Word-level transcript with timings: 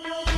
Bye. 0.00 0.31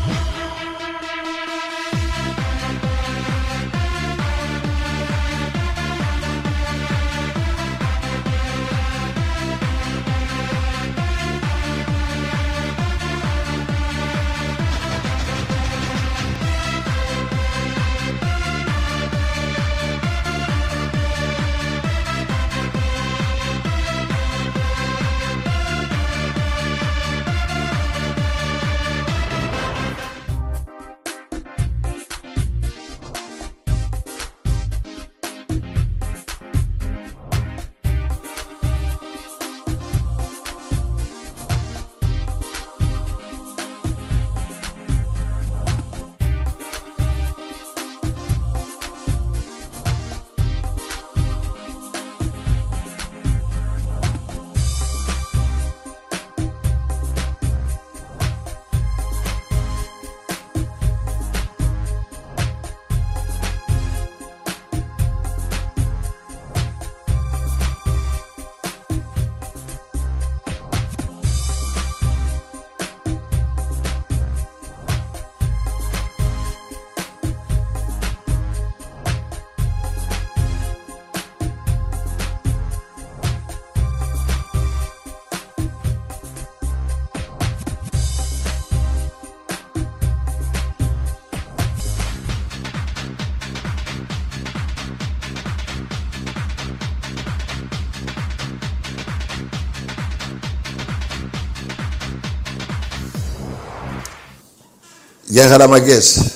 Γεια 105.34 105.48
χαραμαγκές. 105.48 106.34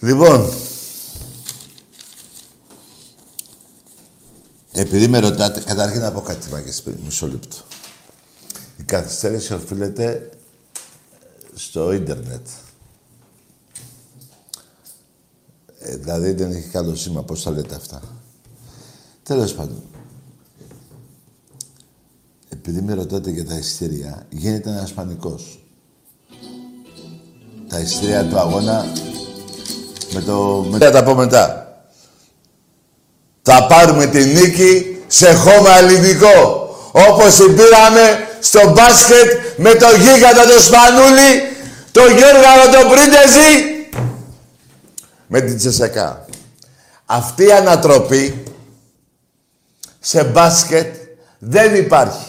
Λοιπόν, 0.00 0.52
επειδή 4.72 5.08
με 5.08 5.18
ρωτάτε, 5.18 5.60
καταρχήν 5.60 6.00
να 6.00 6.12
πω 6.12 6.20
κάτι 6.20 6.50
μάγκες, 6.50 6.82
μισό 7.04 7.26
λεπτό. 7.26 7.56
Η 8.76 8.82
καθυστέρηση 8.82 9.52
οφείλεται 9.52 10.30
στο 11.54 11.92
ίντερνετ. 11.92 12.46
Ε, 15.78 15.96
δηλαδή 15.96 16.32
δεν 16.32 16.50
έχει 16.50 16.68
καλό 16.68 16.94
σήμα, 16.94 17.22
πώς 17.22 17.42
θα 17.42 17.50
λέτε 17.50 17.74
αυτά. 17.74 18.02
Τέλος 19.22 19.54
πάντων. 19.54 19.82
Επειδή 22.48 22.80
με 22.80 22.94
ρωτάτε 22.94 23.30
για 23.30 23.44
τα 23.44 23.56
ειστήρια, 23.56 24.26
γίνεται 24.30 24.70
ένας 24.70 24.92
πανικός 24.92 25.59
τα 27.70 27.78
ειστήρια 27.78 28.24
του 28.24 28.38
αγώνα 28.38 28.86
με 30.12 30.20
το... 30.20 30.66
Με... 30.70 30.78
Θα 30.78 30.90
τα 30.90 31.02
πω 31.02 31.14
μετά. 31.14 31.74
Θα 33.42 33.66
πάρουμε 33.66 34.06
τη 34.06 34.24
νίκη 34.24 34.98
σε 35.06 35.34
χώμα 35.34 35.78
ελληνικό. 35.78 36.68
Όπως 36.92 37.36
πήραμε 37.36 38.28
στο 38.40 38.70
μπάσκετ 38.70 39.30
με 39.56 39.74
το 39.74 39.86
γίγαντα 39.96 40.42
το 40.46 40.60
Σπανούλη, 40.60 41.42
το 41.92 42.00
Γιώργο 42.00 42.70
το 42.72 42.88
Πρίντεζη, 42.90 43.64
με 45.26 45.40
την 45.40 45.56
Τσεσεκά. 45.56 46.24
Αυτή 47.06 47.44
η 47.44 47.52
ανατροπή 47.52 48.42
σε 50.00 50.24
μπάσκετ 50.24 50.94
δεν 51.38 51.74
υπάρχει. 51.74 52.28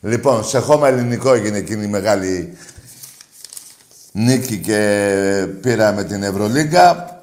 Λοιπόν, 0.00 0.44
σε 0.44 0.58
χώμα 0.58 0.88
ελληνικό 0.88 1.32
έγινε 1.32 1.58
εκείνη 1.58 1.84
η 1.84 1.88
μεγάλη 1.88 2.58
νίκη 4.16 4.58
και 4.58 5.46
πήραμε 5.60 6.04
την 6.04 6.22
Ευρωλίγκα 6.22 7.18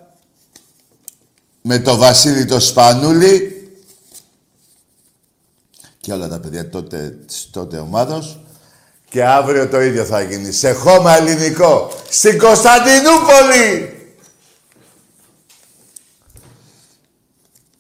με 1.61 1.79
το 1.79 1.95
Βασίλη 1.97 2.45
το 2.45 2.59
Σπανούλη. 2.59 3.55
Και 5.99 6.13
όλα 6.13 6.27
τα 6.27 6.39
παιδιά 6.39 6.69
τότε, 6.69 7.17
τότε 7.51 7.77
ομάδος. 7.77 8.39
Και 9.09 9.25
αύριο 9.25 9.67
το 9.67 9.81
ίδιο 9.81 10.05
θα 10.05 10.21
γίνει 10.21 10.51
σε 10.51 10.71
χώμα 10.71 11.15
ελληνικό 11.17 11.91
στην 12.09 12.37
Κωνσταντινούπολη. 12.39 13.95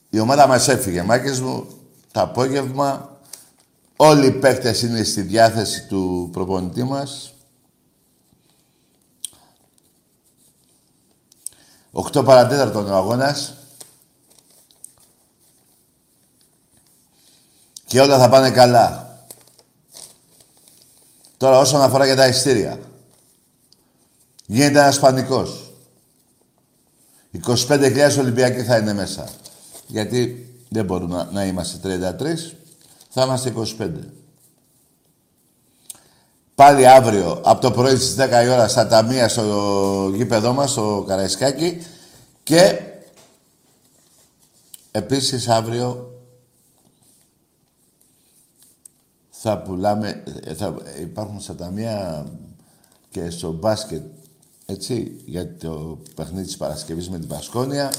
Η 0.09 0.19
ομάδα 0.19 0.47
μας 0.47 0.67
έφυγε 0.67 1.03
μάκες 1.03 1.39
μου 1.39 1.67
το 2.11 2.21
απόγευμα. 2.21 3.19
Όλοι 3.95 4.25
οι 4.25 4.31
παίκτες 4.31 4.81
είναι 4.81 5.03
στη 5.03 5.21
διάθεση 5.21 5.85
του 5.87 6.29
προπονητή 6.31 6.83
μας 6.83 7.33
8 11.93 12.25
παρατέταρτον 12.25 12.91
ο 12.91 12.95
αγώνας. 12.95 13.55
Και 17.85 18.01
όλα 18.01 18.19
θα 18.19 18.29
πάνε 18.29 18.51
καλά. 18.51 19.17
Τώρα 21.37 21.57
όσον 21.57 21.81
αφορά 21.81 22.05
για 22.05 22.15
τα 22.15 22.27
ειστήρια. 22.27 22.79
Γίνεται 24.45 24.79
ένας 24.79 24.99
πανικός. 24.99 25.71
25.000 27.45 28.17
Ολυμπιακοί 28.19 28.63
θα 28.63 28.77
είναι 28.77 28.93
μέσα. 28.93 29.29
Γιατί 29.87 30.45
δεν 30.69 30.85
μπορούμε 30.85 31.27
να, 31.31 31.45
είμαστε 31.45 31.99
33, 32.19 32.55
θα 33.09 33.23
είμαστε 33.23 33.53
25. 33.79 33.89
Πάλι 36.55 36.87
αύριο, 36.87 37.41
από 37.43 37.61
το 37.61 37.71
πρωί 37.71 37.95
στις 37.95 38.15
10 38.15 38.43
η 38.43 38.47
ώρα, 38.49 38.67
στα 38.67 38.87
ταμεία 38.87 39.27
στο 39.27 40.11
γήπεδό 40.15 40.53
μας, 40.53 40.71
στο 40.71 41.03
Καραϊσκάκι. 41.07 41.85
Και 42.43 42.79
επίσης 44.91 45.47
αύριο 45.47 46.11
θα 49.29 49.61
πουλάμε, 49.61 50.23
θα 50.55 50.75
υπάρχουν 51.01 51.39
στα 51.41 51.55
ταμεία 51.55 52.25
και 53.11 53.29
στο 53.29 53.51
μπάσκετ, 53.51 54.03
έτσι, 54.65 55.21
για 55.25 55.57
το 55.57 55.99
παιχνίδι 56.15 56.45
της 56.45 56.57
Παρασκευής 56.57 57.09
με 57.09 57.19
την 57.19 57.27
Πασκόνια. 57.27 57.93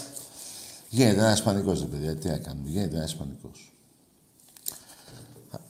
Γίνεται 0.89 1.21
ένας 1.21 1.43
πανικός, 1.43 1.85
παιδιά, 1.91 2.17
τι 2.17 2.29
να 2.29 2.39
κάνουμε, 2.39 2.69
γίνεται 2.69 2.97
ένας 2.97 3.15
πανικός. 3.15 3.73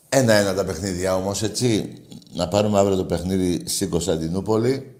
Ένα-ένα 0.09 0.55
τα 0.55 0.65
παιχνίδια 0.65 1.15
όμως, 1.15 1.43
έτσι. 1.43 1.97
Να 2.35 2.49
πάρουμε 2.49 2.79
αύριο 2.79 2.97
το 2.97 3.05
παιχνίδι 3.05 3.69
στην 3.69 3.91
Κωνσταντινούπολη. 3.91 4.97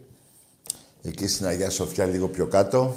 Εκεί 1.03 1.27
στην 1.27 1.47
Αγία 1.47 1.71
Σοφιά 1.71 2.07
λίγο 2.07 2.29
πιο 2.29 2.47
κάτω. 2.47 2.95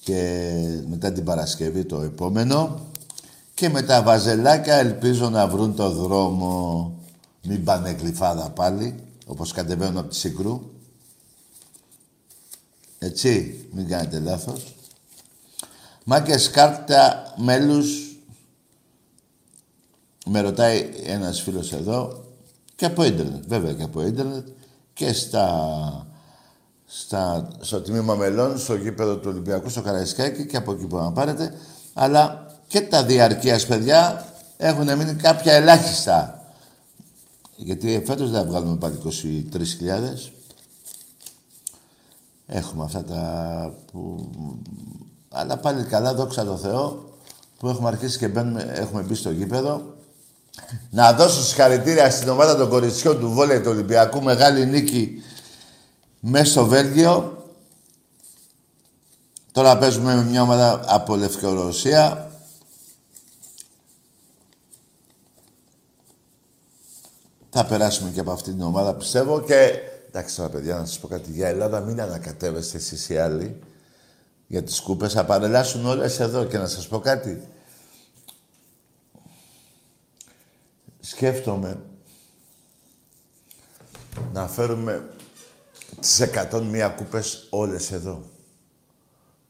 Και 0.00 0.82
μετά 0.88 1.12
την 1.12 1.24
Παρασκευή 1.24 1.84
το 1.84 2.00
επόμενο. 2.00 2.86
Και 3.54 3.68
με 3.68 3.82
τα 3.82 4.02
βαζελάκια 4.02 4.74
ελπίζω 4.74 5.30
να 5.30 5.48
βρουν 5.48 5.74
το 5.74 5.90
δρόμο. 5.90 6.94
Μην 7.42 7.64
πάνε 7.64 7.92
κλειφάδα 7.92 8.50
πάλι, 8.50 8.94
όπως 9.26 9.52
κατεβαίνουν 9.52 9.98
από 9.98 10.08
τη 10.08 10.16
Σικρού. 10.16 10.60
Έτσι, 12.98 13.64
μην 13.72 13.88
κάνετε 13.88 14.18
λάθος. 14.18 14.74
Μάκες 16.04 16.50
κάρτα 16.50 17.34
μέλους 17.36 18.09
με 20.32 20.40
ρωτάει 20.40 20.90
ένας 21.04 21.40
φίλος 21.40 21.72
εδώ 21.72 22.24
και 22.76 22.84
από 22.84 23.04
ίντερνετ, 23.04 23.44
βέβαια 23.46 23.72
και 23.72 23.82
από 23.82 24.06
ίντερνετ 24.06 24.46
και 24.92 25.12
στα, 25.12 26.06
στα, 26.86 27.48
στο 27.60 27.80
τμήμα 27.80 28.14
μελών, 28.14 28.58
στο 28.58 28.74
γήπεδο 28.74 29.16
του 29.16 29.28
Ολυμπιακού, 29.30 29.68
στο 29.68 29.82
Καραϊσκάκι 29.82 30.46
και 30.46 30.56
από 30.56 30.72
εκεί 30.72 30.86
που 30.86 30.96
να 30.96 31.12
πάρετε. 31.12 31.54
Αλλά 31.94 32.46
και 32.66 32.80
τα 32.80 33.04
διαρκείας 33.04 33.66
παιδιά 33.66 34.24
Έχουν 34.62 34.96
μείνει 34.96 35.14
κάποια 35.14 35.52
ελάχιστα. 35.52 36.44
Γιατί 37.56 38.02
φέτος 38.06 38.30
δεν 38.30 38.40
θα 38.40 38.46
βγάλουμε 38.46 38.76
πάλι 38.76 38.98
23.000. 39.04 40.30
Έχουμε 42.46 42.84
αυτά 42.84 43.04
τα 43.04 43.74
που... 43.92 44.30
Αλλά 45.30 45.56
πάλι 45.56 45.82
καλά, 45.82 46.14
δόξα 46.14 46.44
τω 46.44 46.56
Θεώ, 46.56 47.04
που 47.58 47.68
έχουμε 47.68 47.88
αρχίσει 47.88 48.18
και 48.18 48.28
μπαίνουμε, 48.28 48.72
έχουμε 48.74 49.02
μπει 49.02 49.14
στο 49.14 49.30
γήπεδο. 49.30 49.98
Να 50.90 51.12
δώσω 51.12 51.42
συγχαρητήρια 51.42 52.10
στην 52.10 52.28
ομάδα 52.28 52.56
των 52.56 52.68
κοριτσιών 52.68 53.20
του 53.20 53.30
Βόλεϊ 53.30 53.60
του 53.60 53.70
Ολυμπιακού. 53.70 54.22
Μεγάλη 54.22 54.66
νίκη 54.66 55.22
μέσα 56.20 56.50
στο 56.50 56.66
Βέλγιο. 56.66 57.44
Τώρα 59.52 59.78
παίζουμε 59.78 60.14
με 60.14 60.24
μια 60.24 60.42
ομάδα 60.42 60.80
από 60.86 61.16
Λευκορωσία. 61.16 62.30
Θα 67.50 67.66
περάσουμε 67.66 68.10
και 68.10 68.20
από 68.20 68.30
αυτήν 68.30 68.52
την 68.52 68.62
ομάδα, 68.62 68.94
πιστεύω. 68.94 69.40
Και 69.40 69.72
εντάξει 70.08 70.36
τώρα, 70.36 70.48
παιδιά, 70.48 70.76
να 70.76 70.84
σας 70.84 70.98
πω 70.98 71.08
κάτι 71.08 71.30
για 71.30 71.48
Ελλάδα. 71.48 71.80
Μην 71.80 72.00
ανακατεύεστε 72.00 72.76
εσείς 72.76 73.08
οι 73.08 73.18
άλλοι 73.18 73.60
για 74.46 74.62
τις 74.62 74.80
κούπες. 74.80 75.12
Θα 75.12 75.24
παρελάσουν 75.24 75.86
όλες 75.86 76.20
εδώ. 76.20 76.44
Και 76.44 76.58
να 76.58 76.66
σας 76.66 76.88
πω 76.88 76.98
κάτι. 76.98 77.48
Σκέφτομαι 81.00 81.80
να 84.32 84.48
φέρουμε 84.48 85.08
τις 86.00 86.20
101 86.20 86.94
κούπες 86.96 87.46
όλες 87.50 87.92
εδώ. 87.92 88.22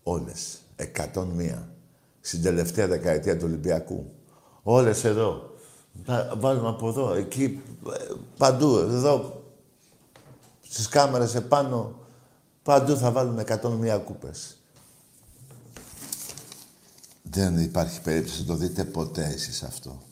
Όλες. 0.02 0.58
101. 0.76 1.68
Στην 2.20 2.42
τελευταία 2.42 2.86
δεκαετία 2.86 3.36
του 3.36 3.44
Ολυμπιακού. 3.46 4.12
Όλες 4.62 5.04
εδώ. 5.04 5.54
Να 6.06 6.34
βάλουμε 6.36 6.68
από 6.68 6.88
εδώ, 6.88 7.12
εκεί, 7.12 7.62
παντού, 8.36 8.76
εδώ, 8.76 9.42
στις 10.68 10.88
κάμερες 10.88 11.34
επάνω, 11.34 11.98
παντού 12.62 12.96
θα 12.96 13.10
βάλουμε 13.10 13.42
101 13.42 14.00
κούπες. 14.04 14.56
Δεν 17.22 17.58
υπάρχει 17.58 18.00
περίπτωση 18.00 18.40
να 18.40 18.46
το 18.46 18.54
δείτε 18.54 18.84
ποτέ 18.84 19.24
εσείς 19.24 19.62
αυτό. 19.62 20.02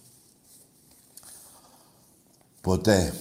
Ποτέ. 2.69 3.15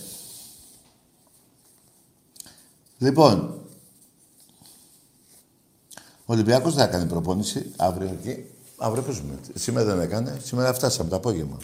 Λοιπόν, 2.97 3.59
ο 6.25 6.33
Ολυμπιακός 6.33 6.75
δεν 6.75 6.85
θα 6.85 6.91
κάνει 6.91 7.05
προπόνηση 7.05 7.71
αύριο 7.77 8.07
εκεί. 8.07 8.45
Αύριο 8.77 9.03
παίζουμε. 9.03 9.39
Σήμερα 9.53 9.85
δεν 9.85 9.99
έκανε. 9.99 10.39
Σήμερα 10.43 10.73
φτάσαμε 10.73 11.09
το 11.09 11.15
απόγευμα. 11.15 11.57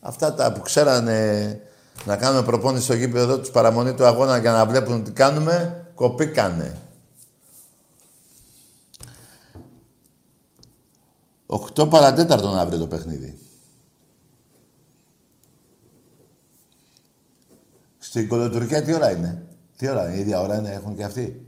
Αυτά 0.00 0.34
τα 0.34 0.52
που 0.52 0.60
ξέρανε 0.60 1.60
να 2.04 2.16
κάνουμε 2.16 2.42
προπόνηση 2.42 2.84
στο 2.84 2.94
γήπεδο 2.94 3.24
εδώ, 3.24 3.38
τους 3.38 3.50
παραμονή 3.50 3.94
του 3.94 4.04
αγώνα 4.04 4.38
για 4.38 4.52
να 4.52 4.66
βλέπουν 4.66 5.04
τι 5.04 5.10
κάνουμε, 5.10 5.86
κοπήκανε. 5.94 6.78
8 11.46 11.90
παρατέταρτον 11.90 12.58
αύριο 12.58 12.78
το 12.78 12.86
παιχνίδι. 12.86 13.45
Στην 18.06 18.28
Κολοτουρκία 18.28 18.82
τι 18.82 18.94
ώρα 18.94 19.10
είναι; 19.10 19.46
Τι 19.76 19.88
ώρα 19.88 20.06
είναι, 20.06 20.16
η 20.16 20.20
ίδια 20.20 20.40
ώρα 20.40 20.56
είναι, 20.56 20.70
έχουν 20.70 20.96
και 20.96 21.04
αυτοί; 21.04 21.46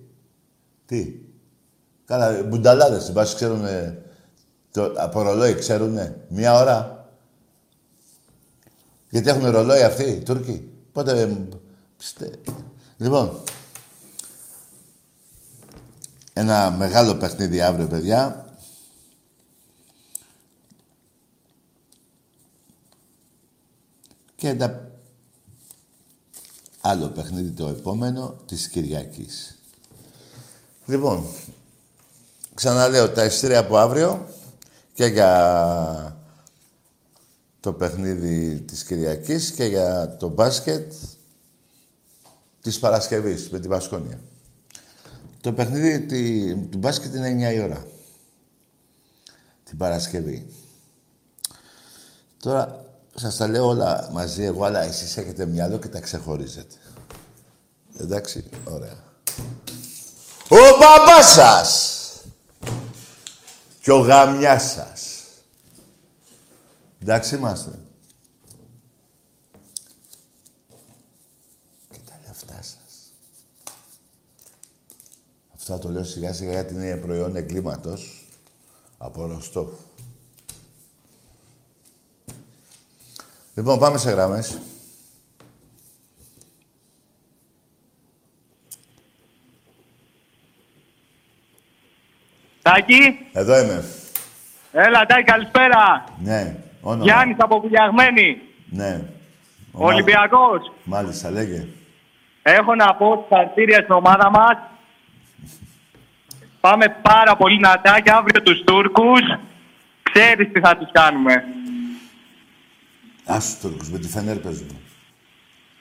Τι; 0.87 1.15
Καλά, 2.05 2.43
μπουνταλάδες, 2.43 3.13
βάση 3.13 3.35
ξέρουν, 3.35 3.65
το, 4.73 4.93
από 4.97 5.23
ρολόι 5.23 5.55
ξέρουνε. 5.55 6.25
Μία 6.29 6.55
ώρα. 6.55 7.09
Γιατί 9.11 9.29
έχουν 9.29 9.51
ρολόι 9.51 9.83
αυτοί, 9.83 10.03
οι 10.03 10.19
Τούρκοι; 10.19 10.71
Πότε... 10.93 11.39
Πιστε... 11.97 12.31
Λοιπόν, 12.97 13.43
ένα 16.33 16.71
μεγάλο 16.71 17.15
παιχνίδι 17.15 17.61
αύριο, 17.61 17.87
παιδιά. 17.87 18.47
Και 24.37 24.49
ένα 24.49 24.88
άλλο 26.81 27.09
παιχνίδι 27.09 27.51
το 27.51 27.67
επόμενο 27.69 28.37
της 28.47 28.69
Κυριακής. 28.69 29.59
Λοιπόν, 30.87 31.27
ξαναλέω 32.55 33.11
τα 33.11 33.25
ειστήρια 33.25 33.59
από 33.59 33.77
αύριο 33.77 34.29
και 34.95 35.07
για 35.07 36.17
το 37.61 37.73
παιχνίδι 37.73 38.61
της 38.61 38.85
Κυριακής 38.85 39.51
και 39.51 39.65
για 39.65 40.17
το 40.17 40.29
μπάσκετ 40.29 40.93
της 42.61 42.79
Παρασκευής 42.79 43.51
με 43.51 43.61
την 43.61 43.71
Πασκόνια. 43.71 44.21
Το 45.41 45.53
παιχνίδι 45.53 46.07
του 46.71 46.79
μπάσκετ 46.79 47.15
είναι 47.15 47.51
9 47.51 47.55
η 47.55 47.61
ώρα. 47.61 47.87
Την 49.65 49.79
Παρασκευή. 49.79 50.47
Τώρα 52.43 52.88
σας 53.19 53.37
τα 53.37 53.49
λέω 53.49 53.67
όλα 53.67 54.09
μαζί 54.13 54.43
εγώ, 54.43 54.65
αλλά 54.65 54.83
εσείς 54.83 55.17
έχετε 55.17 55.47
μυαλό 55.47 55.79
και 55.79 55.89
τα 55.89 56.01
ξεχωρίζετε. 56.01 56.75
Εντάξει, 57.99 58.49
ωραία. 58.65 58.97
Ο 60.49 60.57
μπαμπάς 60.79 61.33
σας 61.33 62.03
και 63.81 63.93
ο 63.93 63.99
γαμιάς 63.99 64.71
σας. 64.71 65.23
Εντάξει 66.99 67.35
είμαστε. 67.35 67.71
Και 71.91 71.99
τα 72.07 72.21
λεφτά 72.27 72.63
σας. 72.63 73.13
Αυτά 75.55 75.79
το 75.79 75.89
λέω 75.89 76.05
σιγά 76.05 76.33
σιγά 76.33 76.53
γιατί 76.53 76.75
είναι 76.75 76.97
προϊόν 76.97 77.37
εγκλήματος 77.37 78.29
από 78.99 79.27
Ροστόφ. 79.27 79.69
Λοιπόν, 83.59 83.79
πάμε 83.79 83.99
σε 83.99 84.11
γραμμές. 84.11 84.59
Τάκη. 92.63 93.27
Εδώ 93.33 93.59
είμαι. 93.59 93.85
Έλα, 94.73 95.07
Τάκη, 95.07 95.23
καλησπέρα. 95.23 96.05
Ναι, 96.19 96.57
όνομα. 96.81 97.05
Γιάννης 97.05 97.37
από 97.39 97.61
Βουλιαγμένη. 97.61 98.41
Ναι. 98.71 99.01
Ολυμπιακός. 99.73 100.73
Μάλιστα, 100.85 101.31
λέγε. 101.31 101.67
Έχω 102.43 102.75
να 102.75 102.95
πω 102.95 103.27
συγχαρητήρια 103.29 103.79
στην 103.79 103.95
ομάδα 103.95 104.31
μας. 104.31 104.57
Πάμε 106.61 106.97
πάρα 107.03 107.37
πολύ 107.37 107.57
δυνατά 107.57 108.01
και 108.01 108.11
αύριο 108.11 108.43
τους 108.43 108.65
Τούρκους. 108.65 109.21
Ξέρεις 110.03 110.53
τι 110.53 110.61
θα 110.61 110.77
τους 110.77 110.89
κάνουμε. 110.93 111.45
Άσου 113.29 113.59
Τούρκους, 113.61 113.91
με 113.91 113.99
τη 113.99 114.09
Φενέρ 114.09 114.39
παίζουμε. 114.39 114.73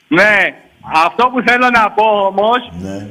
Ναι, 0.08 0.62
αυτό 0.94 1.28
που 1.28 1.42
θέλω 1.46 1.70
να 1.70 1.92
πω 1.92 2.04
όμως 2.26 2.58
Ναι. 2.80 3.08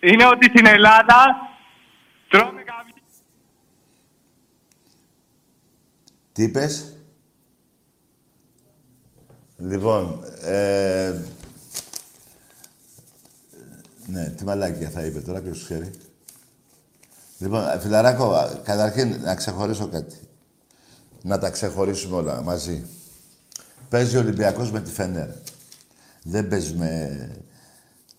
είναι 0.00 0.26
ότι 0.26 0.48
στην 0.48 0.66
Ελλάδα 0.66 1.36
τρώμε 2.28 2.62
κάποιοι... 2.62 2.92
Τι 6.32 6.42
είπες; 6.42 6.88
Λοιπόν, 9.58 10.24
ε, 10.42 11.12
ναι, 14.06 14.28
τι 14.30 14.44
μαλάκια 14.44 14.90
θα 14.90 15.04
είπε 15.04 15.20
τώρα, 15.20 15.40
ποιος 15.40 15.64
ξέρει. 15.64 15.90
Λοιπόν, 17.38 17.80
φιλαράκο, 17.80 18.34
καταρχήν 18.64 19.20
να 19.20 19.34
ξεχωρίσω 19.34 19.88
κάτι. 19.88 20.16
Να 21.26 21.38
τα 21.38 21.50
ξεχωρίσουμε 21.50 22.16
όλα 22.16 22.42
μαζί. 22.42 22.86
Παίζει 23.88 24.16
ο 24.16 24.20
Ολυμπιακός 24.20 24.70
με 24.70 24.80
τη 24.80 24.90
Φενέρ. 24.90 25.28
Δεν 26.22 26.48
παίζει 26.48 26.74
με... 26.74 27.30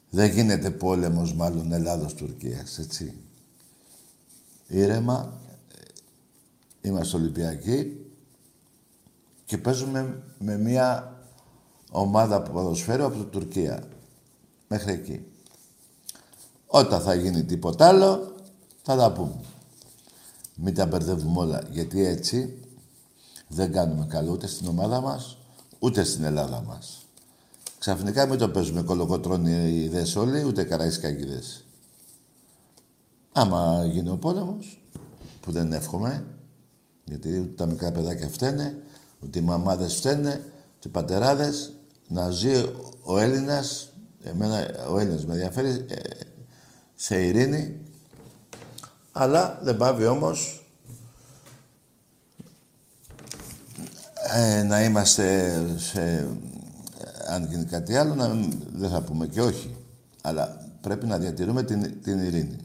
Δεν 0.10 0.32
γίνεται 0.32 0.70
πόλεμος 0.70 1.34
μάλλον 1.34 1.72
Ελλάδος-Τουρκίας, 1.72 2.78
έτσι. 2.78 3.14
Ήρεμα, 4.68 5.40
είμαστε 6.82 7.18
Ολυμπιακοί 7.18 8.06
και 9.46 9.58
παίζουμε 9.58 10.24
με 10.40 10.58
μια 10.58 11.18
ομάδα 11.92 12.42
ποδοσφαίρου 12.42 13.06
από 13.06 13.16
την 13.16 13.30
Τουρκία. 13.30 13.84
Μέχρι 14.68 14.92
εκεί. 14.92 15.26
Όταν 16.68 17.02
θα 17.02 17.14
γίνει 17.14 17.44
τίποτα 17.44 17.88
άλλο, 17.88 18.36
θα 18.84 18.96
τα 18.96 19.12
πούμε. 19.12 19.40
Μην 20.56 20.74
τα 20.74 20.86
μπερδεύουμε 20.86 21.40
όλα, 21.40 21.64
γιατί 21.70 22.06
έτσι 22.06 22.60
δεν 23.48 23.72
κάνουμε 23.72 24.06
καλό 24.10 24.32
ούτε 24.32 24.48
στην 24.48 24.68
ομάδα 24.68 25.02
μας, 25.02 25.38
ούτε 25.80 26.04
στην 26.04 26.24
Ελλάδα 26.24 26.62
μας. 26.62 27.06
Ξαφνικά 27.80 28.26
μην 28.26 28.38
το 28.38 28.50
παίζουμε 28.50 28.82
κολοκοτρώνιδες 28.82 30.16
όλοι, 30.16 30.44
ούτε 30.44 30.64
καραϊσκάκιδες. 30.64 31.66
Άμα 33.32 33.86
γίνει 33.86 34.10
ο 34.10 34.18
πόλεμος, 34.18 34.82
που 35.42 35.52
δεν 35.52 35.74
εύχομαι, 35.74 36.26
γιατί 37.04 37.40
ούτε 37.40 37.54
τα 37.56 37.66
μικρά 37.66 37.92
παιδάκια 37.92 38.30
φταίνε, 38.30 38.78
Ότι 39.24 39.40
οι 39.40 39.42
μαμάδες 39.42 39.96
φταίνε, 39.96 40.44
οι 40.86 40.88
πατεράδες, 40.88 41.74
να 42.08 42.30
ζει 42.30 42.64
ο 43.04 43.18
Έλληνας, 43.20 43.90
εμένα 44.24 44.86
ο 44.90 45.00
Έλληνας 45.00 45.26
με 45.26 45.34
ενδιαφέρει, 45.34 45.86
ε, 45.90 45.96
σε 46.96 47.26
ειρήνη, 47.26 47.80
αλλά 49.12 49.60
δεν 49.64 49.78
πάβει 49.78 50.06
όμως 50.06 50.65
ε, 54.34 54.64
να 54.64 54.84
είμαστε 54.84 55.54
σε... 55.78 56.28
Αν 57.28 57.46
γίνει 57.46 57.66
κάτι 57.66 57.96
άλλο, 57.96 58.16
να, 58.16 58.28
δεν 58.74 58.90
θα 58.90 59.02
πούμε 59.02 59.28
και 59.28 59.42
όχι. 59.42 59.76
Αλλά 60.22 60.58
πρέπει 60.82 61.06
να 61.06 61.18
διατηρούμε 61.18 61.64
την, 61.64 62.02
την 62.02 62.20
ειρήνη. 62.20 62.58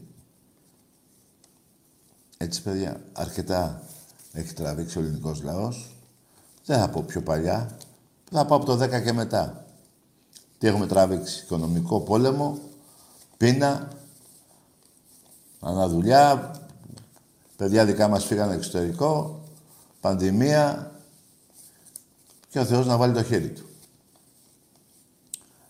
Έτσι, 2.37 2.63
παιδιά, 2.63 3.01
αρκετά 3.13 3.83
έχει 4.33 4.53
τραβήξει 4.53 4.99
ο 4.99 5.01
ελληνικός 5.01 5.43
λαός. 5.43 5.97
Δεν 6.65 6.79
θα 6.79 6.89
πω 6.89 7.03
πιο 7.03 7.23
παλιά. 7.23 7.77
Θα 8.31 8.45
πω 8.45 8.55
από 8.55 8.65
το 8.65 8.83
10 8.83 9.03
και 9.03 9.13
μετά. 9.13 9.65
Τι 10.59 10.67
έχουμε 10.67 10.87
τραβήξει. 10.87 11.43
Οικονομικό 11.45 12.01
πόλεμο, 12.01 12.59
πείνα, 13.37 13.89
αναδουλειά, 15.61 16.55
παιδιά 17.57 17.85
δικά 17.85 18.09
μας 18.09 18.25
φύγανε 18.25 18.55
εξωτερικό, 18.55 19.43
πανδημία 20.01 20.93
και 22.51 22.59
ο 22.59 22.65
Θεός 22.65 22.87
να 22.87 22.97
βάλει 22.97 23.15
το 23.15 23.23
χέρι 23.23 23.49
του. 23.49 23.69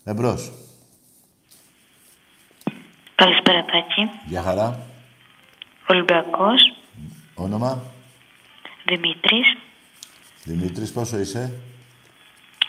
Εμπρός. 0.03 0.51
Καλησπέρα, 3.15 3.65
Τάκη. 3.65 4.09
Γεια 4.27 4.41
χαρά. 4.41 4.85
Ολυμπιακός. 5.87 6.61
Όνομα. 7.35 7.83
Δημήτρης. 8.85 9.57
Δημήτρης, 10.43 10.91
πόσο 10.91 11.19
είσαι; 11.19 11.53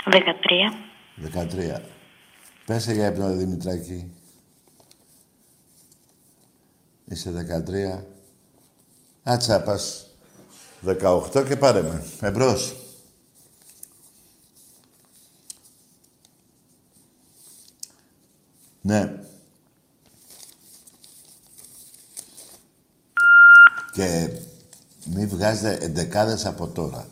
13. 0.04 0.74
13. 1.16 1.82
Πέσε 2.66 2.92
για 2.92 3.06
ύπνο, 3.06 3.36
Δημητράκη. 3.36 4.12
Είσαι 7.04 7.30
13. 7.30 8.04
Άτσα, 9.22 9.62
πας 9.62 10.06
18 10.80 11.44
και 11.48 11.56
πάρε 11.56 11.82
με. 11.82 12.04
Εμπρός. 12.20 12.81
Ναι. 18.82 19.20
Και 23.92 24.28
μην 25.14 25.28
βγάζετε 25.28 25.84
εντεκάδες 25.84 26.46
από 26.46 26.66
τώρα. 26.66 27.06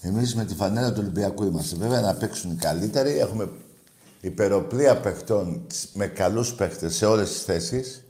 Εμείς 0.00 0.34
με 0.34 0.44
τη 0.44 0.54
φανέλα 0.54 0.92
του 0.92 1.00
Ολυμπιακού 1.00 1.44
είμαστε. 1.44 1.76
Βέβαια 1.76 2.00
να 2.00 2.14
παίξουν 2.14 2.50
οι 2.50 2.56
καλύτεροι. 2.56 3.18
Έχουμε 3.18 3.50
υπεροπλία 4.20 5.00
παιχτών 5.00 5.66
με 5.92 6.06
καλούς 6.06 6.54
παίχτες 6.54 6.94
σε 6.94 7.06
όλες 7.06 7.32
τις 7.32 7.42
θέσεις. 7.42 8.04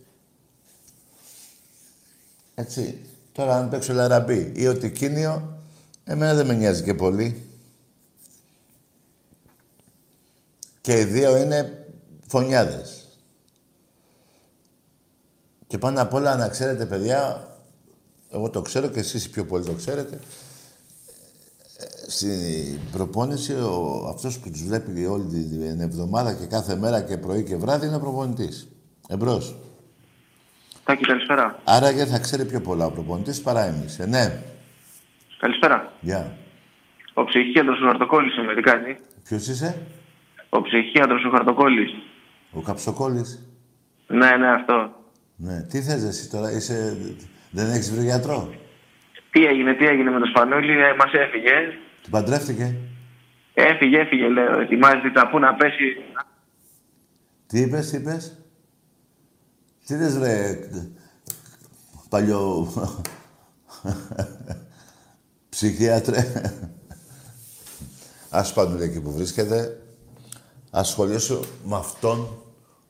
Έτσι. 2.55 3.07
Τώρα 3.33 3.57
αν 3.57 3.69
παίξω 3.69 3.93
Λαραμπή 3.93 4.53
ή 4.57 4.67
ο 4.67 4.79
Τικίνιο, 4.79 5.59
εμένα 6.05 6.35
δεν 6.35 6.47
με 6.47 6.55
νοιάζει 6.55 6.83
και 6.83 6.95
πολύ. 6.95 7.47
Και 10.81 11.01
οι 11.01 11.05
δύο 11.05 11.37
είναι 11.37 11.82
φωνιάδες. 12.33 13.07
Και 15.67 15.79
πάνω 15.79 16.03
απ' 16.03 16.15
όλα 16.15 16.37
να 16.37 16.49
ξέρετε, 16.49 16.87
παιδιά, 16.87 17.49
εγώ 18.31 18.51
το 18.51 18.63
ξέρω 18.63 18.89
και 18.89 18.99
εσείς 18.99 19.31
πιο 19.31 19.45
πολύ 19.45 19.65
το 19.65 19.73
ξέρετε, 19.73 20.19
στην 22.09 22.79
προπόνηση 22.93 23.53
ο, 23.53 24.07
αυτός 24.15 24.39
που 24.39 24.51
τους 24.51 24.65
βλέπει 24.65 25.05
όλη 25.05 25.25
την 25.25 25.81
εβδομάδα 25.81 26.35
και 26.35 26.47
κάθε 26.47 26.77
μέρα 26.77 27.03
και 27.03 27.17
πρωί 27.17 27.43
και 27.45 27.57
βράδυ 27.57 27.87
είναι 27.87 27.97
ο 27.97 28.01
προπονητής. 28.01 28.69
Εμπρός. 29.09 29.57
Τάκη, 30.85 31.05
καλησπέρα. 31.05 31.59
Άραγε 31.65 32.05
θα 32.07 32.19
ξέρει 32.19 32.45
πιο 32.45 32.61
πολλά 32.61 32.87
ο 32.87 32.91
προπονητής 32.91 33.43
παρά 33.43 33.65
εμείς. 33.65 33.99
Ε, 33.99 34.07
ναι. 34.07 34.43
Καλησπέρα. 35.39 35.93
Γεια. 36.01 36.37
Ο 37.15 37.25
ψυχίατρος 37.25 37.81
ο 37.81 37.87
Χαρτοκόλλης 37.87 38.37
είμαι, 38.37 38.55
τι 38.55 38.61
κάνει; 38.61 38.97
Ποιος 39.25 39.49
είσαι; 39.49 39.87
Ο 40.49 40.63
ψυχίατρος 40.63 41.25
ο 41.25 41.31
Χαρτοκόλλης. 41.31 41.93
Ο 42.53 42.61
Καψοκόλλης. 42.61 43.47
Ναι, 44.07 44.37
ναι, 44.37 44.51
αυτό. 44.51 44.95
Ναι. 45.37 45.63
Τι 45.63 45.83
θες 45.83 46.03
εσύ 46.03 46.31
τώρα, 46.31 46.53
είσαι... 46.53 46.97
Δεν 47.51 47.71
έχεις 47.71 47.93
βρει 47.93 48.05
γιατρό; 48.05 48.55
Τι 49.31 49.45
έγινε, 49.47 49.75
τι 49.75 49.87
έγινε 49.87 50.11
με 50.11 50.19
το 50.19 50.27
Σπανούλι, 50.27 50.73
ε, 50.73 50.95
μας 50.99 51.13
έφυγε. 51.13 51.53
Του 52.03 52.11
παντρεύτηκε; 52.11 52.77
Έφυγε, 53.55 53.99
έφυγε, 53.99 54.29
λέω. 54.29 54.61
Ετοιμάζεται 54.61 55.11
τα 55.11 55.29
πού 55.29 55.39
να 55.39 55.55
πέσει. 55.55 55.97
Τι 57.47 57.61
είπες, 57.61 57.91
τι 57.91 57.97
είπες; 57.97 58.39
Τι 59.87 59.97
λες 59.97 60.19
ρε, 60.19 60.59
παλιό 62.09 62.73
ψυχίατρε. 65.49 66.33
Ας 68.31 68.53
πάνε 68.53 68.85
εκεί 68.85 69.01
που 69.01 69.13
βρίσκεται. 69.13 69.82
Ασχολήσου 70.75 71.41
με 71.65 71.77
αυτόν 71.77 72.43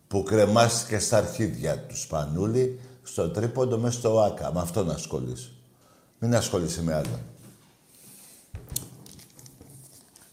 που 0.09 0.23
κρεμάστηκε 0.23 0.99
στα 0.99 1.17
αρχίδια 1.17 1.79
του 1.79 1.97
Σπανούλη, 1.97 2.81
στο 3.03 3.31
τρίποντο 3.31 3.79
μέσα 3.79 3.99
στο 3.99 4.21
ΆΚΑ. 4.21 4.53
Με 4.53 4.61
αυτόν 4.61 4.91
ασχολήσου. 4.91 5.51
Μην 6.19 6.35
ασχολείσαι 6.35 6.83
με 6.83 6.95
άλλο. 6.95 7.21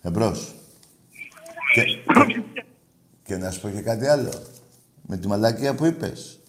Εμπρός. 0.01 0.55
Και, 1.73 1.83
και 3.23 3.37
να 3.37 3.51
σου 3.51 3.61
πω 3.61 3.69
και 3.69 3.81
κάτι 3.81 4.07
άλλο. 4.07 4.31
Με 5.01 5.17
τη 5.17 5.27
μαλακία 5.27 5.75
που 5.75 5.85
είπες. 5.85 6.39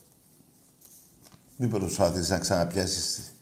Μην 1.57 1.71
προσπάθεις 1.71 2.29
να 2.29 2.39
ξαναπιάσεις 2.39 3.35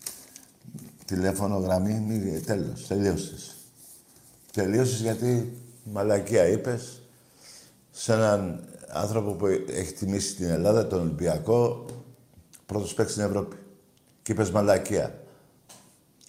τηλέφωνο, 1.05 1.59
γραμμή. 1.59 1.95
Μη, 1.95 2.41
τέλος. 2.41 2.87
Τελείωσες. 2.87 3.55
Τελείωσες 4.53 5.01
γιατί 5.01 5.59
μαλακία 5.85 6.49
είπες 6.49 7.03
σε 8.01 8.13
έναν 8.13 8.65
άνθρωπο 8.89 9.33
που 9.33 9.47
έχει 9.69 9.93
τιμήσει 9.93 10.35
την 10.35 10.49
Ελλάδα, 10.49 10.87
τον 10.87 11.01
Ολυμπιακό, 11.01 11.87
πρώτος 12.67 12.95
παίκτης 12.95 13.15
στην 13.15 13.27
Ευρώπη. 13.27 13.57
Και 14.23 14.33
είπες 14.33 14.51
μαλακία. 14.51 15.21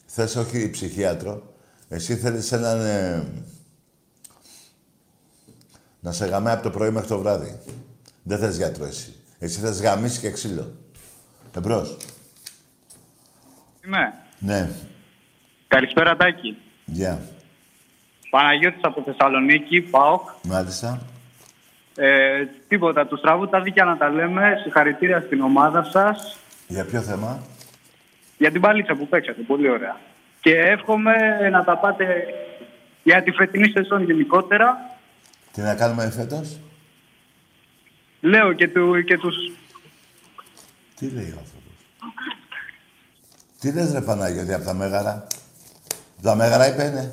Θες 0.06 0.36
όχι 0.36 0.70
ψυχίατρο. 0.70 1.54
Εσύ 1.90 2.16
θέλεις 2.16 2.52
έναν... 2.52 2.82
Ε, 2.86 3.28
να 6.00 6.12
σε 6.12 6.26
γαμάει 6.26 6.54
από 6.54 6.64
το 6.64 6.70
πρωί 6.70 6.92
μέχρι 6.92 7.08
το 7.08 7.20
βράδυ. 7.20 7.60
Δεν 8.24 8.40
θες 8.40 8.58
γιατρό 8.58 8.86
εσύ. 8.86 9.14
Εσύ 9.40 9.60
θες 9.60 9.82
γαμίσεις 9.82 10.20
και 10.20 10.32
ξύλο. 10.32 10.72
Εμπρός. 11.58 11.98
Είμαι. 13.86 14.14
Ναι. 14.40 14.70
Καλησπέρα, 15.68 16.16
Τάκη. 16.16 16.58
Γεια. 16.86 17.22
Παναγιώτης 18.30 18.84
από 18.84 19.02
Θεσσαλονίκη, 19.02 19.82
ΠΑΟΚ. 19.82 20.30
Μάλιστα. 20.44 21.02
Ε, 22.02 22.46
τίποτα, 22.68 23.08
τους 23.08 23.20
στραβού 23.20 23.50
τα 23.50 23.62
δίκαια 23.62 23.86
να 23.86 23.98
τα 23.98 24.10
λέμε. 24.10 24.58
Συγχαρητήρια 24.62 25.22
στην 25.22 25.42
ομάδα 25.42 25.84
σας 25.84 26.38
Για 26.68 26.86
ποιο 26.86 27.02
θέμα; 27.02 27.44
για 28.38 28.52
την 28.52 28.62
παλίτσα 28.62 28.96
που 28.96 29.08
παίξατε. 29.08 29.42
Πολύ 29.42 29.70
ωραία. 29.70 30.00
Και 30.42 30.58
εύχομαι 30.58 31.14
να 31.52 31.64
τα 31.64 31.78
πάτε 31.78 32.26
για 33.04 33.24
τη 33.24 33.32
φετινή 33.32 33.70
σεζόν 33.70 34.04
γενικότερα. 34.04 34.98
Τι 35.52 35.62
να 35.62 35.76
κάνουμε 35.76 36.10
φέτος; 36.10 36.60
Λέω 38.22 38.54
και, 38.54 38.68
του, 38.68 39.04
και 39.04 39.18
τους... 39.18 39.36
Τι 40.96 41.10
λέει 41.10 41.34
ο 41.38 41.40
άνθρωπος; 41.40 41.74
Τι 43.60 43.74
λες 43.74 43.94
ρε 43.94 44.02
Παναγιώτη 44.02 44.54
από 44.54 44.66
τα 44.66 44.74
Μέγαρα; 44.74 45.28
Τα 46.22 46.36
Μέγαρα 46.36 46.68
είπε 46.68 46.84
είναι. 46.84 47.12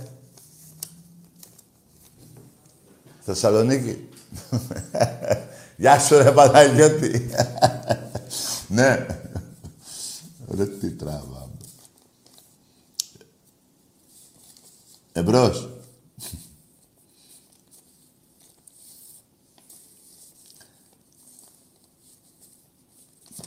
Θεσσαλονίκη. 3.20 4.08
Γεια 5.76 5.98
σου 5.98 6.16
ρε 6.16 6.32
Παναγιώτη. 6.32 7.30
ναι. 8.68 9.06
Ρε 10.56 10.66
τι 10.66 10.90
τράβαμε. 10.90 11.50
Εμπρός. 15.12 15.68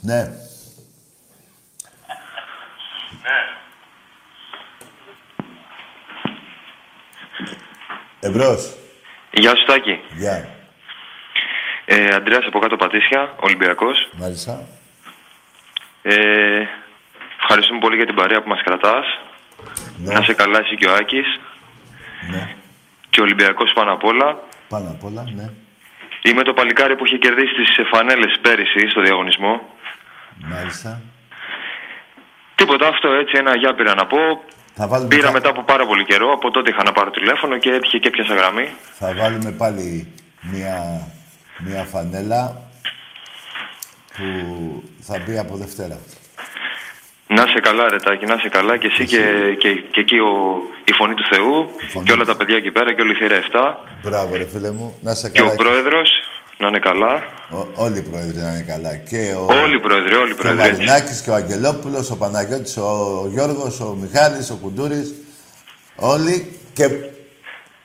ναι. 0.02 0.32
Εμπρός. 8.20 8.74
Γεια 9.32 9.56
σου 9.56 9.64
Τάκη. 9.66 9.98
Γεια. 10.18 10.59
Ε, 11.92 12.14
Αντρέας 12.14 12.44
από 12.46 12.58
κάτω 12.58 12.76
Πατήσια, 12.76 13.34
Ολυμπιακός. 13.40 14.08
Μάλιστα. 14.18 14.66
Ε, 16.02 16.62
ευχαριστούμε 17.40 17.78
πολύ 17.80 17.96
για 17.96 18.06
την 18.06 18.14
παρέα 18.14 18.42
που 18.42 18.48
μας 18.48 18.62
κρατάς. 18.62 19.06
Ναι. 19.96 20.14
Να 20.14 20.22
σε 20.22 20.34
καλά 20.34 20.58
εσύ 20.58 20.76
και 20.76 20.86
ο 20.86 20.94
Άκης. 20.94 21.40
Ναι. 22.30 22.54
Και 23.10 23.20
ο 23.20 23.22
Ολυμπιακός 23.22 23.72
πάνω 23.74 23.92
απ' 23.92 24.04
όλα. 24.04 24.38
Πάνω 24.68 24.88
απ' 24.90 25.04
όλα, 25.04 25.24
ναι. 25.34 25.50
Είμαι 26.22 26.42
το 26.42 26.52
παλικάρι 26.52 26.96
που 26.96 27.06
είχε 27.06 27.16
κερδίσει 27.16 27.54
τις 27.54 27.68
φανέλες 27.92 28.38
πέρυσι 28.42 28.88
στο 28.88 29.00
διαγωνισμό. 29.00 29.60
Μάλιστα. 30.36 31.00
Τίποτα 32.54 32.88
αυτό 32.88 33.08
έτσι, 33.12 33.34
ένα 33.38 33.56
γεια 33.56 33.74
πήρα 33.74 33.94
να 33.94 34.06
πω. 34.06 34.18
Θα 34.74 34.88
βάλουμε, 34.88 35.08
Πήρα 35.08 35.26
πα- 35.26 35.32
μετά 35.32 35.48
από 35.48 35.62
πάρα 35.62 35.86
πολύ 35.86 36.04
καιρό, 36.04 36.32
από 36.32 36.50
τότε 36.50 36.70
είχα 36.70 36.82
να 36.82 36.92
πάρω 36.92 37.10
τηλέφωνο 37.10 37.58
και 37.58 37.70
έτυχε 37.70 37.98
και 37.98 38.10
πιάσα 38.10 38.34
γραμμή. 38.34 38.68
θα 38.98 39.14
βάλουμε 39.14 39.50
πάλι 39.50 40.12
μια, 40.40 40.76
μια 41.64 41.84
φανέλα 41.84 42.62
που 44.16 44.24
θα 45.00 45.18
μπει 45.26 45.38
από 45.38 45.56
Δευτέρα. 45.56 45.98
Να 47.26 47.46
σε 47.46 47.60
καλά, 47.60 47.88
Ρετάκι, 47.90 48.26
να 48.26 48.38
σε 48.38 48.48
καλά 48.48 48.76
και 48.78 48.86
εσύ 48.86 49.04
και, 49.06 49.22
και, 49.58 49.72
και 49.90 50.00
εκεί 50.00 50.18
ο, 50.18 50.32
η 50.84 50.92
φωνή 50.92 51.14
του 51.14 51.24
Θεού 51.32 51.70
φωνή 51.92 52.06
και 52.06 52.12
όλα 52.12 52.24
του 52.24 52.30
τα 52.30 52.36
παιδιά 52.36 52.56
εκεί 52.56 52.70
πέρα 52.70 52.94
και 52.94 53.00
όλη 53.00 53.12
η 53.12 53.14
θύρα 53.14 53.36
7 53.52 53.74
Μπράβο 54.02 54.36
ρε 54.36 54.46
φίλε 54.46 54.70
μου, 54.70 54.96
να 55.00 55.14
σε 55.14 55.30
και 55.30 55.38
καλά. 55.40 55.52
ο 55.52 55.54
πρόεδρος 55.54 56.10
να 56.58 56.68
είναι 56.68 56.78
καλά. 56.78 57.22
Ο- 57.50 57.68
όλοι 57.74 57.98
οι 57.98 58.02
πρόεδροι 58.02 58.36
να 58.36 58.48
είναι 58.52 58.64
καλά. 58.68 58.96
Και 58.96 59.34
ο, 59.38 59.44
Όλοι 59.62 59.74
οι 59.76 59.80
πρόεδροι, 59.80 60.14
όλοι 60.14 60.30
οι 60.30 60.34
και 60.34 60.40
ο 60.40 60.42
πρόεδροι. 60.42 60.68
έτσι. 60.68 60.76
Μαρινάκης 60.84 61.20
και 61.22 61.30
ο 61.30 61.34
Αγγελόπουλος, 61.34 62.10
ο 62.10 62.16
Παναγιώτης, 62.16 62.76
ο 62.76 63.26
Γιώργος, 63.32 63.80
ο 63.80 63.96
Μιχάλης, 64.00 64.50
ο 64.50 64.56
Κουντούρης. 64.56 65.14
Όλοι 65.96 66.56
και 66.72 66.88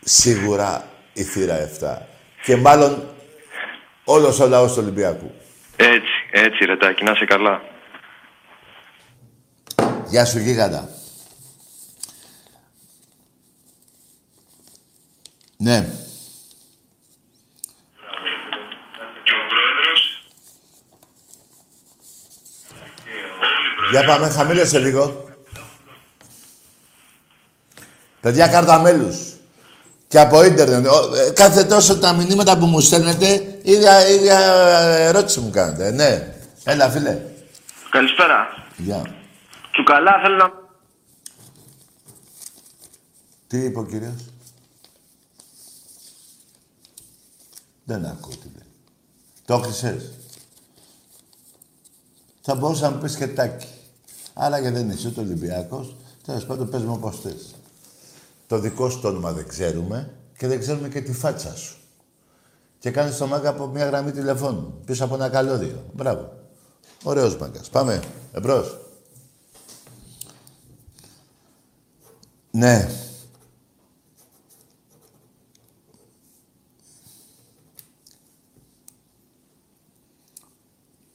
σίγουρα 0.03 0.87
η 1.13 1.23
θύρα 1.23 1.55
7. 1.81 1.97
Και 2.43 2.55
μάλλον 2.55 3.03
όλος 4.05 4.39
ο 4.39 4.47
λαός 4.47 4.73
του 4.73 4.79
Ολυμπιακού. 4.81 5.31
Έτσι, 5.75 6.11
έτσι 6.31 6.65
Ρετάκι, 6.65 7.03
να 7.03 7.15
σε 7.15 7.25
καλά. 7.25 7.61
Γεια 10.07 10.25
σου 10.25 10.39
γίγαντα. 10.39 10.89
Ναι. 15.57 15.87
Για 23.91 24.05
πάμε, 24.05 24.29
χαμήλωσε 24.29 24.79
λίγο. 24.79 25.29
Παιδιά, 28.21 28.47
κάρτα 28.47 28.79
μέλους. 28.79 29.17
Και 30.07 30.19
από 30.19 30.43
ίντερνετ. 30.43 30.87
Ο- 30.87 31.15
ε, 31.15 31.31
Κάθε 31.31 31.63
τόσο 31.63 31.97
τα 31.99 32.13
μηνύματα 32.13 32.57
που 32.57 32.65
μου 32.65 32.79
στέλνετε, 32.79 33.54
ίδια, 33.65 34.07
ίδια 34.09 34.39
ερώτηση 34.97 35.39
μου 35.39 35.49
κάνετε. 35.49 35.91
Ναι. 35.91 36.35
Έλα, 36.63 36.89
φίλε. 36.89 37.21
Καλησπέρα. 37.89 38.47
Γεια. 38.77 39.01
Του 39.71 39.83
καλά 39.83 40.11
θέλω 40.23 40.35
να... 40.35 40.51
Τι 43.47 43.57
είπε 43.57 43.79
ο 43.79 43.85
κύριος; 43.85 44.25
Δεν 47.83 48.05
ακούω 48.05 48.31
τι 48.35 48.47
λέει. 48.55 48.67
Το 49.45 49.53
έκλεισες. 49.53 50.11
Θα 52.41 52.55
μπορούσα 52.55 52.89
να 52.89 52.95
μου 52.95 53.01
πεις 53.01 53.15
και 53.15 53.27
τάκι. 53.27 53.67
Άρα 54.33 54.61
και 54.61 54.71
δεν 54.71 54.89
είσαι 54.89 55.07
ούτε 55.07 55.19
Ολυμπιακός. 55.19 55.95
Τέλος 56.25 56.45
πάντων 56.45 56.69
παίζουμε 56.69 56.93
όπως 56.93 57.19
θες. 57.21 57.55
Το 58.47 58.59
δικό 58.59 58.89
σου 58.89 58.99
το 58.99 59.07
όνομα 59.07 59.31
δεν 59.31 59.47
ξέρουμε 59.47 60.13
και 60.37 60.47
δεν 60.47 60.59
ξέρουμε 60.59 60.89
και 60.89 61.01
τη 61.01 61.13
φάτσα 61.13 61.55
σου. 61.55 61.77
Και 62.85 62.91
κάνεις 62.91 63.17
το 63.17 63.27
μάγκα 63.27 63.49
από 63.49 63.65
μια 63.65 63.85
γραμμή 63.85 64.11
τηλεφώνου. 64.11 64.81
Πίσω 64.85 65.03
από 65.03 65.15
ένα 65.15 65.29
καλώδιο. 65.29 65.83
Μπράβο. 65.93 66.33
Ωραίος 67.03 67.37
μάγκας. 67.37 67.69
Πάμε. 67.69 67.99
Εμπρός. 68.31 68.77
Ναι. 72.51 72.89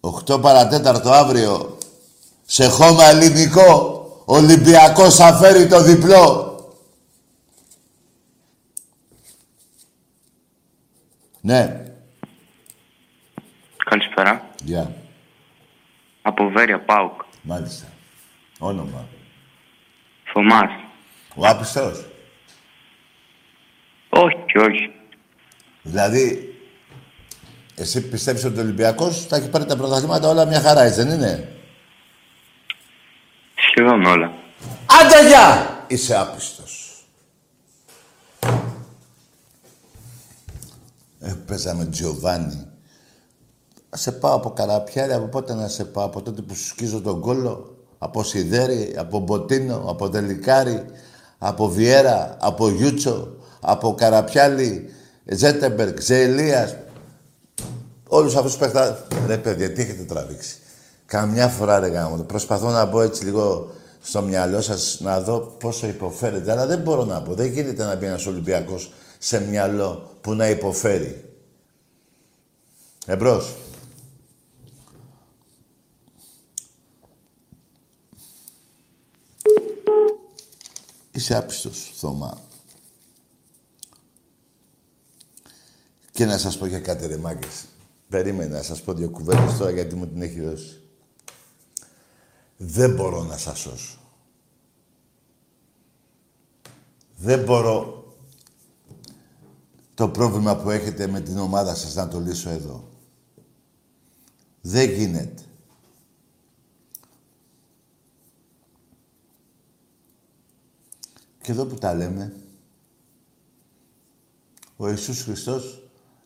Οχτώ 0.01 0.39
παρατέταρτο 0.39 1.11
αύριο 1.11 1.79
σε 2.45 2.69
χώμα 2.69 3.05
ελληνικό 3.05 4.01
Ολυμπιακός 4.25 5.15
θα 5.15 5.35
φέρει 5.35 5.67
το 5.67 5.83
διπλό. 5.83 6.50
Ναι. 11.41 11.83
Καλησπέρα. 13.85 14.47
Γεια. 14.65 14.93
Από 16.23 16.49
Βέρεια 16.49 16.81
Πάουκ. 16.81 17.21
Μάλιστα. 17.43 17.87
Όνομα. 18.59 19.07
Θωμάς. 20.33 20.71
Ο 21.35 21.47
άπιστος. 21.47 22.05
Όχι, 24.09 24.59
όχι. 24.59 24.93
Δηλαδή, 25.83 26.55
εσύ 27.77 28.09
πιστεύεις 28.09 28.45
ότι 28.45 28.59
ο 28.59 28.63
Ολυμπιακός 28.63 29.27
θα 29.27 29.37
έχει 29.37 29.49
πάρει 29.49 29.65
τα 29.65 29.77
πρωταθλήματα 29.77 30.29
όλα 30.29 30.45
μια 30.45 30.61
χαρά, 30.61 30.83
έτσι 30.83 31.03
δεν 31.03 31.15
είναι; 31.15 31.57
Σχεδόν 33.55 34.05
όλα. 34.05 34.33
Άντε 35.01 35.29
γεια! 35.29 35.85
Είσαι 35.87 36.17
άπιστος. 36.17 36.80
Έπαιζα 41.51 41.75
με 41.75 41.85
Τζιοβάνι. 41.85 42.67
Να 43.91 43.97
σε 43.97 44.13
πάω 44.13 44.35
από 44.35 44.51
Καραπιάρι, 44.51 45.13
από 45.13 45.27
πότε 45.27 45.55
να 45.55 45.69
σε 45.69 45.85
πάω, 45.85 46.05
από 46.05 46.23
τότε 46.23 46.43
που 46.43 46.55
σου 46.55 46.67
σκίζω 46.67 47.01
τον 47.01 47.21
κόλλο, 47.21 47.77
από 47.99 48.23
Σιδέρι, 48.23 48.95
από 48.99 49.19
Μποτίνο, 49.19 49.85
από 49.87 50.09
Τελικάρι, 50.09 50.85
από 51.39 51.69
Βιέρα, 51.69 52.37
από 52.41 52.69
Γιούτσο, 52.69 53.37
από 53.61 53.95
Καραπιάλη, 53.95 54.91
Ζέτεμπεργκ, 55.25 55.99
Ζεελίας. 56.01 56.77
Όλους 58.09 58.37
αυτούς 58.37 58.51
τους 58.51 58.61
παίχτα... 58.61 59.07
Ρε 59.27 59.37
παιδιά, 59.37 59.73
τι 59.73 59.81
έχετε 59.81 60.03
τραβήξει. 60.03 60.57
Καμιά 61.07 61.49
φορά 61.49 61.79
ρε 61.79 61.89
γάμο. 61.89 62.17
Προσπαθώ 62.17 62.71
να 62.71 62.85
μπω 62.85 63.01
έτσι 63.01 63.25
λίγο 63.25 63.71
στο 64.01 64.23
μυαλό 64.23 64.61
σας 64.61 64.99
να 65.01 65.21
δω 65.21 65.39
πόσο 65.39 65.87
υποφέρετε. 65.87 66.51
Αλλά 66.51 66.67
δεν 66.67 66.79
μπορώ 66.79 67.05
να 67.05 67.23
πω. 67.23 67.35
Δεν 67.35 67.47
γίνεται 67.47 67.85
να 67.85 67.97
μπει 67.97 68.07
ένας 68.07 68.27
Ολυμπιακός 68.27 68.93
σε 69.19 69.41
μυαλό 69.41 70.11
που 70.21 70.35
να 70.35 70.49
υποφέρει. 70.49 71.25
Εμπρός. 73.11 73.57
Είσαι 81.11 81.37
άπιστος, 81.37 81.93
Θωμά. 81.97 82.41
Και 86.11 86.25
να 86.25 86.39
σας 86.39 86.59
πω 86.59 86.67
για 86.67 86.81
κάτι 86.81 87.07
ρε 87.07 87.17
μάγκες. 87.17 87.65
Περίμενα 88.09 88.57
να 88.57 88.63
σας 88.63 88.83
πω 88.83 88.93
δύο 88.93 89.11
κουβέντες 89.11 89.57
τώρα 89.57 89.71
γιατί 89.71 89.95
μου 89.95 90.07
την 90.07 90.23
έχει 90.23 90.41
δώσει. 90.41 90.81
Δεν 92.57 92.95
μπορώ 92.95 93.23
να 93.23 93.37
σας 93.37 93.59
σώσω. 93.59 93.99
Δεν 97.17 97.45
μπορώ 97.45 98.05
το 99.95 100.09
πρόβλημα 100.09 100.57
που 100.57 100.71
έχετε 100.71 101.07
με 101.07 101.21
την 101.21 101.39
ομάδα 101.39 101.75
σας 101.75 101.95
να 101.95 102.09
το 102.09 102.21
λύσω 102.21 102.51
εδώ. 102.51 102.90
Δεν 104.61 104.91
γίνεται. 104.91 105.43
Και 111.43 111.53
εδώ 111.53 111.65
που 111.67 111.75
τα 111.75 111.95
λέμε, 111.95 112.35
ο 114.77 114.89
Ιησούς 114.89 115.23
Χριστός 115.23 115.83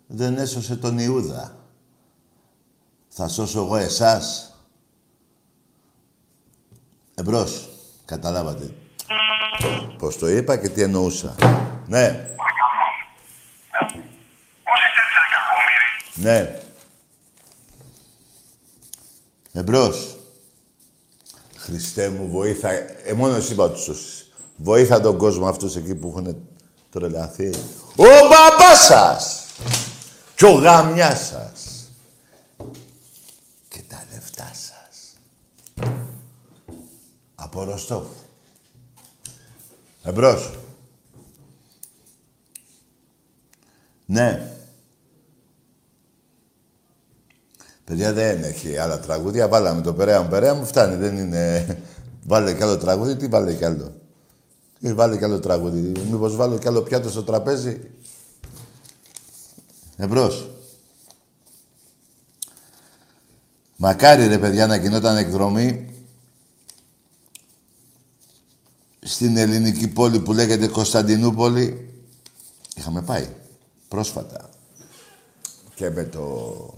δεν 0.07 0.37
έσωσε 0.37 0.77
τον 0.77 0.99
Ιούδα. 0.99 1.57
Θα 3.09 3.29
σώσω 3.29 3.61
εγώ 3.61 3.77
εσάς. 3.77 4.59
Εμπρός. 7.15 7.69
Καταλάβατε. 8.05 8.75
Πώς 9.99 10.19
το 10.19 10.29
είπα 10.29 10.57
και 10.57 10.69
τι 10.69 10.83
εννοούσα. 10.83 11.35
Ναι. 11.87 12.29
Ναι. 16.15 16.61
Εμπρός. 19.57 20.17
Χριστέ 21.57 22.09
μου, 22.09 22.29
βοήθα. 22.29 22.71
Ε, 22.71 23.13
μόνος 23.17 23.37
εσύ 23.37 23.53
είπα 23.53 23.71
τους 23.71 23.83
σώσεις. 23.83 24.33
Βοήθα 24.57 25.01
τον 25.01 25.19
κόσμο 25.19 25.47
αυτούς 25.47 25.77
εκεί 25.77 25.95
που 25.95 26.09
έχουν 26.09 26.37
τρελαθεί. 26.91 27.51
Ο 27.97 28.05
μπαμπάς 28.05 28.85
σας! 28.87 29.45
Κι 30.35 30.45
ο 30.45 30.53
γαμιάς 30.53 31.27
σας. 31.27 31.91
Και 33.69 33.83
τα 33.89 34.05
λεφτά 34.13 34.51
σας. 34.53 35.17
Από 37.35 37.65
Ροστόφ. 37.65 38.07
Εμπρός. 40.03 40.51
Ναι. 44.07 44.54
Παιδιά 47.85 48.13
δεν 48.13 48.43
έχει 48.43 48.77
άλλα 48.77 49.01
τραγούδια. 49.01 49.49
Βάλαμε 49.49 49.81
το 49.81 49.93
Περέα 49.93 50.23
μου, 50.23 50.29
Περέα 50.29 50.55
μου, 50.55 50.65
φτάνει. 50.65 50.97
Δεν 50.97 51.19
είναι... 51.19 51.67
Βάλε 52.27 52.55
κι 52.55 52.63
άλλο 52.63 52.79
τραγούδι, 52.79 53.17
τι 53.17 53.27
βάλε 53.27 53.55
κι 53.55 53.65
άλλο; 53.65 53.95
Ή 54.79 54.93
βάλε 54.93 55.17
κι 55.17 55.25
άλλο 55.25 55.41
τραγούδι. 55.41 55.93
Μήπως 56.11 56.37
βάλω 56.37 56.59
κι 56.59 56.69
άλλο 56.69 56.83
πιάτο 56.83 57.11
στο 57.11 57.23
τραπέζι; 57.23 57.91
Εμπρός. 59.97 60.49
Μακάρι 63.77 64.27
ρε 64.27 64.39
παιδιά 64.39 64.67
να 64.67 64.77
γινόταν 64.77 65.17
εκδρομή 65.17 65.95
στην 69.01 69.37
ελληνική 69.37 69.89
πόλη 69.89 70.21
που 70.21 70.33
λέγεται 70.33 70.67
Κωνσταντινούπολη. 70.67 71.95
Είχαμε 72.75 73.03
πάει 73.03 73.29
πρόσφατα. 73.89 74.51
Και 75.75 75.91
με 75.91 76.05
το... 76.05 76.75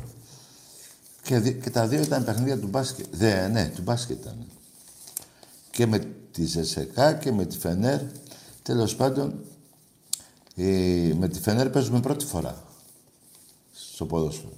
Και, 1.26 1.38
δι- 1.38 1.62
και 1.62 1.70
τα 1.70 1.86
δύο 1.86 2.02
ήταν 2.02 2.24
παιχνίδια 2.24 2.58
του 2.58 2.66
μπάσκετ. 2.66 3.06
Δε, 3.10 3.48
ναι, 3.48 3.68
του 3.68 3.82
μπάσκετ 3.82 4.20
ήταν. 4.20 4.46
Και 5.70 5.86
με 5.86 5.98
τη 6.32 6.46
ΣΕΣΕΚΑ 6.46 7.12
και 7.14 7.32
με 7.32 7.44
τη 7.46 7.58
ΦΕΝΕΡ. 7.58 8.00
Τέλος 8.62 8.96
πάντων, 8.96 9.44
ε, 10.56 11.12
με 11.18 11.28
τη 11.28 11.40
ΦΕΝΕΡ 11.40 11.68
παίζουμε 11.70 12.00
πρώτη 12.00 12.24
φορά 12.24 12.64
στο 13.72 14.06
ποδόσφαιρο. 14.06 14.52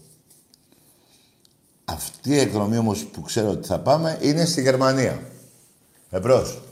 Αυτή 1.84 2.30
η 2.30 2.38
εκδρομή 2.38 2.76
όμως 2.78 3.04
που 3.04 3.20
ξέρω 3.22 3.50
ότι 3.50 3.66
θα 3.66 3.80
πάμε 3.80 4.18
είναι 4.22 4.44
στη 4.44 4.60
Γερμανία. 4.62 5.22
Εμπρός. 6.10 6.62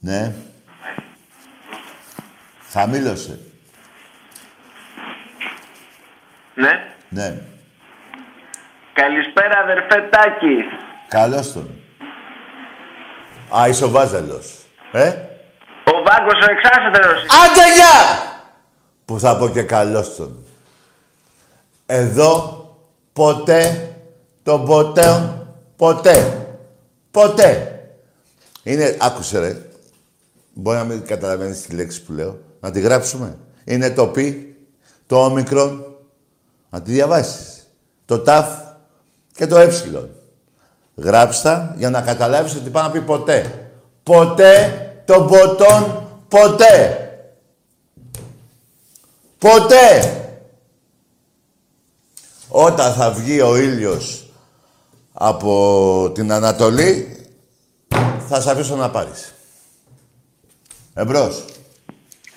Ναι. 0.00 0.34
Χαμήλωσε. 2.70 3.40
Ναι. 6.58 6.70
Ναι. 7.08 7.40
Καλησπέρα 8.92 9.58
αδερφέ 9.58 10.08
Τάκη. 10.10 10.56
Καλώς 11.08 11.52
τον. 11.52 11.70
Α, 13.58 13.68
είσαι 13.68 13.84
ο 13.84 13.88
Βάζελος. 13.88 14.54
Ε; 14.92 15.08
Ο 15.84 16.02
Βάγκος 16.04 16.46
ο 16.46 16.50
εξάστερος. 16.50 17.22
Άντε 17.22 17.74
γεια! 17.74 18.22
Που 19.04 19.18
θα 19.18 19.36
πω 19.36 19.48
και 19.48 19.62
καλώς 19.62 20.16
τον. 20.16 20.44
Εδώ 21.86 22.64
ποτέ, 23.12 23.92
τον 24.42 24.64
ποτέ, 24.64 25.34
ποτέ, 25.76 26.46
ποτέ. 27.10 27.80
Είναι, 28.62 28.96
άκουσε 29.00 29.38
ρε, 29.38 29.56
μπορεί 30.52 30.76
να 30.76 30.84
μην 30.84 31.06
καταλαβαίνεις 31.06 31.62
τη 31.62 31.74
λέξη 31.74 32.04
που 32.04 32.12
λέω, 32.12 32.38
να 32.60 32.70
τη 32.70 32.80
γράψουμε. 32.80 33.38
Είναι 33.64 33.90
το 33.90 34.06
πι, 34.06 34.56
το 35.06 35.24
όμικρον, 35.24 35.97
να 36.70 36.82
τη 36.82 36.92
διαβάσεις. 36.92 37.66
Το 38.04 38.18
ταφ 38.18 38.48
και 39.34 39.46
το 39.46 39.58
έψιλον. 39.58 40.10
Γράψτα 40.94 41.74
για 41.76 41.90
να 41.90 42.02
καταλάβεις 42.02 42.54
ότι 42.54 42.70
πάει 42.70 42.82
να 42.82 42.90
πει 42.90 43.00
ποτέ. 43.00 43.70
Ποτέ 44.02 44.82
τον 45.04 45.26
ποτόν 45.26 46.08
ποτέ. 46.28 47.02
Ποτέ. 49.38 50.12
Όταν 52.48 52.92
θα 52.92 53.10
βγει 53.10 53.40
ο 53.40 53.56
ήλιος 53.56 54.26
από 55.12 56.12
την 56.14 56.32
Ανατολή, 56.32 57.16
θα 58.28 58.40
σε 58.40 58.50
αφήσω 58.50 58.76
να 58.76 58.90
πάρεις. 58.90 59.34
Εμπρός. 60.94 61.44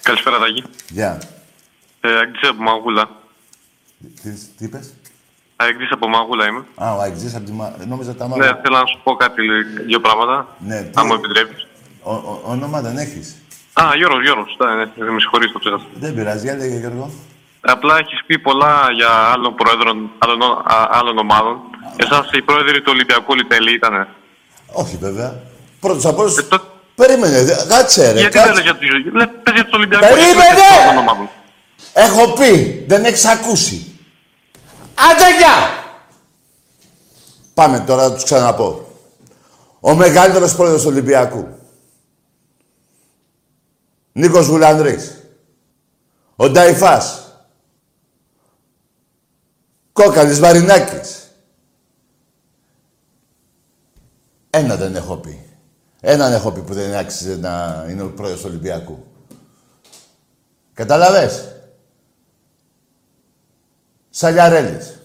Καλησπέρα, 0.02 0.40
Τάκη. 0.40 0.64
Γεια. 0.90 1.22
Ε, 2.02 2.18
Αγγλής 2.18 2.50
από 2.50 2.62
Μαγούλα. 2.62 3.21
Τι, 4.24 4.30
τι 4.58 4.66
είπες; 4.66 4.94
Αγγλής 5.56 5.92
από 5.92 6.08
Μαγούλα 6.08 6.48
είμαι. 6.48 6.64
Α, 6.76 6.94
ο 6.96 7.00
Αγγζής 7.02 7.36
από 7.36 7.46
τη 7.46 7.52
Μα... 7.52 7.74
Νόμιζα 7.88 8.16
τα 8.16 8.28
Ναι, 8.28 8.36
μάτια. 8.36 8.60
θέλω 8.64 8.78
να 8.78 8.86
σου 8.86 9.00
πω 9.04 9.16
κάτι, 9.16 9.42
λι- 9.42 9.86
δύο 9.86 10.00
πράγματα. 10.00 10.48
Ναι, 10.60 10.82
τι- 10.82 10.90
Αν 11.00 11.06
μου 11.08 11.14
επιτρέπεις. 11.14 11.68
Ο, 12.04 12.12
ο, 12.14 12.42
όνομα 12.46 12.82
δεν 12.82 12.98
έχεις; 12.98 13.36
Α, 13.74 13.84
Γιώργος, 13.98 14.22
Γιώργος. 14.24 14.58
Ναι, 14.60 14.76
ναι, 15.06 15.12
με 15.12 15.20
συγχωρείς, 15.20 15.52
το 15.52 15.60
ξέχασα. 15.60 15.86
Δεν 15.94 16.14
πειράζει, 16.16 16.44
για 16.46 16.56
λέγε 16.56 16.78
Γιώργο. 16.78 17.12
Απλά 17.62 17.98
έχεις 17.98 18.24
πει 18.26 18.40
πολλά 18.40 18.76
για 18.96 19.10
άλλων 19.10 19.56
πρόεδρων 19.56 20.12
άλλων, 20.18 20.42
α, 20.42 20.88
άλλων 20.92 21.18
ομάδων. 21.18 21.60
Εσάς 21.98 22.30
οι 22.32 22.42
πρόεδροι 22.42 22.78
του 22.82 22.92
Ολυμπιακού 22.96 23.36
Λιτέλη 23.36 23.74
ήταν. 23.74 24.08
Όχι 24.72 24.98
βέβαια. 24.98 25.40
Πρώτος 25.80 26.06
από 26.06 26.22
όλους... 26.22 26.38
Ε, 26.38 26.42
το- 26.44 26.70
Περίμενε, 26.96 27.44
δε- 27.44 27.56
κάτσε 27.68 28.12
ρε. 28.12 28.20
Γιατί 28.20 28.38
κάτσε. 28.38 28.54
δεν 28.54 28.64
λες 28.64 28.64
για 28.64 28.76
του 28.76 29.18
Λες, 29.18 29.28
πες 29.44 29.54
για 29.54 29.64
τους 29.66 29.74
Ολυμπιακούς. 29.74 30.08
Περίμενε! 30.08 30.32
εσύ 30.32 30.54
λες 30.54 30.68
για 30.80 30.90
άλλων 30.90 30.98
ομάδων. 30.98 31.30
Έχω 31.94 32.34
πει, 32.34 32.84
δεν 32.88 33.04
έχεις 33.06 33.26
ακούσει. 33.26 33.91
Άντε 35.10 35.38
γεια! 35.38 35.80
Πάμε 37.54 37.80
τώρα 37.80 38.08
να 38.08 38.14
τους 38.14 38.24
ξαναπώ. 38.24 38.86
Ο 39.80 39.96
μεγαλύτερος 39.96 40.56
πρόεδρος 40.56 40.82
του 40.82 40.88
Ολυμπιακού. 40.88 41.48
Νίκος 44.12 44.48
Βουλανδρής. 44.48 45.18
Ο 46.36 46.50
Νταϊφάς. 46.50 47.36
Κόκαλης 49.94 50.40
Μαρινάκης. 50.40 51.32
Ένα 54.50 54.76
δεν 54.76 54.96
έχω 54.96 55.16
πει. 55.16 55.46
Έναν 56.00 56.34
έχω 56.34 56.52
πει 56.52 56.62
που 56.62 56.74
δεν 56.74 56.96
άξιζε 56.96 57.36
να 57.36 57.86
είναι 57.90 58.02
ο 58.02 58.10
πρόεδρος 58.10 58.42
του 58.42 58.48
Ολυμπιακού. 58.50 59.06
Καταλαβες; 60.74 61.61
Σαλιαρέλης. 64.22 65.00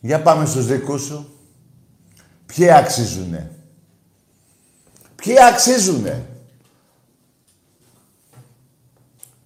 Για 0.00 0.22
πάμε 0.22 0.46
στους 0.46 0.66
δικούς 0.66 1.02
σου. 1.02 1.38
Ποιοι 2.46 2.70
αξίζουνε; 2.70 3.50
Ποιοι 5.14 5.42
αξίζουνε; 5.42 6.26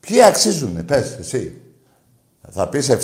Ποιοι 0.01 0.23
αξίζουνε, 0.23 0.83
πες 0.83 1.17
εσύ. 1.19 1.61
Θα, 2.51 2.69
πεις 2.69 2.91
7, 2.91 2.97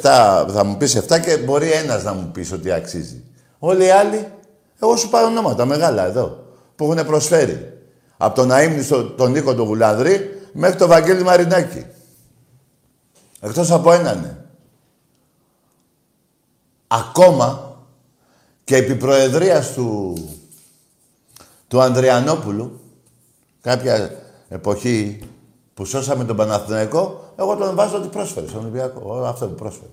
θα 0.53 0.65
μου 0.65 0.77
πεις 0.77 0.97
7 0.97 1.21
και 1.21 1.37
μπορεί 1.37 1.71
ένας 1.73 2.03
να 2.03 2.13
μου 2.13 2.31
πεις 2.33 2.53
ότι 2.53 2.73
αξίζει. 2.73 3.25
Όλοι 3.59 3.85
οι 3.85 3.91
άλλοι, 3.91 4.29
εγώ 4.81 4.97
σου 4.97 5.09
πάρω 5.09 5.27
ονόματα 5.27 5.65
μεγάλα 5.65 6.05
εδώ, 6.05 6.55
που 6.77 6.93
έχουν 6.93 7.07
προσφέρει. 7.07 7.79
Από 8.17 8.35
τον 8.35 8.51
Αίμνη 8.51 8.83
στον 8.83 9.17
τον 9.17 9.31
Νίκο 9.31 9.55
τον 9.55 9.67
Γουλανδρή 9.67 10.41
μέχρι 10.53 10.79
τον 10.79 10.89
Βαγγέλη 10.89 11.23
Μαρινάκη. 11.23 11.87
Εκτός 13.41 13.71
από 13.71 13.93
έναν. 13.93 14.21
ναι. 14.21 14.44
Ακόμα 16.99 17.77
και 18.65 18.77
επί 18.77 18.95
προεδρίας 18.97 19.73
του, 19.73 20.15
του 21.69 21.81
Ανδριανόπουλου, 21.81 22.81
κάποια 23.61 24.23
εποχή 24.49 25.21
που 25.75 25.85
σώσαμε 25.85 26.25
τον 26.25 26.37
Παναθηναϊκό, 26.37 27.33
εγώ 27.37 27.57
τον 27.57 27.75
βάζω 27.75 27.97
ότι 27.97 28.09
πρόσφερε 28.09 28.49
στον 28.49 28.61
Ολυμπιακό. 28.61 29.01
Όλο 29.05 29.25
αυτό 29.25 29.47
που 29.49 29.55
πρόσφερε. 29.55 29.89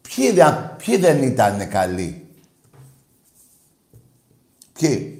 Ποιοι, 0.00 0.30
δεν- 0.32 0.76
ποιοι 0.76 0.96
δεν 0.96 1.22
ήταν 1.22 1.68
καλοί; 1.68 2.26
Ποιοι; 4.72 5.12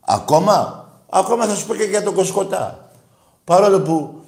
Ακόμα, 0.00 0.88
ακόμα 1.10 1.46
θα 1.46 1.54
σου 1.54 1.66
πω 1.66 1.74
και 1.74 1.82
για 1.84 2.02
τον 2.02 2.14
Κοσκοτά. 2.14 2.90
Παρόλο 3.44 3.80
που 3.80 4.24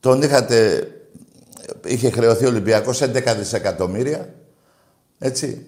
τον 0.00 0.22
είχατε, 0.22 0.88
είχε 1.86 2.10
χρεωθεί 2.10 2.44
ο 2.44 2.48
Ολυμπιακός 2.48 3.02
11 3.02 3.34
δισεκατομμύρια, 3.38 4.34
έτσι. 5.18 5.66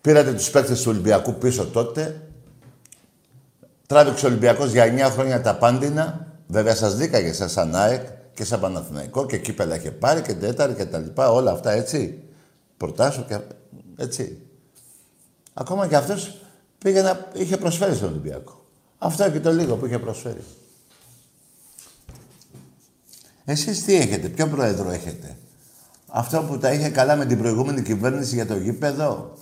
Πήρατε 0.00 0.32
τους 0.32 0.50
παίκτες 0.50 0.82
του 0.82 0.90
Ολυμπιακού 0.90 1.34
πίσω 1.34 1.66
τότε. 1.66 2.22
Τράβηξε 3.86 4.26
ο 4.26 4.28
Ολυμπιακός 4.28 4.70
για 4.70 5.08
9 5.08 5.12
χρόνια 5.12 5.40
τα 5.40 5.56
πάντινα. 5.56 6.26
Βέβαια 6.46 6.74
σας 6.74 6.96
δίκαγε 6.96 7.32
σαν 7.32 7.48
σαν 7.48 7.74
ΑΕΚ 7.74 8.06
και 8.34 8.44
σαν 8.44 8.60
Παναθηναϊκό 8.60 9.26
και 9.26 9.38
κύπελα 9.38 9.76
είχε 9.76 9.90
πάρει 9.90 10.20
και 10.20 10.34
τέταρτη 10.34 10.74
και 10.74 10.84
τα 10.84 10.98
λοιπά. 10.98 11.30
Όλα 11.30 11.50
αυτά 11.50 11.70
έτσι. 11.72 12.22
Προτάσω 12.76 13.24
και 13.28 13.38
έτσι. 13.96 14.38
Ακόμα 15.54 15.86
και 15.86 15.96
αυτός 15.96 16.40
πήγε 16.78 17.02
να... 17.02 17.28
είχε 17.32 17.56
προσφέρει 17.56 17.94
στον 17.94 18.08
Ολυμπιακό. 18.08 18.64
Αυτό 18.98 19.30
και 19.30 19.40
το 19.40 19.52
λίγο 19.52 19.76
που 19.76 19.86
είχε 19.86 19.98
προσφέρει. 19.98 20.44
Εσείς 23.50 23.84
τι 23.84 23.94
έχετε, 23.94 24.28
ποιο 24.28 24.46
πρόεδρο 24.46 24.90
έχετε; 24.90 25.36
Αυτό 26.06 26.42
που 26.42 26.58
τα 26.58 26.72
είχε 26.72 26.88
καλά 26.88 27.16
με 27.16 27.26
την 27.26 27.38
προηγούμενη 27.38 27.82
κυβέρνηση 27.82 28.34
για 28.34 28.46
το 28.46 28.56
γήπεδο, 28.56 29.34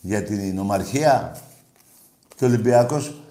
για 0.00 0.22
την 0.22 0.58
ομαρχία 0.58 1.36
και 2.36 2.44
ο 2.44 2.46
Ολυμπιακός 2.46 3.22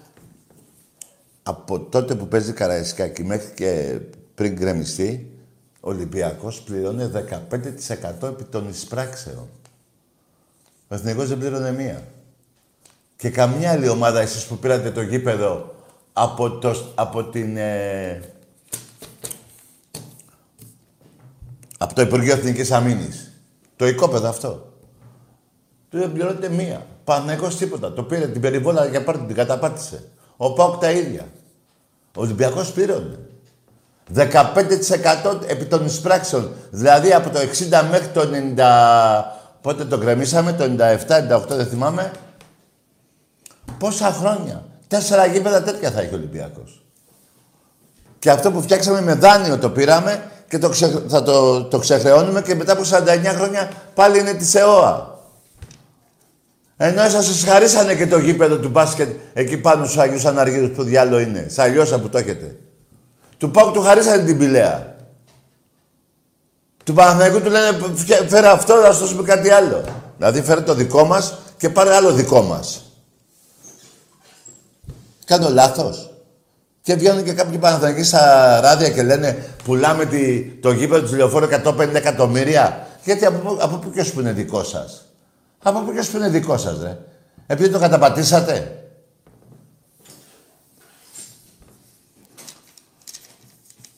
από 1.42 1.80
τότε 1.80 2.14
που 2.14 2.28
παίζει 2.28 2.52
Καραϊσκάκη 2.52 3.24
μέχρι 3.24 3.54
και 3.54 3.98
πριν 4.34 4.52
γκρεμιστεί, 4.54 5.30
ο 5.80 5.88
Ολυμπιακός 5.90 6.60
πληρώνει 6.60 7.10
15% 8.22 8.28
επί 8.28 8.44
των 8.44 8.68
εισπράξεων. 8.68 9.48
Ο 10.88 10.94
Εθνικός 10.94 11.28
δεν 11.28 11.38
πλήρωνε 11.38 11.72
μία. 11.72 12.02
Και 13.16 13.30
καμιά 13.30 13.70
άλλη 13.70 13.88
ομάδα 13.88 14.20
εσείς 14.20 14.44
που 14.44 14.58
πήρατε 14.58 14.90
το 14.90 15.00
γήπεδο 15.00 15.74
από, 16.12 16.50
το, 16.50 16.92
από 16.94 17.24
την... 17.24 17.56
ε, 17.56 18.32
από 21.78 21.94
το 21.94 22.02
Υπουργείο 22.02 22.32
Εθνικής 22.32 22.70
Αμήνης. 22.70 23.32
Το 23.76 23.86
οικόπεδο 23.86 24.28
αυτό. 24.28 24.72
Του 25.90 25.98
εμπληρώνεται 25.98 26.48
μία. 26.48 26.86
Παναγικός 27.04 27.56
τίποτα. 27.56 27.92
Το 27.92 28.02
πήρε 28.02 28.26
την 28.26 28.40
περιβόλα 28.40 28.86
για 28.86 29.04
πάρτι, 29.04 29.24
την 29.24 29.36
καταπάτησε. 29.36 30.04
Ο 30.36 30.52
Πάοκ 30.52 30.80
τα 30.80 30.90
ίδια. 30.90 31.26
Ο 32.16 32.20
Ολυμπιακός 32.20 32.72
πλήρωνε. 32.72 33.18
15% 34.14 35.40
επί 35.46 35.64
των 35.64 35.86
εισπράξεων. 35.86 36.52
Δηλαδή 36.70 37.12
από 37.12 37.30
το 37.30 37.38
60 37.38 37.88
μέχρι 37.90 38.08
το 38.08 38.28
90... 38.56 39.36
Πότε 39.60 39.84
το 39.84 39.98
κρεμίσαμε, 39.98 40.52
το 40.52 40.64
97-98 40.64 41.46
δεν 41.48 41.66
θυμάμαι. 41.66 42.10
Πόσα 43.78 44.12
χρόνια. 44.12 44.64
Τέσσερα 44.88 45.26
γήπεδα 45.26 45.62
τέτοια 45.62 45.90
θα 45.90 46.00
έχει 46.00 46.14
ο 46.14 46.16
Ολυμπιακός. 46.16 46.82
Και 48.18 48.30
αυτό 48.30 48.52
που 48.52 48.62
φτιάξαμε 48.62 49.00
με 49.00 49.14
δάνειο 49.14 49.58
το 49.58 49.70
πήραμε 49.70 50.30
και 50.48 50.58
το 50.58 50.68
ξε... 50.68 51.02
θα 51.08 51.22
το, 51.22 51.64
το 51.64 51.78
ξεχρεώνουμε 51.78 52.42
και 52.42 52.54
μετά 52.54 52.72
από 52.72 52.82
49 52.82 53.34
χρόνια 53.36 53.70
πάλι 53.94 54.18
είναι 54.18 54.34
της 54.34 54.54
ΕΟΑ. 54.54 55.18
Ενώ 56.76 57.02
εσάς 57.02 57.26
σας 57.26 57.44
χαρίσανε 57.44 57.94
και 57.94 58.06
το 58.06 58.18
γήπεδο 58.18 58.58
του 58.58 58.68
μπάσκετ 58.68 59.08
εκεί 59.32 59.56
πάνω 59.56 59.84
στους 59.84 59.98
Αγίους 59.98 60.24
Αναργύρους 60.24 60.70
που 60.70 60.82
διάλογο 60.82 61.20
είναι. 61.20 61.46
Σαλιώσα 61.48 62.00
που 62.00 62.08
το 62.08 62.18
έχετε. 62.18 62.56
Του 63.38 63.50
Πάουκ 63.50 63.74
του 63.74 63.82
χαρίσανε 63.82 64.24
την 64.24 64.38
πηλαία. 64.38 64.96
Του 66.84 66.94
Παναθηναϊκού 66.94 67.40
του 67.40 67.50
λένε 67.50 67.78
φέρε 68.28 68.48
αυτό 68.48 68.74
να 68.74 68.92
σου 68.92 68.98
δώσουμε 68.98 69.22
κάτι 69.22 69.50
άλλο. 69.50 69.84
Δηλαδή 70.16 70.42
φέρε 70.42 70.60
το 70.60 70.74
δικό 70.74 71.04
μας 71.04 71.38
και 71.56 71.68
πάρε 71.68 71.94
άλλο 71.94 72.12
δικό 72.12 72.42
μας. 72.42 72.84
Κάνω 75.24 75.48
λάθος. 75.48 76.10
Και 76.88 76.94
βγαίνουν 76.94 77.24
και 77.24 77.32
κάποιοι 77.32 77.58
Παναθηναϊκοί 77.58 78.02
στα 78.02 78.60
ράδια 78.60 78.90
και 78.90 79.02
λένε 79.02 79.44
πουλάμε 79.64 80.04
τη, 80.04 80.44
το 80.44 80.70
γήπεδο 80.70 81.02
του 81.02 81.10
τηλεφόρου 81.10 81.48
150 81.64 81.94
εκατομμύρια. 81.94 82.86
Γιατί 83.04 83.26
από, 83.26 83.56
από 83.60 83.76
πού 83.76 83.90
και 83.90 84.04
που 84.04 84.20
είναι 84.20 84.32
δικό 84.32 84.64
σας; 84.64 85.04
Από 85.62 85.80
πού 85.80 85.92
και 85.92 86.08
που 86.10 86.16
είναι 86.16 86.28
δικό 86.28 86.56
σας, 86.58 86.78
ρε; 86.82 86.98
Επειδή 87.46 87.68
το 87.68 87.78
καταπατήσατε. 87.78 88.82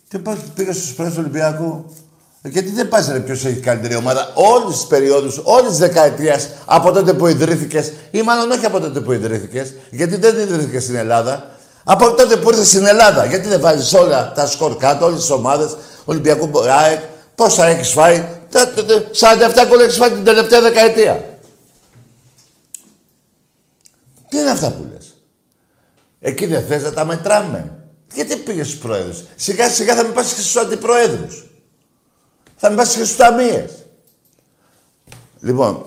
Τι 0.08 0.18
πας, 0.18 0.38
πήγα 0.54 0.72
στους 0.72 0.94
πρόεδρους 0.94 1.18
του 1.18 1.24
Ολυμπιακού; 1.24 1.84
Ε, 2.42 2.48
Γιατί 2.48 2.70
δεν 2.70 2.88
πας 2.88 3.08
ρε 3.08 3.18
ποιος 3.20 3.44
έχει 3.44 3.60
καλύτερη 3.60 3.94
ομάδα. 3.94 4.32
Όλες 4.34 4.76
τις 4.76 4.86
περιόδους, 4.86 5.40
όλες 5.44 5.68
τις 5.68 5.78
δεκαετίες 5.78 6.50
από 6.64 6.92
τότε 6.92 7.12
που 7.12 7.26
ιδρύθηκες 7.26 7.92
ή 8.10 8.22
μάλλον 8.22 8.50
όχι 8.50 8.66
από 8.66 8.80
τότε 8.80 9.00
που 9.00 9.12
ιδρύθηκες, 9.12 9.74
γιατί 9.90 10.16
δεν 10.16 10.38
ιδρύθηκες 10.38 10.82
στην 10.82 10.94
Ελλάδα. 10.94 11.58
Από 11.84 12.14
τότε 12.14 12.36
που 12.36 12.48
ήρθες 12.48 12.68
στην 12.68 12.86
Ελλάδα, 12.86 13.24
γιατί 13.24 13.48
δεν 13.48 13.60
βάζεις 13.60 13.92
όλα 13.92 14.32
τα 14.32 14.46
σκορ 14.46 14.76
κάτω, 14.76 15.04
όλες 15.04 15.20
τις 15.20 15.30
ομάδες, 15.30 15.76
Ολυμπιακού 16.04 16.50
ΑΕΚ, 16.68 17.00
πόσα 17.34 17.66
έχεις 17.66 17.88
φάει, 17.88 18.28
47 18.50 19.66
γκολ 19.68 19.80
έχεις 19.80 19.96
φάει 19.96 20.10
την 20.10 20.24
τελευταία 20.24 20.60
δεκαετία. 20.60 21.38
Τι 24.28 24.38
είναι 24.38 24.50
αυτά 24.50 24.70
που 24.70 24.86
λες; 24.92 25.14
Εκεί 26.20 26.46
δεν 26.46 26.66
θες 26.66 26.82
να 26.82 26.92
τα 26.92 27.04
μετράμε. 27.04 27.84
Γιατί 28.14 28.36
πήγες 28.36 28.66
στους 28.66 28.78
πρόεδρους; 28.78 29.24
Σιγά 29.36 29.68
σιγά 29.68 29.94
θα 29.94 30.02
με 30.02 30.08
πας 30.08 30.32
και 30.32 30.40
στους 30.40 30.56
αντιπροέδρους. 30.56 31.50
Θα 32.56 32.70
με 32.70 32.76
πας 32.76 32.88
και 32.88 33.04
στους 33.04 33.16
ταμείες. 33.16 33.70
Λοιπόν, 35.40 35.86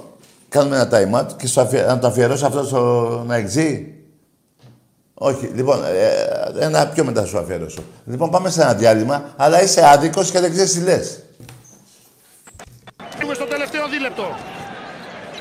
κάνουμε 0.50 0.76
ένα 0.76 0.90
time 0.92 1.20
out 1.20 1.38
και 1.38 1.48
στο 1.48 1.62
αφιε... 1.62 1.84
να 1.86 2.00
το 2.00 2.08
αφιερώσω 2.08 2.46
αυτό 2.46 2.64
στο 2.64 3.26
εξή. 3.30 4.03
Όχι, 5.14 5.46
λοιπόν, 5.46 5.84
ε, 5.86 6.66
ένα 6.66 6.88
πιο 6.88 7.04
μετά 7.04 7.26
σου 7.26 7.38
αφιερώσω. 7.38 7.84
Λοιπόν, 8.06 8.30
πάμε 8.30 8.50
σε 8.50 8.62
ένα 8.62 8.74
διάλειμμα, 8.74 9.34
αλλά 9.38 9.62
είσαι 9.62 9.82
άδικος 9.86 10.32
και 10.32 10.40
δεν 10.40 10.52
ξέρεις 10.52 10.74
τι 10.74 10.80
λες. 10.80 11.24
Είμαι 13.22 13.34
στο 13.34 13.46
τελευταίο 13.46 13.88
δίλεπτο. 13.88 14.28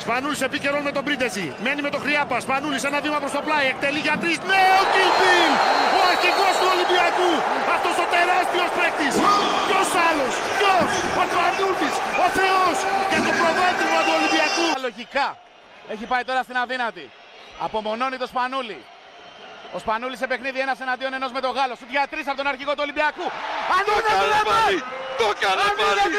Σπανούλης 0.04 0.40
επικαιρών 0.48 0.82
με 0.88 0.92
τον 0.96 1.04
Πρίντεζη. 1.06 1.46
Μένει 1.64 1.80
με 1.86 1.90
τον 1.94 2.00
Χρυάπα. 2.04 2.36
Σπανούλης 2.46 2.82
ένα 2.90 2.98
βήμα 3.04 3.18
προς 3.22 3.32
το 3.36 3.40
πλάι. 3.46 3.66
Εκτελεί 3.72 4.00
για 4.06 4.16
τρεις. 4.22 4.38
Ναι, 4.50 4.62
ο 4.80 4.84
Κιλπίλ! 4.92 5.52
Ο 5.98 6.00
αρχηγός 6.12 6.54
του 6.60 6.68
Ολυμπιακού. 6.74 7.30
Αυτός 7.74 7.94
ο 8.04 8.06
τεράστιος 8.14 8.70
παίκτης. 8.78 9.14
Ποιο 9.68 9.82
άλλος. 10.08 10.34
Ποιο. 10.58 10.76
Ο 11.20 11.22
Σπανούλη. 11.30 11.90
Ο 12.24 12.26
Θεός. 12.38 12.76
Και 13.10 13.18
το 13.26 13.32
προβάδισμα 13.38 14.00
του 14.06 14.12
Ολυμπιακού. 14.18 14.66
Λογικά. 14.86 15.28
Έχει 15.92 16.04
πάει 16.12 16.24
τώρα 16.28 16.40
στην 16.46 16.56
αδύνατη. 16.62 17.06
Απομονώνει 17.66 18.16
το 18.22 18.28
Σπανούλη. 18.32 18.80
Ο 19.76 19.78
Σπανούλης 19.78 20.18
σε 20.22 20.26
παιχνίδι 20.30 20.58
ένας 20.66 20.78
εναντίον 20.84 21.12
ενός 21.18 21.30
με 21.36 21.40
τον 21.44 21.52
Γάλλο. 21.56 21.74
Σου 21.80 21.86
για 21.94 22.04
τρεις 22.12 22.26
από 22.30 22.36
τον 22.40 22.46
αρχηγό 22.52 22.72
του 22.76 22.82
Ολυμπιακού. 22.86 23.26
Αν 23.76 23.82
το 23.88 23.94
έκανε 24.00 24.38
πάλι! 24.52 24.78
Το 25.20 25.26
έκανε 25.34 25.64
πάλι! 25.80 26.16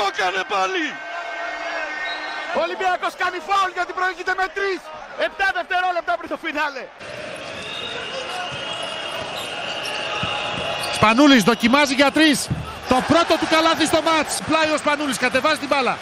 Το 0.00 0.06
έκανε 0.12 0.42
πάλι! 0.54 0.86
Ο 2.58 2.60
Ολυμπιακός 2.66 3.12
κάνει 3.22 3.38
φάουλ 3.48 3.70
γιατί 3.78 3.92
προηγείται 3.98 4.34
με 4.40 4.46
3. 4.56 4.80
7 5.28 5.50
δευτερόλεπτα 5.58 6.12
πριν 6.18 6.28
το 6.34 6.38
φινάλε. 6.44 6.84
Σπανούλης 10.96 11.42
δοκιμάζει 11.42 11.94
για 11.94 12.10
τρεις. 12.10 12.48
Το 12.88 12.98
πρώτο 13.10 13.32
του 13.40 13.48
καλάθι 13.50 13.86
στο 13.86 14.00
μάτς. 14.02 14.32
Πλάι 14.48 14.70
ο 14.74 14.76
Σπανούλης, 14.76 15.18
κατεβάζει 15.18 15.58
την 15.58 15.68
μπάλα. 15.68 15.94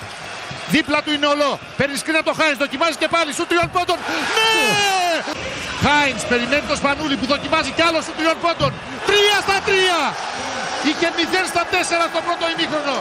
Δίπλα 0.69 1.03
του 1.03 1.13
είναι 1.13 1.27
ολό. 1.27 1.59
Παίρνει 1.77 1.97
σκριν 1.97 2.17
από 2.17 2.25
το 2.31 2.35
Χάινς, 2.39 2.59
δοκιμάζει 2.65 2.97
και 3.03 3.09
πάλι. 3.15 3.31
Σου 3.39 3.45
τριών 3.51 3.69
πόντων. 3.75 3.99
Ναι! 4.35 5.15
Χάινς 5.85 6.23
περιμένει 6.31 6.67
το 6.73 6.77
Σπανούλη 6.81 7.17
που 7.21 7.27
δοκιμάζει 7.35 7.71
κι 7.77 7.83
άλλο 7.89 8.01
σου 8.07 8.13
τριών 8.19 8.37
πόντων. 8.45 8.71
Τρία 9.09 9.37
στα 9.47 9.57
τρία. 9.69 10.01
Είχε 10.89 11.09
0 11.17 11.47
στα 11.53 11.63
4 11.73 12.07
στο 12.13 12.21
πρώτο 12.27 12.45
ημίχρονο. 12.55 12.97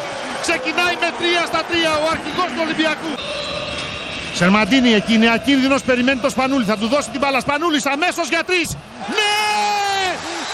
Ξεκινάει 0.46 0.96
με 1.04 1.10
3 1.20 1.44
στα 1.52 1.62
3 1.70 1.92
ο 2.04 2.08
αρχηγός 2.16 2.50
του 2.54 2.62
Ολυμπιακού. 2.66 3.12
Σερμαντίνη 4.40 4.92
εκεί 5.00 5.14
είναι 5.18 5.30
ακίνδυνος, 5.38 5.82
περιμένει 5.90 6.20
το 6.26 6.30
Σπανούλη. 6.36 6.66
Θα 6.72 6.78
του 6.82 6.88
δώσει 6.94 7.10
την 7.14 7.20
μπάλα. 7.22 7.40
Σπανούλης 7.46 7.86
αμέσως 7.96 8.28
για 8.34 8.44
τρεις. 8.50 8.70
Ναι! 9.18 9.38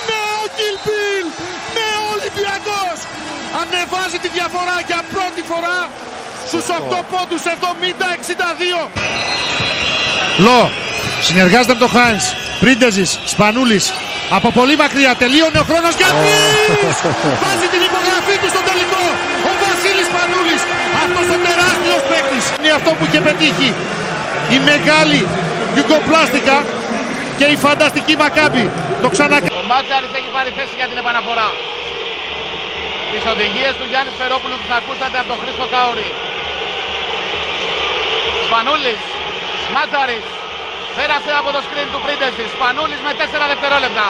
Ναι 0.08 0.22
ο 0.44 0.46
Κιλπίλ! 0.58 1.26
Ναι 1.76 1.90
ο 2.04 2.06
Ολυμπιακός! 2.16 2.98
Ανεβάζει 3.62 4.18
τη 4.24 4.30
διαφορά 4.38 4.78
για 4.90 5.00
πρώτη 5.14 5.42
φορά 5.52 5.78
στους 6.50 6.66
8 6.70 7.00
πόντους 7.12 7.42
70-62. 7.44 8.90
Λο, 10.46 10.60
συνεργάζεται 11.28 11.74
με 11.74 11.80
τον 11.84 11.90
Χάινς. 11.96 12.26
Πρίντεζης, 12.64 13.12
Σπανούλης. 13.34 13.86
Από 14.38 14.50
πολύ 14.60 14.76
μακριά 14.84 15.12
τελείωνε 15.24 15.60
ο 15.64 15.66
χρόνος 15.70 15.94
για 16.00 16.10
τρεις! 16.20 16.40
Βάζει 17.44 17.68
την 17.74 17.82
υπογραφή 17.90 18.36
του 18.42 18.50
στο 18.54 18.62
τελικό. 18.70 19.04
Ο 19.50 19.52
Βασίλης 19.64 20.08
Σπανούλης. 20.12 20.62
Αυτός 21.04 21.26
ο 21.36 21.38
τεράστιος 21.46 22.02
παίκτης. 22.10 22.46
Είναι 22.58 22.72
αυτό 22.80 22.92
που 22.98 23.04
είχε 23.08 23.20
πετύχει. 23.28 23.70
Η 24.56 24.58
μεγάλη 24.70 25.22
Γιουγκοπλάστικα 25.74 26.58
και 27.38 27.46
η 27.56 27.58
φανταστική 27.66 28.14
Μακάμπη. 28.24 28.66
Το 29.04 29.08
ξανακάνει. 29.14 29.50
Ο 29.62 29.64
Μάτσαρης 29.72 30.12
έχει 30.20 30.30
πάρει 30.36 30.50
θέση 30.58 30.74
για 30.80 30.88
την 30.92 30.98
επαναφορά. 31.04 31.50
Τις 33.12 33.24
οδηγίες 33.34 33.74
του 33.80 33.86
Γιάννης 33.92 34.16
Φερόπουλου 34.20 34.56
που 34.62 34.68
θα 34.72 34.78
ακούσατε 34.82 35.18
από 35.22 35.28
τον 35.32 35.38
Χρήστο 35.42 35.66
Καόρη. 35.74 36.10
Σπανούλης, 38.58 39.02
Μάτσαρης, 39.76 40.26
πέρασε 40.98 41.32
από 41.40 41.50
το 41.56 41.60
σκριν 41.66 41.88
του 41.94 42.00
Πρίντεση. 42.06 42.44
Σπανούλης 42.56 43.00
με 43.06 43.12
4 43.20 43.46
δευτερόλεπτα. 43.52 44.08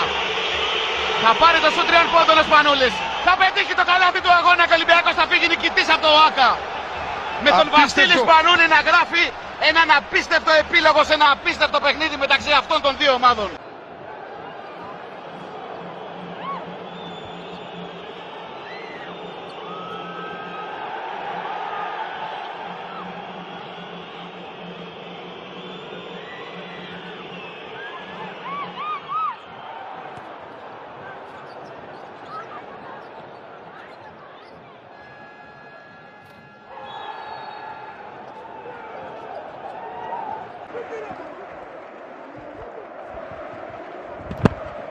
Θα 1.24 1.32
πάρει 1.42 1.58
το 1.66 1.70
σου 1.76 1.84
τριών 1.88 2.08
πόντων 2.14 2.38
ο 2.42 2.44
Σπανούλης. 2.50 2.94
Θα 3.26 3.34
πετύχει 3.42 3.74
το 3.80 3.86
καλάθι 3.92 4.20
του 4.26 4.32
αγώνα 4.40 4.64
και 4.68 4.74
ο 4.76 4.78
Ολυμπιακός 4.80 5.14
θα 5.20 5.26
φύγει 5.30 5.48
νικητής 5.54 5.88
από 5.94 6.02
το 6.06 6.12
ΆΚΑ. 6.28 6.50
Με 7.46 7.50
τον 7.58 7.68
Βασίλης 7.76 8.20
Σπανούλη 8.26 8.66
να 8.76 8.80
γράφει 8.90 9.24
έναν 9.70 9.88
απίστευτο 10.00 10.52
επίλογο 10.64 11.00
σε 11.08 11.14
ένα 11.18 11.28
απίστευτο 11.36 11.78
παιχνίδι 11.84 12.16
μεταξύ 12.24 12.52
αυτών 12.62 12.80
των 12.86 12.92
δύο 13.02 13.12
ομάδων. 13.20 13.50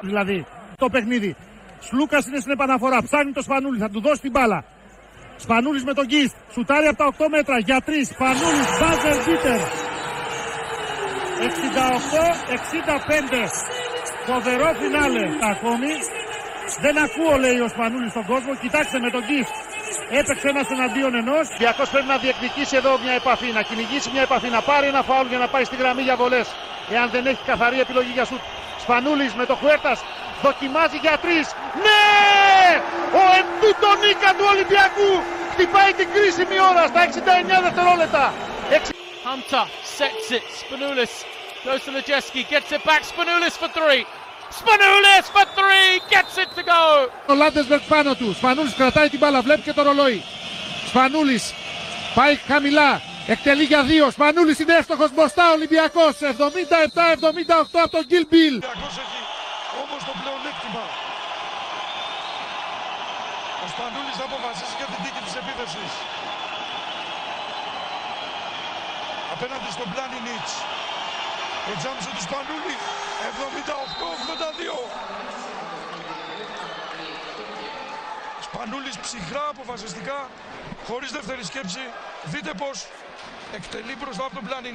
Δηλαδή 0.06 0.46
το 0.76 0.88
παιχνίδι. 0.88 1.36
Σλούκας 1.80 2.26
είναι 2.26 2.40
στην 2.40 2.52
επαναφορά. 2.52 3.02
Ψάχνει 3.02 3.32
το 3.32 3.42
Σπανούλης, 3.42 3.80
θα 3.80 3.90
του 3.90 4.00
δώσει 4.00 4.20
την 4.20 4.30
μπάλα. 4.30 4.64
Σπανούλης 5.36 5.84
με 5.84 5.92
τον 5.98 6.06
Γκίστ. 6.06 6.34
Σουτάρει 6.52 6.86
από 6.86 6.98
τα 6.98 7.06
8 7.06 7.28
μέτρα 7.36 7.58
για 7.58 7.78
3. 7.86 8.08
Σπανούλης, 8.14 8.68
μπάζερ 8.78 9.16
μπίτερ. 9.24 9.60
68-65. 11.46 13.50
Φοβερό 14.26 14.68
φινάλε 14.80 15.24
ακόμη. 15.52 15.92
Δεν 16.84 16.94
ακούω 17.06 17.34
λέει 17.44 17.58
ο 17.66 17.68
Σπανούλης 17.68 18.10
στον 18.10 18.26
κόσμο. 18.26 18.52
Κοιτάξτε 18.64 18.98
με 19.04 19.10
τον 19.10 19.22
Γκίστ. 19.26 19.54
Έπαιξε 20.20 20.48
ένας 20.48 20.68
εναντίον 20.76 21.14
ενός. 21.22 21.44
Διακός 21.62 21.88
πρέπει 21.92 22.08
να 22.14 22.18
διεκδικήσει 22.24 22.74
εδώ 22.80 22.92
μια 23.04 23.14
επαφή, 23.20 23.48
να 23.58 23.62
κυνηγήσει 23.68 24.08
μια 24.14 24.22
επαφή, 24.28 24.48
να 24.56 24.60
πάρει 24.70 24.86
ένα 24.92 25.02
φάουλ 25.08 25.26
για 25.32 25.40
να 25.44 25.48
πάει 25.52 25.64
στη 25.64 25.76
γραμμή 25.76 26.02
για 26.08 26.16
βολές. 26.20 26.46
Εάν 26.94 27.06
δεν 27.14 27.26
έχει 27.30 27.42
καθαρή 27.50 27.78
επιλογή 27.80 28.12
για 28.18 28.24
σουτ. 28.24 28.42
Σπανούλης 28.86 29.34
με 29.40 29.44
το 29.50 29.54
Χουέρτας 29.60 29.98
δοκιμάζει 30.42 30.98
για 31.04 31.16
τρεις. 31.24 31.46
Ναι! 31.84 32.06
Ο 33.20 33.22
Εντούτο 33.38 33.90
Νίκα 34.02 34.30
του 34.38 34.46
Ολυμπιακού 34.52 35.10
χτυπάει 35.52 35.92
την 36.00 36.08
κρίσιμη 36.14 36.56
ώρα 36.70 36.82
στα 36.90 37.00
69 37.04 37.62
δευτερόλεπτα. 37.66 38.24
Hunter 39.26 39.66
sets 39.98 40.28
it. 40.36 40.46
Spanoulis 40.60 41.14
goes 41.64 41.82
to 41.86 41.90
Lojeski, 41.96 42.40
gets 42.52 42.70
it 42.76 42.82
back. 42.88 43.02
Spanoulis 43.12 43.54
for 43.60 43.70
three. 43.78 44.02
Spanoulis 44.58 45.26
for 45.34 45.46
three, 45.58 45.90
gets 46.14 46.34
it 46.42 46.50
to 46.58 46.62
go. 46.72 46.82
Ο 47.26 47.34
Λάντεσμπεργκ 47.34 47.82
πάνω 47.88 48.14
του. 48.14 48.34
Σπανούλης 48.34 48.74
κρατάει 48.74 49.08
την 49.08 49.18
μπάλα, 49.18 49.40
βλέπει 49.40 49.60
και 49.60 49.72
το 49.72 49.82
ρολόι. 49.82 50.22
Σπανούλης 50.88 51.54
πάει 52.14 52.34
χαμηλά. 52.48 53.00
Εκτελεί 53.34 53.64
για 53.72 53.82
δύο. 53.90 54.04
Σπανούλης 54.10 54.58
είναι 54.58 54.74
εύστοχος 54.80 55.10
μπροστά. 55.14 55.44
Ολυμπιακός 55.56 56.14
77-78 56.20 56.30
από 57.84 57.92
τον 57.96 58.04
Γκίλ 58.08 58.26
Μπιλ. 58.30 58.54
Ολυμπιακός 58.54 58.94
έχει 59.04 59.20
όμως 59.82 60.00
το 60.08 60.12
πλεονέκτημα. 60.20 60.84
Ο 63.64 63.66
Σπανούλης 63.72 64.16
θα 64.20 64.24
αποφασίσει 64.30 64.74
για 64.80 64.88
την 64.92 64.98
τίκη 65.04 65.20
της 65.26 65.34
επίθεσης. 65.40 65.92
Απέναντι 69.34 69.68
στον 69.76 69.88
Πλάνι 69.92 70.18
Νίτς. 70.26 70.52
Το 71.66 71.72
τζάμψο 71.80 72.10
του 72.16 72.22
Σπανούλη 72.28 72.76
78-82. 73.28 74.78
Σπανούλης 78.46 78.96
ψυχρά 79.04 79.44
αποφασιστικά, 79.54 80.18
χωρίς 80.88 81.10
δεύτερη 81.16 81.44
σκέψη. 81.50 81.84
Δείτε 82.32 82.52
πως 82.62 82.76
εκτελεί 83.54 83.96
μπροστά 84.00 84.24
από 84.24 84.34
τον 84.34 84.44
Πλάνι 84.44 84.70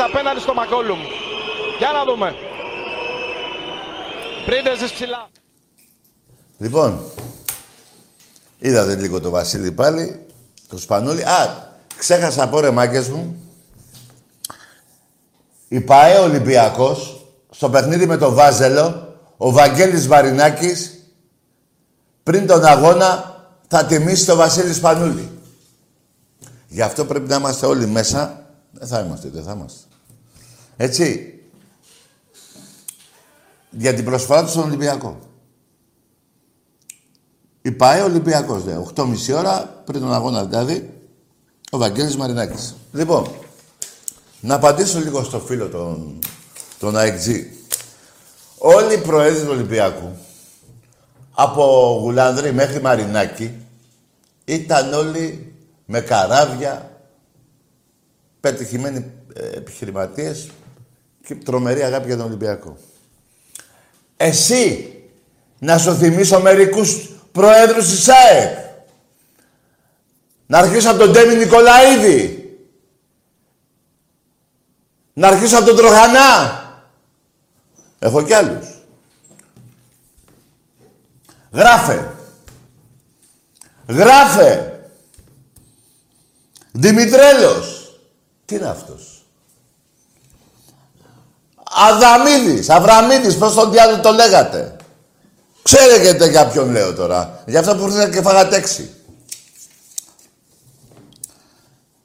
Νίτς. 0.00 0.12
Πούλης 0.12 0.14
απέναντι 0.14 0.40
στο 0.40 0.54
Μακόλουμ. 0.54 0.98
Για 1.78 1.92
να 1.92 2.04
δούμε. 2.04 2.34
Πρίντεζες 4.46 4.92
ψηλά. 4.92 5.28
Λοιπόν, 6.58 7.00
είδατε 8.58 8.94
λίγο 8.94 9.20
το 9.20 9.30
Βασίλη 9.30 9.72
πάλι, 9.72 10.26
το 10.68 10.78
Σπανούλη. 10.78 11.22
Α, 11.22 11.68
ξέχασα 11.96 12.42
από 12.42 12.60
ρε 12.60 12.70
μάγκες 12.70 13.08
μου. 13.08 13.36
Η 15.68 15.80
ΠαΕ 15.80 16.18
Ολυμπιακός, 16.18 17.26
στο 17.50 17.70
παιχνίδι 17.70 18.06
με 18.06 18.16
το 18.16 18.32
Βάζελο, 18.32 19.16
ο 19.36 19.50
Βαγγέλης 19.50 20.06
Βαρινάκης, 20.06 21.04
πριν 22.22 22.46
τον 22.46 22.64
αγώνα, 22.64 23.38
θα 23.68 23.84
τιμήσει 23.84 24.26
το 24.26 24.36
Βασίλη 24.36 24.74
Σπανούλη. 24.74 25.30
Γι' 26.68 26.82
αυτό 26.82 27.04
πρέπει 27.04 27.28
να 27.28 27.36
είμαστε 27.36 27.66
όλοι 27.66 27.86
μέσα. 27.86 28.44
Δεν 28.72 28.88
θα 28.88 29.00
είμαστε, 29.00 29.28
δεν 29.28 29.42
θα 29.42 29.52
είμαστε. 29.52 29.89
Έτσι. 30.82 31.34
Για 33.70 33.94
την 33.94 34.04
προσφορά 34.04 34.42
του 34.44 34.50
στον 34.50 34.62
Ολυμπιακό. 34.62 35.18
Η 37.62 37.70
ΠαΕ 37.70 38.02
Ολυμπιακός, 38.02 38.64
δε. 38.64 38.76
8.30 38.94 39.14
ώρα, 39.34 39.82
πριν 39.84 40.00
τον 40.00 40.14
αγώνα 40.14 40.44
δηλαδή, 40.44 40.90
ο 41.70 41.78
Βαγγέλης 41.78 42.16
Μαρινάκης. 42.16 42.74
Λοιπόν, 42.92 43.30
να 44.40 44.54
απαντήσω 44.54 44.98
λίγο 44.98 45.22
στο 45.22 45.40
φίλο 45.40 45.68
τον, 45.68 46.18
τον 46.78 46.94
AXG. 46.96 47.44
Όλοι 48.58 48.94
οι 48.94 48.98
προέδροι 48.98 49.44
του 49.44 49.50
Ολυμπιακού, 49.52 50.16
από 51.32 51.96
Γουλανδρή 52.02 52.52
μέχρι 52.52 52.80
Μαρινάκη, 52.80 53.54
ήταν 54.44 54.92
όλοι 54.92 55.54
με 55.86 56.00
καράβια, 56.00 57.00
πετυχημένοι 58.40 59.10
ε, 59.34 59.46
επιχειρηματίες 59.56 60.50
και 61.26 61.34
τρομερή 61.34 61.82
αγάπη 61.82 62.06
για 62.06 62.16
τον 62.16 62.26
Ολυμπιακό. 62.26 62.76
Εσύ, 64.16 64.94
να 65.58 65.78
σου 65.78 65.94
θυμίσω 65.94 66.40
μερικούς 66.40 67.08
προέδρους 67.32 67.88
της 67.88 68.08
ΑΕΚ. 68.08 68.58
Να 70.46 70.58
αρχίσω 70.58 70.90
από 70.90 70.98
τον 70.98 71.12
Ντέμι 71.12 71.34
Νικολαίδη. 71.34 72.34
Να 75.12 75.28
αρχίσω 75.28 75.56
από 75.56 75.66
τον 75.66 75.76
Τροχανά. 75.76 76.58
Έχω 77.98 78.22
κι 78.22 78.32
άλλους. 78.32 78.66
Γράφε. 81.52 82.14
Γράφε. 83.88 84.80
Δημητρέλος. 86.72 87.98
Τι 88.44 88.54
είναι 88.54 88.68
αυτός; 88.68 89.19
Αδαμίδης, 91.72 92.68
Αβραμίδης, 92.70 93.36
πώς 93.36 93.54
τον 93.54 93.70
διάλογο 93.70 94.00
το 94.00 94.10
λέγατε. 94.12 94.76
Ξέρετε 95.62 96.28
για 96.28 96.46
ποιον 96.46 96.70
λέω 96.70 96.94
τώρα. 96.94 97.42
Για 97.46 97.60
αυτό 97.60 97.76
που 97.76 97.84
ήρθατε 97.86 98.10
και 98.10 98.22
φάγατε 98.22 98.56
έξι. 98.56 98.90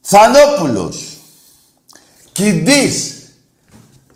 Θανόπουλος. 0.01 1.17
Κιντής. 2.31 3.13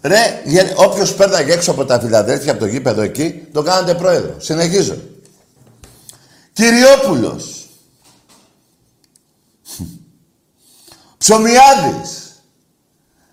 Ρε, 0.01 0.41
γε- 0.45 0.73
όποιος 0.75 1.13
πέρναγε 1.13 1.51
έξω 1.53 1.71
από 1.71 1.85
τα 1.85 1.99
Φιλαδέλφια, 1.99 2.51
από 2.51 2.59
το 2.59 2.65
γήπεδο 2.65 3.01
εκεί, 3.01 3.47
το 3.53 3.61
κάνατε 3.61 3.93
πρόεδρο. 3.95 4.35
Συνεχίζω. 4.39 4.97
Κυριόπουλος. 6.53 7.67
Ψωμιάδης. 11.17 12.41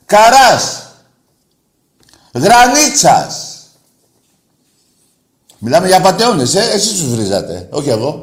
Καράς. 0.07 0.86
Γρανίτσας. 2.37 3.61
Μιλάμε 5.59 5.87
για 5.87 6.01
πατεώνες, 6.01 6.55
ε. 6.55 6.61
Εσείς 6.61 6.91
τους 6.91 7.15
βρίζατε. 7.15 7.69
Όχι 7.71 7.89
εγώ. 7.89 8.21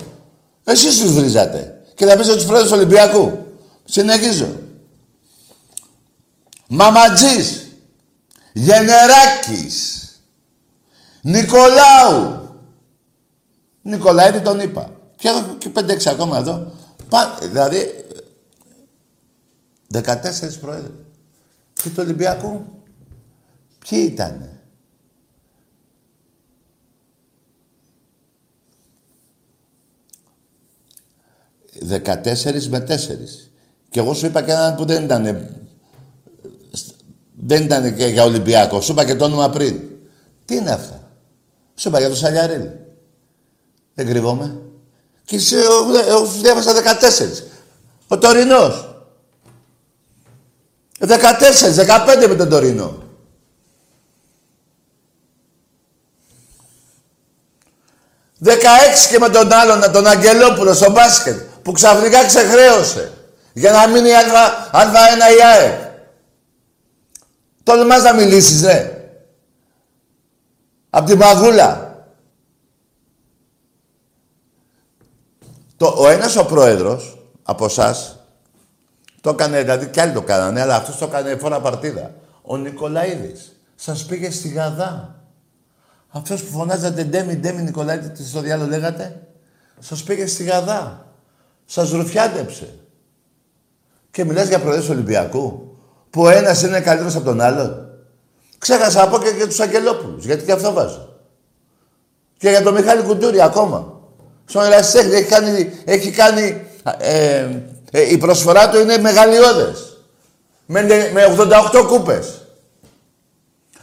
Εσείς 0.63 0.99
τους 0.99 1.13
βρίζατε. 1.13 1.81
Και 1.95 2.05
θα 2.05 2.17
πείτε 2.17 2.35
τους 2.35 2.45
πρόεδρους 2.45 2.71
του 2.71 2.77
Ολυμπιακού. 2.77 3.45
Συνεχίζω. 3.85 4.47
Μαματζής. 6.67 7.67
Γενεράκης. 8.53 10.07
Νικολάου. 11.21 12.41
Νικολαίδη 13.81 14.41
τον 14.41 14.59
είπα. 14.59 14.91
Και 15.15 15.27
έχω 15.27 15.55
και 15.57 15.69
5-6 15.69 16.09
ακόμα 16.09 16.37
εδώ. 16.37 16.71
Πά, 17.09 17.37
δηλαδή, 17.41 18.05
14 19.91 20.57
πρόεδροι. 20.61 20.93
Και 21.73 21.89
του 21.89 21.95
Ολυμπιακού, 21.99 22.65
ποιοι 23.89 24.09
ήτανε; 24.11 24.61
Δεκατέσσερις 31.79 32.69
με 32.69 32.79
τέσσερις. 32.79 33.51
Και 33.89 33.99
εγώ 33.99 34.13
σου 34.13 34.25
είπα 34.25 34.41
και 34.41 34.51
έναν 34.51 34.75
που 34.75 34.85
δεν 34.85 35.03
ήταν. 35.03 35.49
Δεν 37.33 37.63
ήταν 37.63 37.95
και 37.95 38.05
για 38.05 38.23
Ολυμπιακό. 38.23 38.81
Σου 38.81 38.91
είπα 38.91 39.05
και 39.05 39.15
το 39.15 39.25
όνομα 39.25 39.49
πριν. 39.49 39.81
Τι 40.45 40.55
είναι 40.55 40.71
αυτά; 40.71 41.11
Σου 41.75 41.87
είπα 41.87 41.99
για 41.99 42.09
το 42.09 42.15
Σαλιαρίλ. 42.15 42.69
Δεν 43.93 44.05
κρυβόμαι. 44.07 44.61
Και 45.25 45.35
εσύ, 45.35 45.55
εγώ, 45.55 45.97
εγώ 46.07 46.25
σου 46.25 46.41
διάβασα 46.41 46.73
14. 46.73 47.43
Ο 48.07 48.17
Τωρινός. 48.17 49.05
14, 50.99 51.07
15 51.73 52.27
με 52.27 52.35
τον 52.35 52.49
Τωρινό. 52.49 53.02
Δεκαέξι 58.43 59.09
και 59.09 59.19
με 59.19 59.29
τον 59.29 59.53
άλλον, 59.53 59.91
τον 59.91 60.07
Αγγελόπουλο 60.07 60.73
στο 60.73 60.91
μπάσκετ, 60.91 61.41
που 61.61 61.71
ξαφνικά 61.71 62.25
ξεχρέωσε. 62.25 63.11
Για 63.53 63.71
να 63.71 63.87
μείνει 63.87 64.09
η 64.09 64.13
Α1 64.71 65.37
η 65.37 65.43
ΑΕΚ. 65.43 65.79
Τολμάς 67.63 68.03
να 68.03 68.13
μιλήσεις, 68.13 68.63
ρε. 68.63 69.07
Απ' 70.89 71.05
τη 71.05 71.15
μαγούλα. 71.15 71.95
Το, 75.77 75.93
ο 75.97 76.09
ένας 76.09 76.35
ο 76.35 76.45
πρόεδρος 76.45 77.17
από 77.43 77.65
εσάς 77.65 78.19
το 79.21 79.29
έκανε, 79.29 79.61
δηλαδή 79.61 79.87
κι 79.87 79.99
άλλοι 79.99 80.13
το 80.13 80.21
κάνανε, 80.21 80.61
αλλά 80.61 80.75
αυτός 80.75 80.97
το 80.97 81.05
έκανε 81.05 81.35
φορά 81.35 81.59
παρτίδα. 81.61 82.13
Ο 82.41 82.57
Νικολαίδης 82.57 83.59
σας 83.75 84.05
πήγε 84.05 84.31
στη 84.31 84.47
Γαδά. 84.47 85.22
Αυτός 86.15 86.43
που 86.43 86.51
φωνάζατε 86.57 87.03
Ντέμι, 87.03 87.35
Ντέμι 87.35 87.61
Νικολαίδη, 87.61 88.09
τι 88.09 88.27
στο 88.27 88.39
διάλογο 88.41 88.69
λέγατε. 88.69 89.21
Σας 89.79 90.03
πήγε 90.03 90.27
στη 90.27 90.43
Γαδά. 90.43 91.05
Σας 91.65 91.91
ρουφιάτεψε. 91.91 92.75
Και 94.11 94.25
μιλάς 94.25 94.47
για 94.47 94.59
προέδρους 94.59 94.89
Ολυμπιακού. 94.89 95.77
Που 96.09 96.21
ο 96.21 96.29
ένας 96.29 96.61
είναι 96.61 96.81
καλύτερος 96.81 97.15
από 97.15 97.25
τον 97.25 97.41
άλλον. 97.41 97.89
Ξέχασα 98.57 99.03
από 99.03 99.17
και 99.17 99.29
για 99.29 99.47
τους 99.47 99.59
Αγγελόπουλους, 99.59 100.25
γιατί 100.25 100.45
και 100.45 100.51
αυτό 100.51 100.73
βάζω. 100.73 101.19
Και 102.37 102.49
για 102.49 102.61
τον 102.61 102.73
Μιχάλη 102.73 103.01
Κουντούρη 103.01 103.41
ακόμα. 103.41 103.99
Στον 104.45 104.63
Ερασιτέχνη 104.63 105.13
έχει 105.15 105.27
κάνει, 105.29 105.71
έχει 105.85 106.11
κάνει 106.11 106.67
ε, 106.97 107.47
ε, 107.91 108.11
η 108.11 108.17
προσφορά 108.17 108.69
του 108.69 108.79
είναι 108.79 108.97
μεγαλειώδες. 108.97 109.97
Με, 110.65 110.81
με 111.13 111.35
88 111.37 111.85
κούπες. 111.87 112.41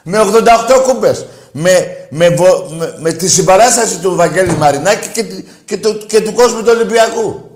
Με 0.02 0.18
88 0.18 0.82
κούπες. 0.86 1.26
Με, 1.52 2.06
με, 2.10 2.28
με, 2.28 2.96
με, 3.00 3.12
τη 3.12 3.28
συμπαράσταση 3.28 3.98
του 3.98 4.14
Βαγγέλη 4.14 4.52
Μαρινάκη 4.52 5.08
και, 5.08 5.44
και, 5.64 5.76
του, 5.76 6.06
και 6.06 6.20
του 6.20 6.32
κόσμου 6.32 6.62
του 6.62 6.72
Ολυμπιακού. 6.74 7.50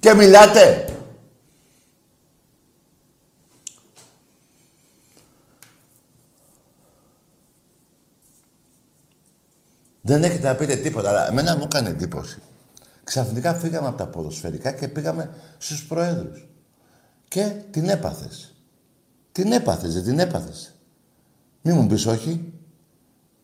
Και 0.00 0.14
μιλάτε. 0.14 0.86
Δεν 10.02 10.24
έχετε 10.24 10.48
να 10.48 10.54
πείτε 10.54 10.76
τίποτα, 10.76 11.08
αλλά 11.08 11.28
εμένα 11.28 11.56
μου 11.56 11.62
έκανε 11.62 11.88
εντύπωση. 11.88 12.42
Ξαφνικά 13.04 13.54
φύγαμε 13.54 13.88
από 13.88 13.96
τα 13.96 14.06
ποδοσφαιρικά 14.06 14.72
και 14.72 14.88
πήγαμε 14.88 15.34
στους 15.58 15.84
προέδρους. 15.84 16.46
Και 17.28 17.52
την 17.70 17.88
έπαθες. 17.88 18.54
Την 19.32 19.52
έπαθες, 19.52 19.94
δεν 19.94 20.02
την 20.02 20.18
έπαθες. 20.18 20.74
Μη 21.62 21.72
μου 21.72 21.86
πεις 21.86 22.06
όχι. 22.06 22.52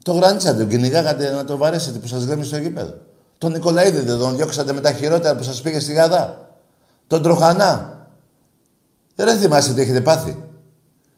Το 0.09 0.15
γρανίσατε, 0.15 0.59
τον 0.59 0.69
κυνηγάγατε 0.69 1.31
να 1.31 1.45
το 1.45 1.57
βαρέσετε 1.57 1.99
που 1.99 2.07
σας 2.07 2.27
λέμε 2.27 2.45
στο 2.45 2.57
γήπεδο. 2.57 2.95
Τον 3.39 3.53
Νικολαίδη 3.53 4.01
δεν 4.01 4.19
τον 4.19 4.37
διώξατε 4.37 4.73
με 4.73 4.81
τα 4.81 4.93
χειρότερα 4.93 5.37
που 5.37 5.43
σας 5.43 5.63
πήγε 5.63 5.81
στη 5.81 5.93
Γαδά. 5.93 6.49
Τον 7.07 7.23
Τροχανά. 7.23 8.07
Δεν 9.15 9.39
θυμάστε 9.39 9.73
τι 9.73 9.81
έχετε 9.81 10.01
πάθει. 10.01 10.45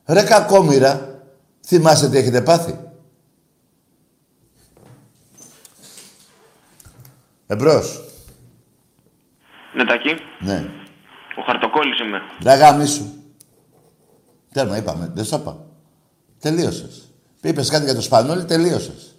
Ρε 0.06 0.22
κακόμοιρα, 0.22 1.22
θυμάστε 1.66 2.08
τι 2.08 2.18
έχετε 2.18 2.40
πάθει. 2.40 2.78
Εμπρός. 7.46 8.04
Ναι, 9.74 9.84
τακί. 9.84 10.14
Ναι. 10.40 10.64
Ο 11.36 11.42
χαρτοκόλλης 11.46 12.00
είμαι. 12.00 12.20
Δεν 12.40 12.58
γάμι 12.58 12.86
σου. 12.86 13.12
Τέρμα, 14.52 14.76
είπαμε. 14.76 15.10
Δεν 15.14 15.24
σ' 15.24 15.32
είπα. 15.32 15.56
Τελείωσες. 16.38 17.09
Είπες 17.40 17.68
κάτι 17.68 17.84
για 17.84 17.94
το 17.94 18.00
Σπανούλι, 18.00 18.44
τελείωσες. 18.44 19.14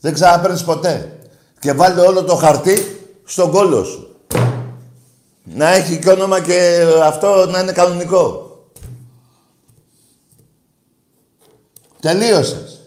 Δεν 0.00 0.12
ξαναπαίρνεις 0.12 0.64
ποτέ. 0.64 1.18
Και 1.60 1.72
βάλτε 1.72 2.00
όλο 2.00 2.24
το 2.24 2.34
χαρτί 2.34 3.00
στον 3.24 3.50
κόλλο 3.50 3.84
σου. 3.84 4.16
Να 5.44 5.68
έχει 5.68 5.98
και 5.98 6.10
όνομα 6.10 6.40
και 6.40 6.86
αυτό 7.02 7.46
να 7.46 7.60
είναι 7.60 7.72
κανονικό. 7.72 8.46
Τελείωσες. 12.00 12.80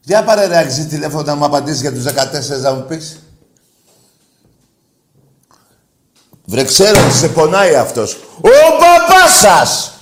Για 0.00 0.24
πάρε 0.24 0.46
ρε 0.46 0.58
αξί 0.58 0.86
τηλέφωνο 0.86 1.22
να 1.22 1.34
μου 1.34 1.44
απαντήσεις 1.44 1.80
για 1.80 1.92
τους 1.92 2.04
14 2.04 2.60
να 2.60 2.72
μου 2.72 2.84
πεις. 2.84 3.23
Βρε 6.44 6.64
ξέρω 6.64 7.04
ότι 7.04 7.16
σε 7.16 7.28
πονάει 7.28 7.74
αυτός. 7.74 8.14
Ο 8.36 8.48
παπάς 8.78 9.38
σας! 9.38 9.98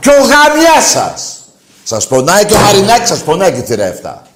Και 0.00 0.08
ο 0.08 0.20
γαμιάς 0.20 0.84
σας! 0.90 1.40
Σας 1.84 2.06
πονάει 2.06 2.44
και 2.44 2.54
ο 2.54 2.58
Μαρινάκης 2.58 3.08
σας 3.08 3.22
πονάει 3.22 3.52
και 3.52 3.62
τη 3.62 3.74
ρεύτα. 3.74 4.26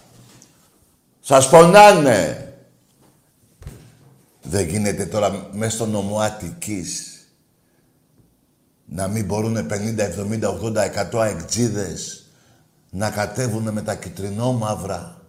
Σας 1.20 1.48
πονάνε. 1.48 2.44
Δεν 4.42 4.68
γίνεται 4.68 5.06
τώρα 5.06 5.48
μέσα 5.52 5.70
στο 5.70 5.86
νομό 5.86 6.18
Αττικής 6.18 7.10
να 8.84 9.08
μην 9.08 9.24
μπορούν 9.24 9.68
50, 9.70 10.00
70, 10.00 10.48
80, 10.48 10.84
100 11.12 11.20
αεκτζίδες 11.20 12.24
να 12.90 13.10
κατέβουν 13.10 13.72
με 13.72 13.82
τα 13.82 13.94
κυτρινόμαυρα 13.94 15.20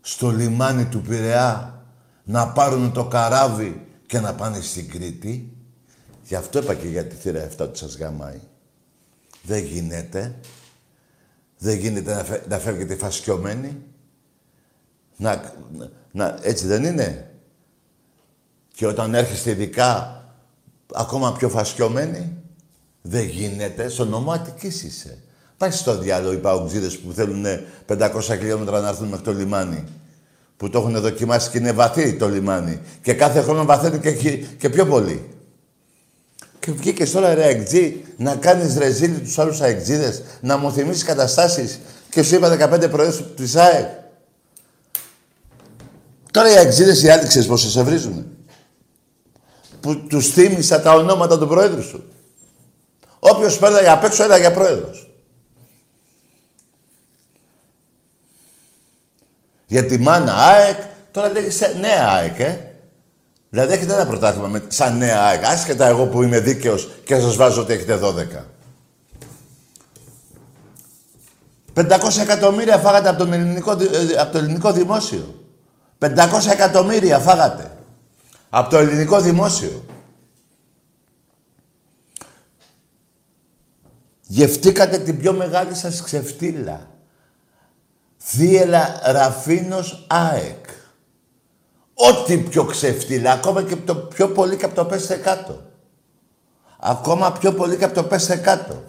στο 0.00 0.30
λιμάνι 0.30 0.84
του 0.84 1.02
Πειραιά 1.02 1.82
να 2.24 2.48
πάρουν 2.48 2.92
το 2.92 3.04
καράβι 3.04 3.89
και 4.10 4.20
να 4.20 4.34
πάνε 4.34 4.60
στην 4.60 4.88
Κρήτη. 4.88 5.52
Γι' 6.24 6.34
αυτό 6.34 6.58
είπα 6.58 6.74
και 6.74 6.88
για 6.88 7.06
τη 7.06 7.14
θύρα 7.14 7.48
7 7.48 7.58
ότι 7.58 7.78
σας 7.78 7.96
γαμάει. 7.96 8.40
Δεν 9.42 9.64
γίνεται. 9.64 10.34
Δεν 11.58 11.78
γίνεται 11.78 12.14
να, 12.14 12.24
φε, 12.24 12.42
να 12.48 12.58
φεύγετε 12.58 12.94
φασκιωμένοι. 12.94 13.82
Να, 15.16 15.54
να, 16.12 16.38
έτσι 16.42 16.66
δεν 16.66 16.84
είναι; 16.84 17.30
Και 18.74 18.86
όταν 18.86 19.14
έρχεστε 19.14 19.50
ειδικά 19.50 20.24
ακόμα 20.94 21.32
πιο 21.32 21.48
φασκιωμένοι. 21.48 22.36
Δεν 23.02 23.24
γίνεται. 23.24 23.88
Στο 23.88 24.04
νομό 24.04 24.32
Αττικής 24.32 24.82
είσαι. 24.82 25.18
Πάει 25.56 25.70
στο 25.70 25.98
διάλογο 25.98 26.32
οι 26.32 26.38
παουτζίδες 26.38 26.98
που 26.98 27.12
θέλουν 27.12 27.44
500 27.86 28.20
χιλιόμετρα 28.20 28.80
να 28.80 28.88
έρθουν 28.88 29.08
μέχρι 29.08 29.24
το 29.24 29.32
λιμάνι. 29.32 29.84
Που 30.60 30.70
το 30.70 30.78
έχουν 30.78 31.00
δοκιμάσει 31.00 31.50
και 31.50 31.58
είναι 31.58 31.72
βαθύ 31.72 32.14
το 32.14 32.28
λιμάνι. 32.28 32.80
Και 33.02 33.12
κάθε 33.14 33.40
χρόνο 33.40 33.64
βαθαίνει 33.64 33.98
και, 33.98 34.36
και 34.36 34.68
πιο 34.68 34.86
πολύ. 34.86 35.28
Και 36.58 36.72
βγήκες 36.72 37.10
τώρα 37.10 37.34
ρε 37.34 37.44
αεκτζή 37.44 38.04
να 38.16 38.36
κάνεις 38.36 38.76
ρεζίλι 38.76 39.18
τους 39.18 39.38
άλλους 39.38 39.60
αεκτζίδες, 39.60 40.22
να 40.40 40.56
μου 40.56 40.72
θυμίσεις 40.72 41.04
καταστάσεις 41.04 41.80
και 42.10 42.22
σου 42.22 42.34
είπα 42.34 42.70
15 42.72 42.90
προέδρους 42.90 43.16
του 43.36 43.42
ΙΣΑΕ. 43.42 44.04
Τώρα 46.30 46.52
οι 46.52 46.56
αεκτζίδες 46.56 47.02
οι 47.02 47.08
άλλοι 47.08 47.26
ξέρεις 47.26 47.48
πώς 47.48 47.72
σε 47.72 47.82
βρίζουν. 47.82 48.26
Που 49.80 50.06
τους 50.06 50.28
θύμισα 50.28 50.80
τα 50.80 50.94
ονόματα 50.94 51.38
του 51.38 51.46
προέδρου 51.46 51.82
σου. 51.82 52.04
Όποιος 53.18 53.58
πέρναγε 53.58 53.88
απ' 53.88 54.04
έξω 54.04 54.22
έλεγε 54.22 54.40
για 54.40 54.52
Για 59.70 59.86
τη 59.86 59.98
μάνα 59.98 60.34
ΑΕΚ, 60.34 60.78
τώρα 61.10 61.28
λέγει 61.28 61.50
σε 61.50 61.76
νέα 61.80 62.08
ΑΕΚ, 62.08 62.38
ε. 62.38 62.58
Δηλαδή 63.50 63.72
έχετε 63.72 63.94
ένα 63.94 64.06
πρωτάθλημα 64.06 64.48
με, 64.48 64.62
σαν 64.68 64.96
νέα 64.96 65.22
ΑΕΚ. 65.22 65.44
Άσχετα 65.44 65.86
εγώ 65.86 66.06
που 66.06 66.22
είμαι 66.22 66.40
δίκαιος 66.40 66.90
και 67.04 67.20
σας 67.20 67.36
βάζω 67.36 67.60
ότι 67.60 67.72
έχετε 67.72 67.98
12. 68.02 68.44
500 71.74 72.20
εκατομμύρια 72.20 72.78
φάγατε 72.78 73.08
από, 73.08 73.18
τον 73.18 73.32
ελληνικό, 73.32 73.72
ε, 73.72 74.20
από 74.20 74.32
το 74.32 74.38
ελληνικό 74.38 74.72
δημόσιο. 74.72 75.34
500 75.98 76.08
εκατομμύρια 76.52 77.18
φάγατε. 77.18 77.76
Από 78.50 78.70
το 78.70 78.78
ελληνικό 78.78 79.20
δημόσιο. 79.20 79.84
Γευτήκατε 84.22 84.98
την 84.98 85.18
πιο 85.18 85.32
μεγάλη 85.32 85.74
σας 85.74 86.02
ξεφτύλα. 86.02 86.89
Θύελα 88.22 89.00
Ραφίνος 89.04 90.06
ΑΕΚ. 90.08 90.64
Ό,τι 91.94 92.38
πιο 92.38 92.64
ξεφτύλα, 92.64 93.32
ακόμα 93.32 93.62
και 93.62 93.76
το 93.76 93.94
πιο 93.94 94.28
πολύ 94.28 94.56
και 94.56 94.64
από 94.64 94.74
το 94.74 94.84
πέστε 94.84 95.16
κάτω. 95.16 95.62
Ακόμα 96.78 97.32
πιο 97.32 97.52
πολύ 97.52 97.76
και 97.76 97.84
από 97.84 97.94
το 97.94 98.04
πέστε 98.04 98.36
κάτω. 98.36 98.84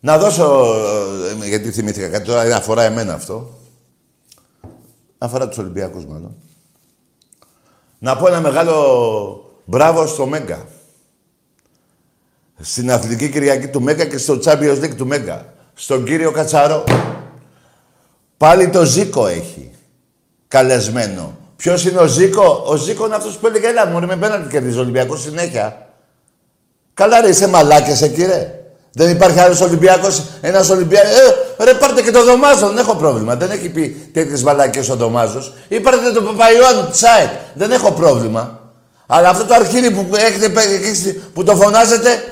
Να 0.00 0.18
δώσω, 0.18 0.74
ε, 1.42 1.46
γιατί 1.46 1.70
θυμήθηκα 1.70 2.08
κάτι 2.08 2.26
τώρα, 2.26 2.56
αφορά 2.56 2.82
εμένα 2.82 3.14
αυτό. 3.14 3.58
Αφορά 5.18 5.48
τους 5.48 5.58
Ολυμπιακούς 5.58 6.06
μάλλον. 6.06 6.36
Να 7.98 8.16
πω 8.16 8.26
ένα 8.26 8.40
μεγάλο 8.40 9.54
μπράβο 9.64 10.06
στο 10.06 10.26
Μέγκα. 10.26 10.66
Στην 12.60 12.90
Αθλητική 12.90 13.30
Κυριακή 13.30 13.68
του 13.68 13.82
Μέγκα 13.82 14.04
και 14.04 14.18
στο 14.18 14.38
Champions 14.44 14.82
League 14.82 14.94
του 14.96 15.06
Μέγκα. 15.06 15.52
Στον 15.74 16.04
κύριο 16.04 16.30
Κατσαρό. 16.30 16.84
Πάλι 18.36 18.68
το 18.68 18.84
Ζήκο 18.84 19.26
έχει 19.26 19.70
καλεσμένο. 20.48 21.38
Ποιος 21.56 21.84
είναι 21.84 21.98
ο 21.98 22.06
Ζήκο, 22.06 22.62
ο 22.66 22.76
Ζήκο 22.76 23.06
είναι 23.06 23.14
αυτός 23.14 23.38
που 23.38 23.46
έλεγε 23.46 23.66
Ελά, 23.66 23.86
μου 23.86 24.06
με 24.06 24.16
πέναντι 24.16 24.48
κερδίζει 24.48 24.78
Ολυμπιακός 24.78 25.22
συνέχεια. 25.22 25.90
Καλά, 26.94 27.20
ρε, 27.20 27.28
είσαι 27.28 27.48
μαλάκια, 27.48 28.08
κύριε. 28.08 28.65
Δεν 28.98 29.10
υπάρχει 29.10 29.38
άλλος 29.40 29.60
Ολυμπιακός, 29.60 30.22
ένας 30.40 30.70
Ολυμπιακός. 30.70 31.10
Ε, 31.58 31.64
ρε, 31.64 31.74
πάρτε 31.74 32.02
και 32.02 32.10
το 32.10 32.24
Δωμάζο, 32.24 32.68
δεν 32.68 32.78
έχω 32.78 32.94
πρόβλημα. 32.94 33.36
Δεν 33.36 33.50
έχει 33.50 33.68
πει 33.68 34.10
τέτοιες 34.12 34.42
μαλακές 34.42 34.88
ο 34.88 34.94
Δωμάζος. 34.96 35.52
Ή 35.68 35.80
πάρτε 35.80 36.10
τον 36.10 36.24
Παπαϊωάννου 36.24 36.90
τη 36.90 36.98
ΣΑΕΚ. 36.98 37.28
Δεν 37.54 37.72
έχω 37.72 37.92
πρόβλημα. 37.92 38.60
Αλλά 39.06 39.28
αυτό 39.28 39.44
το 39.44 39.54
αρχίδι 39.54 39.90
που 39.90 40.06
έχετε 40.16 40.48
πέ- 40.48 40.72
εκεί 40.72 41.12
που 41.34 41.44
το 41.44 41.56
φωνάζετε, 41.56 42.24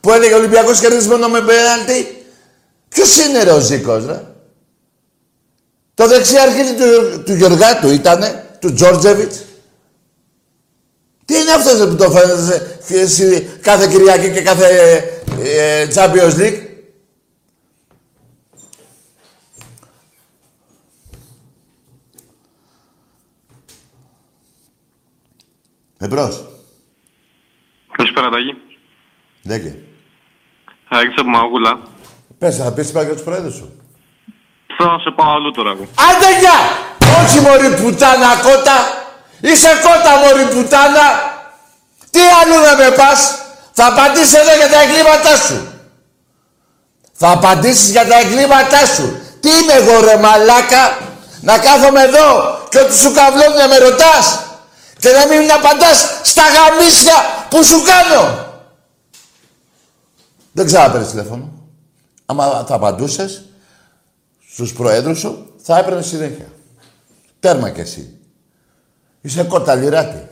που 0.00 0.12
έλεγε 0.12 0.34
ο 0.34 0.36
Ολυμπιακός 0.36 0.80
κερδίζει 0.80 1.08
μόνο 1.08 1.28
με 1.28 1.40
πέναλτι, 1.40 2.24
ποιος 2.88 3.18
είναι 3.18 3.42
ρε 3.42 3.50
ο 3.50 3.58
Ζήκος, 3.60 4.06
ρε; 4.06 4.20
Το 5.94 6.06
δεξί 6.08 6.36
αρχίδι 6.36 6.72
του, 6.72 7.22
του 7.24 7.34
Γεωργάτου 7.34 7.88
ήτανε, 7.88 8.44
του 8.58 8.72
Τζόρτζεβιτς. 8.72 9.36
Τι 11.24 11.34
είναι 11.38 11.50
αυτός 11.50 11.78
ρε, 11.78 11.86
που 11.86 11.96
το 11.96 12.10
φαίνεται 12.10 12.66
κάθε 13.60 13.86
Κυριακή 13.86 14.30
και 14.30 14.40
κάθε 14.40 14.66
ε, 15.42 15.86
Champions 15.94 16.34
League. 16.40 16.68
Εμπρός. 25.98 26.44
Καλησπέρα, 27.92 28.30
Τάκη. 28.30 28.56
Λέγε. 29.42 29.76
Άκης 30.88 31.14
από 31.16 31.28
Μαγούλα. 31.28 31.80
Πες, 32.38 32.56
θα 32.56 32.72
πεις 32.72 32.92
πάλι 32.92 33.06
για 33.06 33.14
τους 33.14 33.24
πρόεδρους 33.24 33.54
σου. 33.54 33.80
Θα 34.78 34.98
σε 35.02 35.10
πάω 35.10 35.34
αλλού 35.34 35.50
τώρα 35.50 35.70
εγώ. 35.70 35.86
Άντε 36.08 36.38
γεια! 36.40 36.58
Όχι 37.22 37.40
μωρή 37.40 37.82
πουτάνα 37.82 38.36
κότα! 38.42 38.78
Είσαι 39.40 39.68
κότα 39.82 40.12
μωρή 40.22 40.44
πουτάνα! 40.54 41.06
Τι 42.10 42.20
αλλού 42.20 42.64
να 42.66 42.76
με 42.76 42.96
πας! 42.96 43.49
Θα 43.80 43.88
απαντήσεις 43.88 44.34
εδώ 44.34 44.54
για 44.56 44.68
τα 44.68 44.80
εγκλήματά 44.82 45.36
σου! 45.36 45.68
Θα 47.12 47.30
απαντήσεις 47.30 47.90
για 47.90 48.06
τα 48.06 48.18
εγκλήματά 48.18 48.86
σου! 48.86 49.20
Τι 49.40 49.48
είμαι 49.48 49.72
εγώ 49.72 50.00
ρε 50.00 50.16
μαλάκα! 50.16 50.98
Να 51.40 51.58
κάθομαι 51.58 52.02
εδώ 52.02 52.58
και 52.68 52.78
ότι 52.78 52.94
σου 52.94 53.12
καβλώνουν 53.12 53.56
να 53.56 53.68
με 53.68 53.78
ρωτάς! 53.78 54.40
Και 54.98 55.08
να 55.08 55.26
μην 55.26 55.52
απαντάς 55.52 56.20
στα 56.22 56.42
γαμίσια 56.42 57.14
που 57.50 57.64
σου 57.64 57.82
κάνω! 57.82 58.48
Δεν 60.52 60.66
ξέρω 60.66 60.82
να 60.82 60.90
παίρνεις 60.90 61.10
τηλέφωνο. 61.10 61.52
Άμα 62.26 62.64
θα 62.68 62.74
απαντούσες, 62.74 63.44
στους 64.52 64.72
προέδρους 64.72 65.18
σου, 65.18 65.52
θα 65.62 65.78
έπαιρνες 65.78 66.06
συνέχεια. 66.06 66.48
Τέρμα 67.40 67.70
κι 67.70 67.80
εσύ. 67.80 68.18
Είσαι 69.20 69.42
κοταλιράτη. 69.42 70.28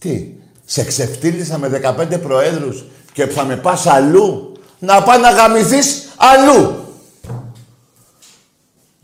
Τι, 0.00 0.35
σε 0.66 0.84
ξεφτύλισα 0.84 1.58
με 1.58 1.68
15 1.68 2.20
προέδρους 2.22 2.84
και 3.12 3.26
θα 3.26 3.44
με 3.44 3.56
πας 3.56 3.86
αλλού, 3.86 4.52
να 4.78 5.02
πά 5.02 5.18
να 5.18 5.30
γαμηθείς 5.30 6.08
αλλού. 6.16 6.84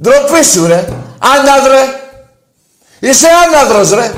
Ντροπή 0.02 0.44
σου, 0.44 0.66
ρε. 0.66 0.88
Άναδρε. 1.18 1.80
Είσαι 3.00 3.26
άναδρος, 3.46 3.90
ρε. 3.90 4.12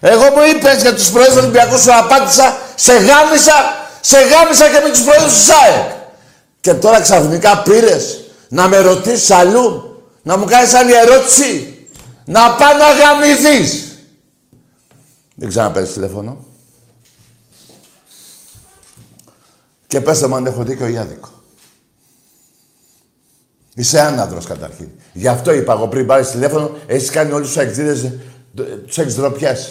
Εγώ 0.00 0.22
μου 0.22 0.42
είπες 0.54 0.82
για 0.82 0.94
τους 0.94 1.10
προέδρους 1.10 1.36
Ολυμπιακούς 1.36 1.82
σου 1.82 1.94
απάντησα, 1.94 2.56
σε 2.74 2.92
γάμισα, 2.92 3.54
σε 4.00 4.18
γάμισα 4.18 4.68
και 4.68 4.80
με 4.82 4.88
τους 4.90 5.02
προέδρους 5.02 5.32
του 5.32 5.42
ΣΑΕΚ. 5.42 5.90
Και 6.60 6.74
τώρα 6.74 7.00
ξαφνικά 7.00 7.58
πήρες 7.58 8.20
να 8.48 8.68
με 8.68 8.78
ρωτήσεις 8.78 9.30
αλλού, 9.30 9.98
να 10.22 10.36
μου 10.36 10.44
κάνεις 10.44 10.74
άλλη 10.74 10.92
ερώτηση, 10.94 11.78
να 12.24 12.50
πάει 12.50 12.74
να 12.74 12.92
γαμηθείς. 12.92 13.83
Δεν 15.34 15.48
ξέρω 15.48 15.64
να 15.64 15.70
παίρνεις 15.70 15.92
τηλέφωνο. 15.92 16.44
Και 19.86 20.00
πέστε 20.00 20.26
μου 20.26 20.34
αν 20.34 20.46
έχω 20.46 20.64
δίκιο 20.64 20.88
ή 20.88 20.96
άδικο. 20.96 21.28
Είσαι 23.74 24.00
άναδρος 24.00 24.46
καταρχήν. 24.46 24.88
Γι' 25.12 25.28
αυτό 25.28 25.52
είπα 25.52 25.72
εγώ 25.72 25.88
πριν 25.88 26.06
πάρεις 26.06 26.30
τηλέφωνο, 26.30 26.76
έχεις 26.86 27.10
κάνει 27.10 27.32
όλους 27.32 27.46
τους 27.46 27.56
αεξίδες, 27.56 28.12
τους 28.86 28.98
έχεις 28.98 29.16
ντροπιάσει. 29.16 29.70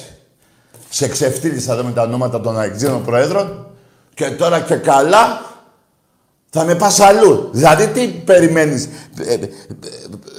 Σε 0.89 1.07
ξεφτύλισα 1.07 1.73
εδώ 1.73 1.83
με 1.83 1.91
τα 1.91 2.01
ονόματα 2.01 2.41
των 2.41 2.59
αεξίδων 2.59 3.05
προέδρων 3.05 3.67
και 4.13 4.29
τώρα 4.29 4.59
και 4.59 4.75
καλά 4.75 5.53
θα 6.49 6.63
με 6.63 6.75
πας 6.75 6.99
αλλού. 6.99 7.49
Δηλαδή 7.51 7.87
τι 7.87 8.07
περιμένεις. 8.07 8.87
Ε, 9.19 9.33
ε, 9.33 9.33
ε, 9.33 9.49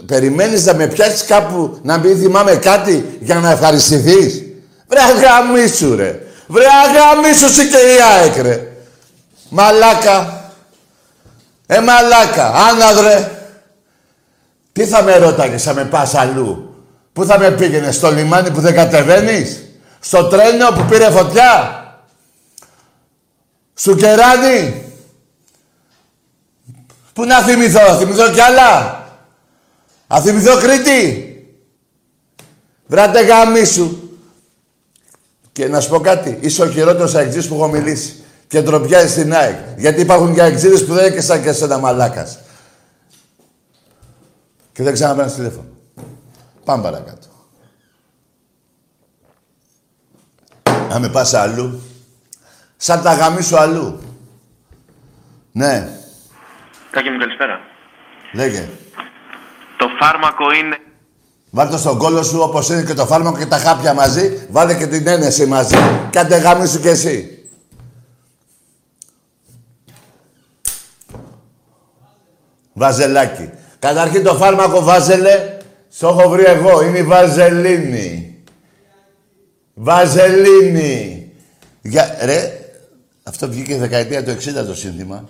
περιμένεις 0.06 0.64
να 0.64 0.74
με 0.74 0.86
πιάσεις 0.86 1.24
κάπου 1.24 1.78
να 1.82 1.98
μην 1.98 2.16
θυμάμαι 2.16 2.56
κάτι 2.56 3.18
για 3.20 3.40
να 3.40 3.50
ευχαριστηθείς; 3.50 4.43
Βρε 4.86 5.00
αγαμίσου 5.00 5.96
ρε. 5.96 6.20
Βρε 6.46 6.66
αγαμίσου 6.84 7.44
εσύ 7.44 7.68
και 7.68 7.76
η 7.76 8.00
ΑΕΚ 8.02 8.36
ρε. 8.36 8.72
Μαλάκα. 9.48 10.50
Ε 11.66 11.80
μαλάκα. 11.80 12.46
Άναδρε. 12.48 13.28
Τι 14.72 14.86
θα 14.86 15.02
με 15.02 15.16
ρώταγες 15.16 15.62
θα 15.62 15.74
με 15.74 15.84
πας 15.84 16.14
αλλού; 16.14 16.74
Πού 17.12 17.24
θα 17.24 17.38
με 17.38 17.50
πήγαινες 17.50 17.94
στο 17.94 18.10
λιμάνι 18.10 18.50
που 18.50 18.60
δεν 18.60 18.74
κατεβαίνεις; 18.74 19.62
Στο 20.00 20.24
τρένο 20.24 20.70
που 20.70 20.84
πήρε 20.84 21.10
φωτιά; 21.10 21.82
Σου 23.78 23.94
κεράνι. 23.96 24.92
Πού 27.12 27.24
να 27.24 27.40
θυμηθώ, 27.40 27.88
να 27.88 27.96
θυμηθώ 27.96 28.30
κι 28.30 28.40
άλλα; 28.40 29.02
Να 30.06 30.20
θυμηθώ 30.20 30.58
Κρήτη. 30.58 31.28
Βράτε 32.86 33.20
γάμισου. 33.20 34.03
Και 35.54 35.68
να 35.68 35.80
σου 35.80 35.88
πω 35.90 36.00
κάτι, 36.00 36.38
είσαι 36.40 36.62
ο 36.62 36.70
χειρότερος 36.70 37.14
αεξής 37.14 37.48
που 37.48 37.54
έχω 37.54 37.68
μιλήσει. 37.68 38.24
Και 38.46 38.60
ντροπιάζει 38.60 39.08
στην 39.08 39.34
ΑΕΚ. 39.34 39.56
Γιατί 39.76 40.00
υπάρχουν 40.00 40.34
και 40.34 40.42
αεξίδες 40.42 40.84
που 40.84 40.92
δεν 40.92 41.06
είναι 41.06 41.14
και 41.14 41.20
σαν 41.20 41.42
και 41.42 41.48
εσένα 41.48 41.78
μαλάκας. 41.78 42.38
Και 44.72 44.82
δεν 44.82 44.92
ξαναπαίρνεις 44.92 45.34
τηλέφωνο. 45.34 45.68
Πάμε 46.64 46.82
παρακάτω. 46.82 47.26
Να 50.88 50.98
με 50.98 51.08
πας 51.08 51.34
αλλού. 51.34 51.82
Σαν 52.76 53.02
τα 53.02 53.14
γαμίσου 53.14 53.58
αλλού. 53.58 54.00
Ναι. 55.52 55.88
Τάκη 56.90 57.10
μου, 57.10 57.18
καλησπέρα. 57.18 57.60
Λέγε. 58.32 58.68
Το 59.76 59.86
φάρμακο 60.00 60.52
είναι... 60.52 60.78
Βάλτε 61.56 61.72
το 61.72 61.78
στον 61.78 61.98
κόλο 61.98 62.22
σου 62.22 62.38
όπως 62.40 62.68
είναι 62.68 62.82
και 62.82 62.94
το 62.94 63.06
φάρμακο 63.06 63.38
και 63.38 63.46
τα 63.46 63.58
χάπια 63.58 63.94
μαζί. 63.94 64.46
Βάλε 64.50 64.74
και 64.74 64.86
την 64.86 65.06
ένεση 65.06 65.46
μαζί. 65.46 65.74
Κάντε 66.10 66.36
γάμι 66.36 66.66
σου 66.66 66.80
κι 66.80 66.88
εσύ. 66.88 67.44
Βαζελάκι. 72.72 73.50
Καταρχήν 73.78 74.22
το 74.22 74.34
φάρμακο 74.34 74.82
βάζελε, 74.82 75.58
στο 75.88 76.08
έχω 76.08 76.28
βρει 76.28 76.44
εγώ. 76.44 76.82
Είναι 76.82 76.98
η 76.98 77.02
βαζελίνη. 77.02 78.42
Βαζελίνη. 79.74 81.32
Για, 81.82 82.16
ρε, 82.22 82.60
αυτό 83.22 83.48
βγήκε 83.48 83.76
δεκαετία 83.76 84.24
του 84.24 84.30
60 84.30 84.66
το 84.66 84.74
σύνθημα. 84.74 85.28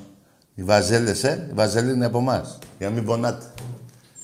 Οι 0.54 0.62
βαζέλες, 0.62 1.24
ε, 1.24 1.46
η 1.50 1.54
βαζελίνη 1.54 1.92
είναι 1.92 2.06
από 2.06 2.18
εμάς. 2.18 2.58
Για 2.78 2.88
να 2.88 2.94
μην 2.94 3.04
πονάτε. 3.04 3.44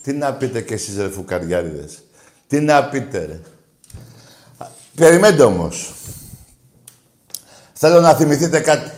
Τι 0.02 0.12
να 0.12 0.32
πείτε 0.32 0.60
κι 0.60 0.72
εσείς 0.72 0.96
ρε 0.96 1.08
φουκαριάριδες; 1.08 2.02
Τι 2.46 2.60
να 2.60 2.84
πείτε 2.84 3.24
ρε; 3.24 3.40
Περιμένετε 4.94 5.42
όμως. 5.42 5.92
Θέλω 7.72 8.00
να 8.00 8.14
θυμηθείτε 8.14 8.60
κάτι. 8.60 8.90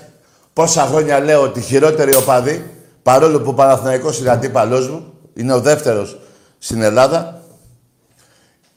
Πόσα 0.52 0.86
χρόνια 0.86 1.20
λέω 1.20 1.42
ότι 1.42 1.60
χειρότερη 1.60 2.14
οπαδή, 2.14 2.70
παρόλο 3.02 3.40
που 3.40 3.50
ο 3.50 3.54
Παναθηναϊκός 3.54 4.18
είναι 4.18 4.30
αντίπαλός 4.30 4.88
μου, 4.88 5.12
είναι 5.34 5.52
ο 5.52 5.60
δεύτερος 5.60 6.20
στην 6.58 6.82
Ελλάδα. 6.82 7.42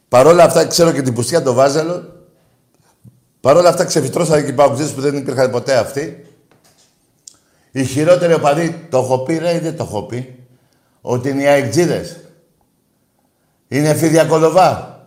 Παρόλα 0.07 0.43
αυτά 0.43 0.65
ξέρω 0.65 0.91
και 0.91 1.01
την 1.01 1.13
πουστιά 1.13 1.41
το 1.41 1.53
Βάζελο. 1.53 2.13
Παρόλα 3.41 3.69
αυτά 3.69 3.85
ξεφυτρώσατε 3.85 4.41
και 4.41 4.49
οι 4.49 4.53
παγκοσμίες 4.53 4.91
που 4.91 5.01
δεν 5.01 5.17
υπήρχαν 5.17 5.51
ποτέ 5.51 5.75
αυτοί. 5.75 6.25
Η 7.71 7.83
χειρότερη 7.83 8.33
οπαδή, 8.33 8.87
το 8.89 8.97
έχω 8.97 9.19
πει 9.19 9.37
ρε 9.37 9.55
ή 9.55 9.59
δεν 9.59 9.77
το 9.77 9.83
έχω 9.83 10.03
πει, 10.03 10.34
ότι 11.07 11.29
είναι 11.29 11.41
οι 11.41 11.47
αεκτζίδες. 11.47 12.19
Είναι 13.67 13.93
φίδια 13.93 14.23
κολοβά. 14.25 14.99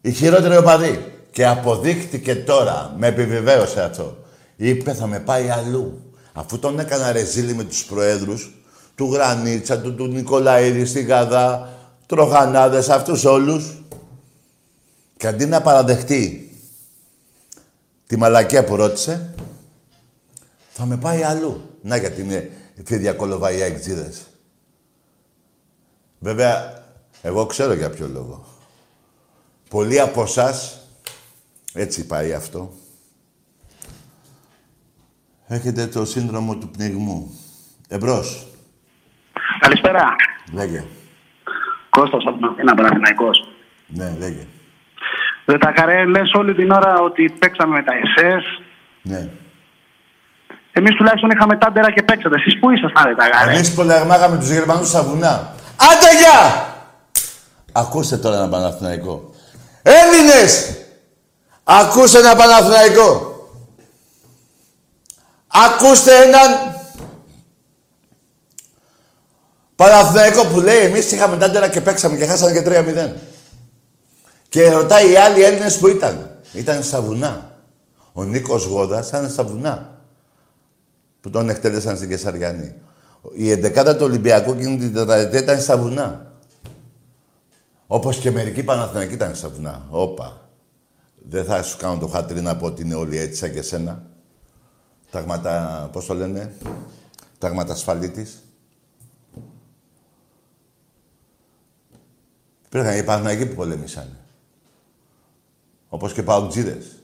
Η 0.00 0.12
χειρότερη 0.12 0.56
οπαδή. 0.56 1.04
Και 1.30 1.46
αποδείχτηκε 1.46 2.34
τώρα, 2.34 2.94
με 2.98 3.06
επιβεβαίωσε 3.06 3.82
αυτό. 3.82 4.16
Είπε 4.56 4.94
θα 4.94 5.06
με 5.06 5.20
πάει 5.20 5.48
αλλού. 5.48 6.14
Αφού 6.32 6.58
τον 6.58 6.78
έκανα 6.78 7.12
ρεζίλη 7.12 7.54
με 7.54 7.64
τους 7.64 7.84
προέδρους, 7.84 8.54
του 8.94 9.12
Γρανίτσα, 9.12 9.80
του, 9.80 9.94
του 9.94 10.06
Νικολαίδη 10.06 10.84
στη 10.84 11.02
Γαδά, 11.02 11.78
τροχανάδες, 12.06 12.88
αυτούς 12.88 13.24
όλους. 13.24 13.82
Και 15.16 15.26
αντί 15.26 15.46
να 15.46 15.60
παραδεχτεί 15.60 16.52
τη 18.06 18.16
μαλακία 18.16 18.64
που 18.64 18.76
ρώτησε, 18.76 19.34
θα 20.72 20.86
με 20.86 20.96
πάει 20.96 21.22
αλλού. 21.22 21.78
Να 21.82 21.96
γιατί 21.96 22.20
είναι 22.20 22.50
φίδια 22.84 23.12
κολοβά 23.12 23.52
οι 23.52 23.62
αεκτζίδες. 23.62 24.29
Βέβαια, 26.22 26.82
εγώ 27.22 27.46
ξέρω 27.46 27.72
για 27.72 27.90
ποιο 27.90 28.08
λόγο. 28.12 28.44
Πολλοί 29.70 30.00
από 30.00 30.22
εσάς 30.22 30.80
έτσι 31.74 32.06
πάει 32.06 32.32
αυτό. 32.32 32.72
Έχετε 35.46 35.86
το 35.86 36.04
σύνδρομο 36.04 36.56
του 36.56 36.68
πνιγμού. 36.68 37.38
Εμπρός. 37.88 38.46
Καλησπέρα. 39.60 40.16
Λέγε. 40.52 40.84
Κώστας 41.90 42.24
από 42.26 42.36
την 42.36 42.46
Αθήνα, 42.46 42.74
Παναθηναϊκός. 42.74 43.48
Ναι, 43.86 44.16
λέγε. 44.18 44.46
Ρε 45.46 45.58
τα 45.58 45.72
καρέ, 45.72 46.04
λες 46.04 46.32
όλη 46.32 46.54
την 46.54 46.70
ώρα 46.70 47.00
ότι 47.00 47.30
παίξαμε 47.38 47.74
με 47.74 47.82
τα 47.82 47.92
SS. 47.92 48.62
Ναι. 49.02 49.28
Εμείς 50.72 50.94
τουλάχιστον 50.94 51.30
είχαμε 51.30 51.56
τάντερα 51.56 51.90
και 51.92 52.02
παίξατε. 52.02 52.36
Εσείς 52.36 52.58
πού 52.58 52.70
ήσασταν 52.70 53.06
ρε 53.06 53.14
τα 53.14 53.28
καρέ. 53.28 53.54
Εμείς 53.54 53.74
πολεμάγαμε 53.74 54.38
τους 54.38 54.50
Γερμανούς 54.50 54.88
στα 54.88 55.02
βουνά. 55.02 55.54
Άντε 55.80 56.18
γεια! 56.18 56.68
Ακούστε 57.72 58.16
τώρα 58.16 58.36
ένα 58.36 58.48
Παναθηναϊκό. 58.48 59.34
Έλληνες! 59.82 60.74
Ακούστε 61.64 62.18
ένα 62.18 62.36
Παναθηναϊκό. 62.36 63.28
Ακούστε 65.46 66.22
έναν 66.22 66.74
Παναθηναϊκό 69.76 70.46
που 70.46 70.60
λέει 70.60 70.78
εμείς 70.78 71.12
είχαμε 71.12 71.36
τάντερα 71.36 71.68
και 71.68 71.80
παίξαμε 71.80 72.16
και 72.16 72.26
χάσαμε 72.26 72.52
και 72.52 72.62
3-0. 72.66 73.12
Και 74.48 74.70
ρωτάει 74.70 75.10
οι 75.10 75.16
άλλοι 75.16 75.42
Έλληνες 75.42 75.78
που 75.78 75.88
ήταν. 75.88 76.38
Ήταν 76.52 76.82
στα 76.82 77.00
βουνά. 77.02 77.54
Ο 78.12 78.24
Νίκος 78.24 78.64
Γόδας 78.64 79.08
ήταν 79.08 79.30
στα 79.30 79.44
βουνά. 79.44 80.00
Που 81.20 81.30
τον 81.30 81.48
εκτέλεσαν 81.48 81.96
στην 81.96 82.08
Κεσαριανή. 82.08 82.74
Η 83.32 83.50
εντεκάδα 83.50 83.96
του 83.96 84.04
Ολυμπιακού 84.04 84.50
εκείνη 84.50 84.78
την 84.78 84.92
τετραετία 84.92 85.40
ήταν 85.40 85.60
στα 85.60 85.76
βουνά. 85.76 86.32
Όπως 87.86 88.18
και 88.18 88.30
μερικοί 88.30 88.62
Παναθηναϊκοί 88.62 89.14
ήταν 89.14 89.34
στα 89.34 89.48
βουνά. 89.48 89.86
Όπα. 89.90 90.48
Δεν 91.28 91.44
θα 91.44 91.62
σου 91.62 91.76
κάνω 91.76 91.98
το 91.98 92.06
χατρί 92.06 92.40
να 92.40 92.56
πω 92.56 92.66
ότι 92.66 92.82
είναι 92.82 92.94
όλοι 92.94 93.18
έτσι 93.18 93.36
σαν 93.36 93.52
και 93.52 93.62
σένα. 93.62 94.06
Ταγματα, 95.10 95.88
πώς 95.92 96.06
το 96.06 96.14
λένε, 96.14 96.54
ταγματα 97.38 97.72
ασφαλίτης. 97.72 98.42
Υπήρχαν 102.66 102.98
οι 102.98 103.04
Παναθηναϊκοί 103.04 103.46
που 103.46 103.54
πολέμησαν. 103.54 104.16
Όπως 105.88 106.12
και 106.12 106.22
παουτζίδες. 106.22 106.96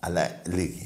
Αλλά 0.00 0.40
λίγοι. 0.46 0.83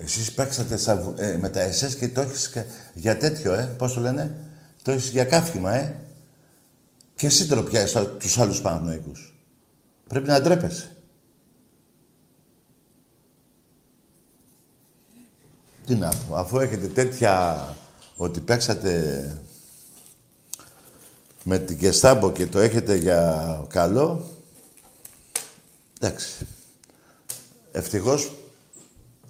Εσείς 0.00 0.32
παίξατε 0.32 0.76
στα, 0.76 0.96
βου- 0.96 1.18
ε, 1.18 1.36
με 1.40 1.48
τα 1.48 1.60
εσές 1.60 1.96
και 1.96 2.08
το 2.08 2.20
έχεις 2.20 2.48
κα- 2.50 2.66
για 2.94 3.16
τέτοιο, 3.16 3.52
ε. 3.54 3.74
Πώς 3.78 3.92
το 3.94 4.00
λένε. 4.00 4.36
Το 4.82 4.90
έχεις 4.90 5.08
για 5.08 5.24
κάφημα, 5.24 5.74
ε. 5.74 5.94
Και 7.14 7.26
εσύ 7.26 7.46
τροπιάζεις 7.48 7.92
τα- 7.92 8.06
τους 8.06 8.38
άλλους 8.38 8.60
Παναθηναϊκούς. 8.60 9.34
Πρέπει 10.08 10.26
να 10.28 10.40
ντρέπεσαι. 10.40 10.96
Τι 15.86 15.94
να 15.94 16.12
πω, 16.28 16.36
αφού 16.36 16.58
έχετε 16.58 16.86
τέτοια... 16.86 17.62
Ότι 18.20 18.40
παίξατε 18.40 19.36
με 21.44 21.58
την 21.58 21.78
Κεστάμπο 21.78 22.32
και 22.32 22.46
το 22.46 22.58
έχετε 22.58 22.94
για 22.94 23.64
καλό, 23.68 24.30
εντάξει. 26.00 26.46
Ευτυχώς, 27.72 28.32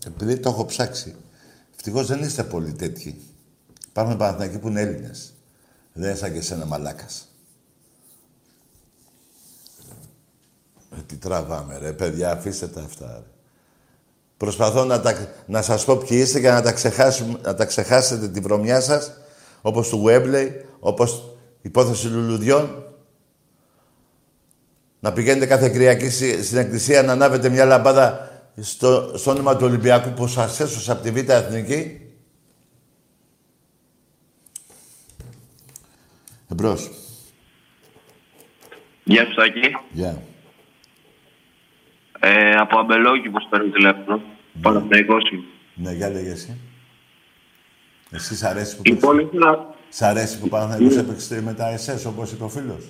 επειδή 0.06 0.38
το 0.38 0.48
έχω 0.48 0.64
ψάξει, 0.64 1.14
ευτυχώς 1.76 2.06
δεν 2.06 2.22
είστε 2.22 2.42
πολύ 2.44 2.72
τέτοιοι. 2.72 3.20
Υπάρχουν 3.88 4.16
Παναθηναϊκοί 4.16 4.58
που 4.58 4.68
είναι 4.68 4.80
Έλληνες. 4.80 5.32
Δεν 5.92 6.08
είναι 6.08 6.18
σαν 6.18 6.32
και 6.32 6.38
εσένα 6.38 6.64
μαλάκας. 6.64 7.28
Ε, 10.96 11.00
τι 11.06 11.16
τραβάμε 11.16 11.78
ρε, 11.78 11.92
παιδιά, 11.92 12.30
αφήστε 12.30 12.66
τα 12.66 12.80
αυτά. 12.80 13.06
Ρε. 13.06 13.22
Προσπαθώ 14.36 14.84
να, 14.84 15.00
τα, 15.00 15.14
να 15.46 15.62
σας 15.62 15.84
πω 15.84 15.96
ποιοι 15.96 16.18
είστε 16.22 16.40
και 16.40 16.50
να 16.50 16.62
τα, 16.62 16.72
ξεχάσουμε, 16.72 17.38
να 17.42 17.54
τα 17.54 17.64
ξεχάσετε 17.64 18.28
τη 18.28 18.40
βρωμιά 18.40 18.80
σας, 18.80 19.12
όπως 19.62 19.88
του 19.88 20.04
Webley, 20.06 20.48
όπως 20.80 21.36
υπόθεση 21.62 22.06
λουλουδιών. 22.06 22.82
Να 25.00 25.12
πηγαίνετε 25.12 25.46
κάθε 25.46 25.68
Κυριακή 25.68 26.10
στη- 26.10 26.42
στην 26.44 26.58
εκκλησία 26.58 27.02
να 27.02 27.12
ανάβετε 27.12 27.48
μια 27.48 27.64
λαμπάδα 27.64 28.30
στο, 28.60 29.12
στο 29.16 29.30
όνομα 29.30 29.56
του 29.56 29.66
Ολυμπιακού 29.66 30.10
που 30.10 30.26
σας 30.26 30.60
έσωσε 30.60 30.92
από 30.92 31.02
τη 31.02 31.10
Β' 31.10 31.28
Εθνική. 31.30 32.00
Εμπρός. 36.50 36.90
Γεια 39.04 39.24
σου, 39.24 39.32
Σάκη. 39.32 39.60
Γεια. 39.92 40.22
Ε, 42.20 42.50
από 42.50 42.78
αμπελόκι 42.78 43.28
που 43.28 43.40
σου 43.40 43.48
παίρνω 43.48 43.70
τηλέφωνο. 43.72 44.22
Παναθηναϊκός 44.62 45.30
είμαι. 45.30 45.44
Ναι, 45.74 45.92
για 45.92 46.08
λέγε 46.10 46.30
εσύ. 46.30 46.56
Εσύ 48.10 48.36
σ' 48.36 48.44
αρέσει 48.44 48.76
που 48.76 48.82
Λοιπόν, 48.84 49.16
παίξεις. 49.16 49.32
ήθελα... 49.34 49.74
Σ' 49.88 50.02
αρέσει 50.02 50.38
που 50.38 50.48
Παναθηναϊκός 50.48 50.96
έπαιξε 50.98 51.42
με 51.42 51.54
τα 51.54 51.78
SS, 51.78 52.06
όπως 52.06 52.32
είπε 52.32 52.44
ο 52.44 52.48
φίλος. 52.48 52.84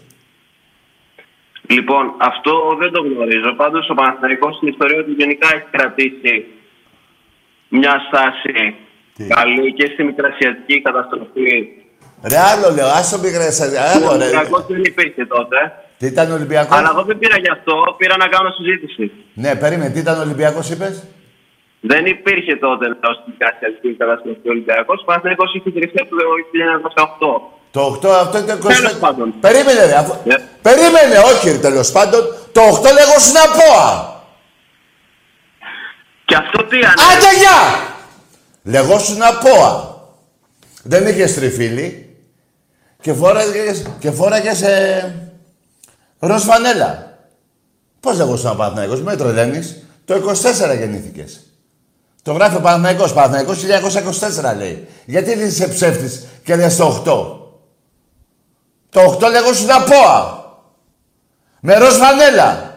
Λοιπόν, 1.71 2.15
αυτό 2.19 2.53
δεν 2.79 2.93
το 2.93 3.01
γνωρίζω. 3.03 3.53
Πάντως, 3.57 3.91
ο 3.91 3.95
Παναθηναϊκός 3.95 4.57
στην 4.57 4.69
ιστορία 4.69 5.05
του 5.05 5.15
γενικά 5.19 5.49
έχει 5.55 5.67
κρατήσει 5.71 6.47
μια 7.69 7.95
στάση 8.07 8.75
καλή 9.29 9.73
και 9.73 9.91
στη 9.93 10.03
μικρασιατική 10.05 10.83
καταστροφή. 10.83 11.51
Ρε 12.31 12.39
άλλο 12.51 12.75
λέω, 12.75 12.87
άσο 12.87 13.21
πηγρές, 13.21 13.61
Ο 13.61 13.65
άλλο 13.95 14.09
ρε. 14.17 14.25
Ολυμπιακός 14.25 14.67
δεν 14.69 14.83
υπήρχε 14.93 15.25
τότε. 15.27 15.59
Τι 15.99 16.07
ήταν 16.07 16.33
Ολυμπιακός; 16.33 16.77
Αλλά 16.79 16.91
εγώ 16.95 17.03
δεν 17.03 17.19
πήρα 17.19 17.39
γι' 17.39 17.51
αυτό, 17.57 17.75
πήρα 17.99 18.17
να 18.17 18.27
κάνω 18.35 18.51
συζήτηση. 18.51 19.13
Ναι, 19.35 19.57
περίμενε, 19.57 19.91
τι 19.91 19.99
ήταν 19.99 20.21
Ολυμπιακός 20.21 20.71
είπες; 20.71 21.07
Δεν 21.81 22.07
υπήρχε 22.07 22.57
τότε 22.57 22.85
λέω, 22.87 23.13
στην 23.19 23.33
μικρασιατική 23.33 23.95
καταστροφή 24.03 24.47
ο 24.49 24.51
Ολυμπιακός. 24.57 25.01
Ο 25.03 25.05
Παναθηναϊκός 25.05 25.55
είχε 25.55 25.69
ιδρυθεί 25.73 25.99
από 26.01 26.11
το 26.11 26.17
1918. 26.97 27.58
Το 27.79 27.99
8 28.03 28.09
αυτό 28.09 28.39
ήταν 28.39 28.59
20. 28.59 28.67
Τέλος 28.67 28.95
πάντων. 28.95 29.35
Περίμενε 29.41 29.85
ρε. 29.85 29.95
Αφού... 29.95 30.15
Ναι. 30.25 30.37
Περίμενε, 30.63 31.19
όχι 31.19 31.51
ρε, 31.51 31.59
τέλος 31.59 31.93
πάντων. 31.93 32.21
Το 32.53 32.61
8 32.61 32.83
λέγω 32.83 33.19
στην 33.19 33.37
ΑΠΟΑ. 33.37 34.17
Και 36.25 36.35
αυτό 36.35 36.65
τι 36.65 36.77
αν 36.77 36.93
Άντε 36.93 37.39
γεια! 37.39 37.59
Λεγόσουν 38.63 39.23
ΑΠΟΑ. 39.23 39.97
Δεν 40.83 41.07
είχες 41.07 41.35
τριφύλι 41.35 42.17
και 43.01 43.13
φόραγες, 43.13 43.87
και 43.99 44.11
φόραγες 44.11 44.63
ε, 44.63 45.33
ροζ 46.19 46.43
φανέλα. 46.43 47.19
Πώς 48.01 48.17
λεγόσουν 48.17 48.57
Παναθηναϊκός, 48.57 49.03
με 49.03 49.17
τρελαίνεις; 49.17 49.87
Το 50.05 50.15
24 50.15 50.79
γεννήθηκες. 50.79 51.41
Το 52.23 52.33
γράφει 52.33 52.57
ο 52.57 52.61
Παναθηναϊκός. 52.61 53.13
Παναθηναϊκός 53.13 53.65
1924 54.53 54.57
λέει. 54.57 54.87
Γιατί 55.05 55.35
δεν 55.35 55.47
είσαι 55.47 55.69
ψεύτης 55.69 56.27
και 56.45 56.57
λες 56.57 56.77
το 56.77 57.03
8. 57.07 57.38
Το 58.91 59.19
8 59.21 59.31
λεγόσουν 59.31 59.71
ΑΠΟΑ. 59.71 60.37
Με 61.61 61.75
ροζ 61.79 61.97
φανέλα. 61.97 62.69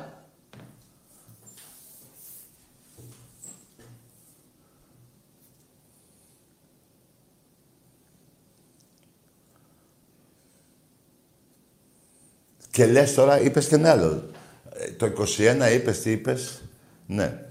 Και 12.71 12.85
λες 12.85 13.13
τώρα, 13.13 13.39
είπες 13.39 13.67
και 13.67 13.75
ένα 13.75 13.91
άλλο. 13.91 14.29
Ε, 14.73 14.91
Το 14.91 15.05
21 15.05 15.71
είπες, 15.73 16.01
τι 16.01 16.11
είπες; 16.11 16.61
Ναι. 17.05 17.45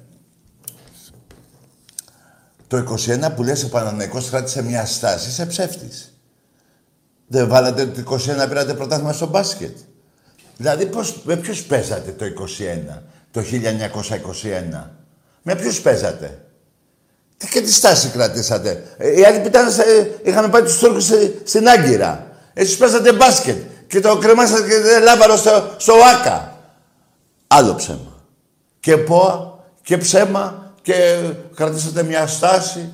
Το 2.67 2.77
21 2.77 3.35
που 3.35 3.43
λες 3.43 3.65
ο 3.65 3.69
Παναναϊκός 3.69 4.29
κράτησε 4.29 4.63
μια 4.63 4.87
στάση, 4.87 5.29
είσαι 5.29 5.47
ψεύτης. 5.47 6.10
Δεν 7.33 7.49
βάλατε 7.49 7.87
το 7.87 8.17
21 8.45 8.49
πήρατε 8.49 8.75
πρωτάθλημα 8.75 9.13
στο 9.13 9.27
μπάσκετ. 9.27 9.77
Δηλαδή, 10.57 10.87
πώς, 10.87 11.21
με 11.25 11.37
ποιους 11.37 11.63
παίζατε 11.63 12.11
το 12.11 12.25
21, 12.25 13.03
το 13.31 13.41
1921. 13.41 14.91
Με 15.43 15.55
ποιους 15.55 15.81
παίζατε; 15.81 16.39
Τι 17.37 17.49
και 17.49 17.61
τι 17.61 17.73
στάση 17.73 18.09
κρατήσατε; 18.09 18.83
Ε, 18.97 19.19
οι 19.21 19.25
άλλοι 19.25 19.41
που 19.41 19.47
ήταν, 19.47 19.71
σε- 19.73 20.11
είχαμε 20.23 20.49
πάει 20.49 20.63
τους 20.63 20.79
Τούρκους 20.79 21.05
σε- 21.05 21.33
στην 21.45 21.69
Άγκυρα. 21.69 22.27
Εσείς 22.55 22.77
παίζατε 22.77 23.13
μπάσκετ 23.13 23.57
και 23.87 24.01
το 24.01 24.17
κρεμάσατε 24.19 24.69
και 24.69 24.79
δεν 24.81 25.03
λάβαρο 25.03 25.37
στο, 25.37 25.75
στο 25.77 25.93
ΆΚΑ. 26.15 26.59
Άλλο 27.47 27.75
ψέμα. 27.75 28.23
Και 28.81 28.97
ΠΟΑ 28.97 29.59
και 29.83 29.97
ψέμα 29.99 30.73
και 30.83 31.21
κρατήσατε 31.55 32.03
μια 32.03 32.27
στάση. 32.27 32.93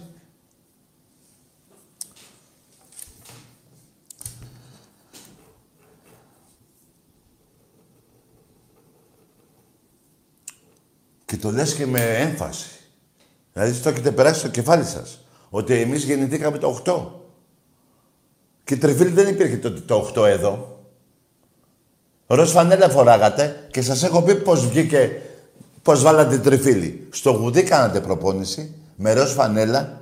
Και 11.26 11.36
το 11.36 11.50
λες 11.50 11.74
και 11.74 11.86
με 11.86 12.00
έμφαση. 12.00 12.68
Δηλαδή 13.52 13.78
το 13.80 13.88
έχετε 13.88 14.10
περάσει 14.10 14.38
στο 14.38 14.48
κεφάλι 14.48 14.84
σας. 14.84 15.20
Ότι 15.50 15.80
εμείς 15.80 16.04
γεννηθήκαμε 16.04 16.58
το 16.58 16.68
8. 16.84 17.06
Και 18.64 18.76
τριφύλι 18.76 19.10
δεν 19.10 19.28
υπήρχε 19.28 19.56
τότε 19.56 19.80
το 19.80 20.12
8 20.14 20.24
εδώ. 20.26 20.80
Ροζ 22.26 22.50
φανέλα 22.50 22.88
φοράγατε 22.88 23.66
και 23.70 23.82
σας 23.82 24.02
έχω 24.02 24.22
πει 24.22 24.34
πώς 24.34 24.68
βγήκε, 24.68 25.22
πώς 25.82 26.02
βάλατε 26.02 26.38
τριφύλι. 26.38 27.08
Στο 27.10 27.30
γουδί 27.30 27.62
κάνατε 27.62 28.00
προπόνηση 28.00 28.74
με 28.96 29.12
ροζ 29.12 29.32
φανέλα. 29.32 30.00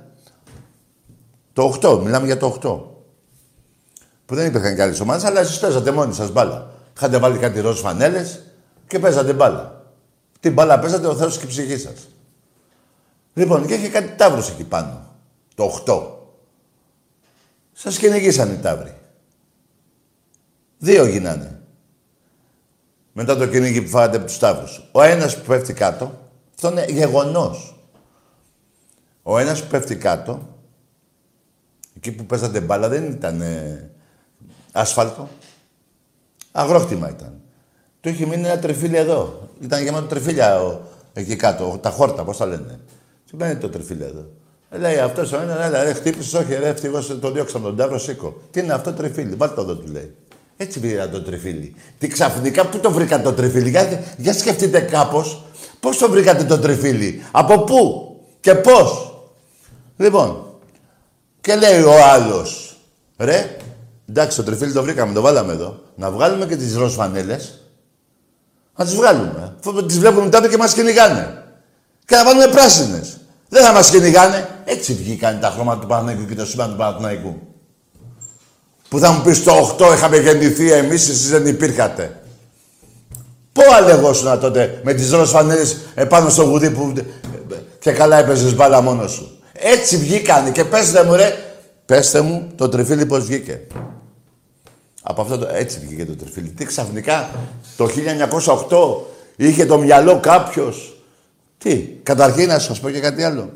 Το 1.53 1.63
8, 1.81 1.99
μιλάμε 2.03 2.25
για 2.25 2.37
το 2.37 2.47
8. 2.47 2.81
Που 4.25 4.35
δεν 4.35 4.47
υπήρχαν 4.47 4.75
κι 4.75 4.81
άλλες 4.81 4.99
ομάδες, 4.99 5.23
αλλά 5.23 5.39
εσείς 5.39 5.59
παίζατε 5.59 5.91
μόνοι 5.91 6.13
σας 6.13 6.31
μπάλα. 6.31 6.71
Είχατε 6.95 7.17
βάλει 7.17 7.37
κάτι 7.37 7.59
ροζ 7.59 7.79
φανέλες 7.79 8.43
και 8.87 8.99
παίζατε 8.99 9.33
μπάλα. 9.33 9.84
Την 10.45 10.53
μπάλα 10.53 10.79
παίζατε 10.79 11.07
ο 11.07 11.15
Θεός 11.15 11.37
και 11.37 11.45
η 11.45 11.47
ψυχή 11.47 11.77
σας. 11.77 12.07
Λοιπόν, 13.33 13.65
και 13.65 13.73
είχε 13.73 13.89
κάτι 13.89 14.15
τάβρος 14.15 14.49
εκεί 14.49 14.63
πάνω. 14.63 15.15
Το 15.55 15.63
8. 15.63 16.03
Σας 17.73 17.97
κυνηγήσαν 17.97 18.51
οι 18.51 18.57
τάβροι. 18.57 18.97
Δύο 20.77 21.05
γίνανε. 21.05 21.61
Μετά 23.13 23.37
το 23.37 23.47
κυνήγι 23.47 23.81
που 23.81 23.89
φάγατε 23.89 24.17
από 24.17 24.25
τους 24.25 24.37
τάβρους. 24.37 24.89
Ο 24.91 25.01
ένας 25.01 25.37
που 25.37 25.45
πέφτει 25.45 25.73
κάτω, 25.73 26.29
αυτό 26.55 26.71
είναι 26.71 26.85
γεγονός. 26.89 27.75
Ο 29.23 29.37
ένας 29.37 29.61
που 29.61 29.67
πέφτει 29.67 29.95
κάτω, 29.95 30.47
εκεί 31.95 32.11
που 32.11 32.25
παίζατε 32.25 32.61
μπάλα 32.61 32.89
δεν 32.89 33.11
ήταν 33.11 33.41
ε, 33.41 33.89
ασφάλτο. 34.71 35.29
Αγρόκτημα 36.51 37.09
ήταν. 37.09 37.39
Του 38.05 38.11
είχε 38.11 38.25
μείνει 38.25 38.45
ένα 38.45 38.59
τριφύλι 38.59 38.97
εδώ. 38.97 39.49
Ήταν 39.61 39.83
γεμάτο 39.83 40.05
τριφύλια 40.05 40.61
ο, 40.61 40.79
εκεί 41.13 41.35
κάτω, 41.35 41.79
τα 41.81 41.89
χόρτα, 41.89 42.23
πώς 42.23 42.37
τα 42.37 42.45
λένε. 42.45 42.79
Τι 43.29 43.35
μένει 43.35 43.55
το 43.55 43.69
τριφύλι 43.69 44.03
εδώ. 44.03 44.25
Ε, 44.69 44.77
λέει 44.77 44.97
αυτός 44.97 45.31
ο 45.31 45.39
ένας, 45.41 45.65
έλα, 45.65 45.83
ρε, 45.83 45.93
χτύπησες, 45.93 46.33
όχι, 46.33 46.55
ρε, 46.55 46.67
ευτυχώς 46.67 47.19
το 47.19 47.31
διώξα 47.31 47.59
τον 47.59 47.75
τάβρο, 47.75 47.99
σήκω. 47.99 48.41
Τι 48.51 48.59
είναι 48.59 48.73
αυτό 48.73 48.93
τριφύλι, 48.93 49.35
βάλτε 49.35 49.55
το 49.55 49.61
εδώ, 49.61 49.75
του 49.75 49.91
λέει. 49.91 50.15
Έτσι 50.57 50.79
πήρα 50.79 51.09
το 51.09 51.21
τριφύλι. 51.21 51.75
Τι 51.97 52.07
ξαφνικά, 52.07 52.65
πού 52.65 52.79
το 52.79 52.91
βρήκατε 52.91 53.23
το 53.23 53.33
τριφύλι, 53.33 53.69
για, 53.69 54.03
για 54.17 54.33
σκεφτείτε 54.33 54.79
κάπως, 54.79 55.43
πώς 55.79 55.97
το 55.97 56.09
βρήκατε 56.09 56.43
το 56.43 56.59
τριφύλι, 56.59 57.23
από 57.31 57.59
πού 57.59 58.09
και 58.39 58.55
πώς. 58.55 59.15
Λοιπόν, 59.97 60.43
και 61.41 61.55
λέει 61.55 61.81
ο 61.81 61.93
άλλος, 62.13 62.77
ρε, 63.17 63.57
εντάξει, 64.09 64.37
το 64.37 64.43
τριφύλι 64.43 64.71
το 64.71 64.83
βρήκαμε, 64.83 65.13
το 65.13 65.21
βάλαμε 65.21 65.53
εδώ. 65.53 65.79
Να 65.95 66.11
βγάλουμε 66.11 66.45
και 66.45 66.55
τις 66.55 66.75
ροζ 66.75 66.93
φανέλες. 66.93 67.59
Να 68.75 68.85
τις 68.85 68.95
βγάλουμε. 68.95 69.55
Αφού 69.59 69.85
τις 69.85 69.99
βλέπουμε 69.99 70.23
μετά 70.23 70.47
και 70.47 70.57
μας 70.57 70.73
κυνηγάνε. 70.73 71.43
Και 72.05 72.15
να 72.15 72.23
βάλουμε 72.23 72.47
πράσινες. 72.47 73.17
Δεν 73.49 73.63
θα 73.63 73.71
μας 73.71 73.89
κυνηγάνε. 73.89 74.49
Έτσι 74.65 74.93
βγήκαν 74.93 75.39
τα 75.39 75.49
χρώματα 75.49 75.79
του 75.79 75.87
Παναθηναϊκού 75.87 76.25
και 76.25 76.35
το 76.35 76.45
σύμπαν 76.45 76.69
του 76.69 76.75
Παναθηναϊκού. 76.75 77.35
Που 78.89 78.99
θα 78.99 79.11
μου 79.11 79.21
πεις 79.21 79.43
το 79.43 79.75
8 79.79 79.93
είχαμε 79.93 80.17
γεννηθεί 80.17 80.71
εμείς, 80.71 81.09
εσείς 81.09 81.29
δεν 81.29 81.47
υπήρχατε. 81.47 82.19
Πού 83.51 83.61
αλεγόσουν 83.77 84.39
τότε 84.39 84.81
με 84.83 84.93
τις 84.93 85.11
ροζ 85.11 85.29
φανέλες 85.29 85.77
επάνω 85.95 86.29
στο 86.29 86.43
γουδί 86.43 86.71
που 86.71 86.93
και 87.79 87.91
καλά 87.91 88.17
έπαιζες 88.17 88.55
μπάλα 88.55 88.81
μόνος 88.81 89.11
σου. 89.11 89.39
Έτσι 89.53 89.97
βγήκανε 89.97 90.51
και 90.51 90.65
πέστε 90.65 91.03
μου 91.03 91.15
ρε, 91.15 91.33
πέστε 91.85 92.21
μου 92.21 92.51
το 92.55 92.69
τριφύλι 92.69 93.05
πώς 93.05 93.25
βγήκε. 93.25 93.61
Από 95.07 95.21
αυτό 95.21 95.37
το, 95.37 95.47
έτσι 95.51 95.79
βγήκε 95.79 96.05
το 96.05 96.15
τριφύλι. 96.15 96.49
Τι 96.49 96.65
ξαφνικά 96.65 97.29
το 97.77 97.89
1908 98.69 99.05
είχε 99.35 99.65
το 99.65 99.77
μυαλό 99.77 100.19
κάποιος. 100.19 100.97
Τι, 101.57 101.77
καταρχήν 102.03 102.47
να 102.47 102.59
σας 102.59 102.79
πω 102.79 102.89
και 102.89 102.99
κάτι 102.99 103.23
άλλο. 103.23 103.49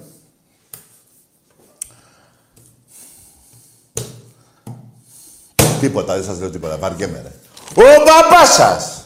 Τίποτα, 5.80 6.14
δεν 6.14 6.24
σας 6.24 6.40
λέω 6.40 6.50
τίποτα. 6.50 6.78
Βαριέμαι 6.78 7.22
ρε. 7.22 7.32
Ο 7.84 8.04
μπαμπάς 8.06 8.54
σας! 8.54 9.04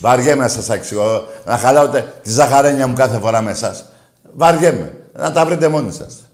Βαριέμαι 0.00 0.42
να 0.42 0.48
σας 0.48 0.68
εξηγώ. 0.68 1.26
Να 1.44 1.58
χαλάω 1.58 1.88
τη 1.88 2.30
ζαχαρένια 2.30 2.86
μου 2.86 2.94
κάθε 2.94 3.18
φορά 3.18 3.40
με 3.40 3.50
εσάς. 3.50 3.84
Βαριέμαι. 4.32 4.96
Να 5.12 5.32
τα 5.32 5.46
βρείτε 5.46 5.68
μόνοι 5.68 5.92
σας. 5.92 6.31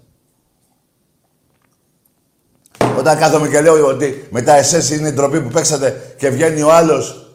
Όταν 2.99 3.17
κάθομαι 3.17 3.47
και 3.47 3.61
λέω 3.61 3.85
ότι 3.85 4.27
μετά 4.29 4.53
εσές 4.53 4.89
είναι 4.89 5.07
η 5.07 5.11
ντροπή 5.11 5.41
που 5.41 5.49
παίξατε 5.49 6.15
και 6.17 6.29
βγαίνει 6.29 6.61
ο 6.61 6.73
άλλος 6.73 7.27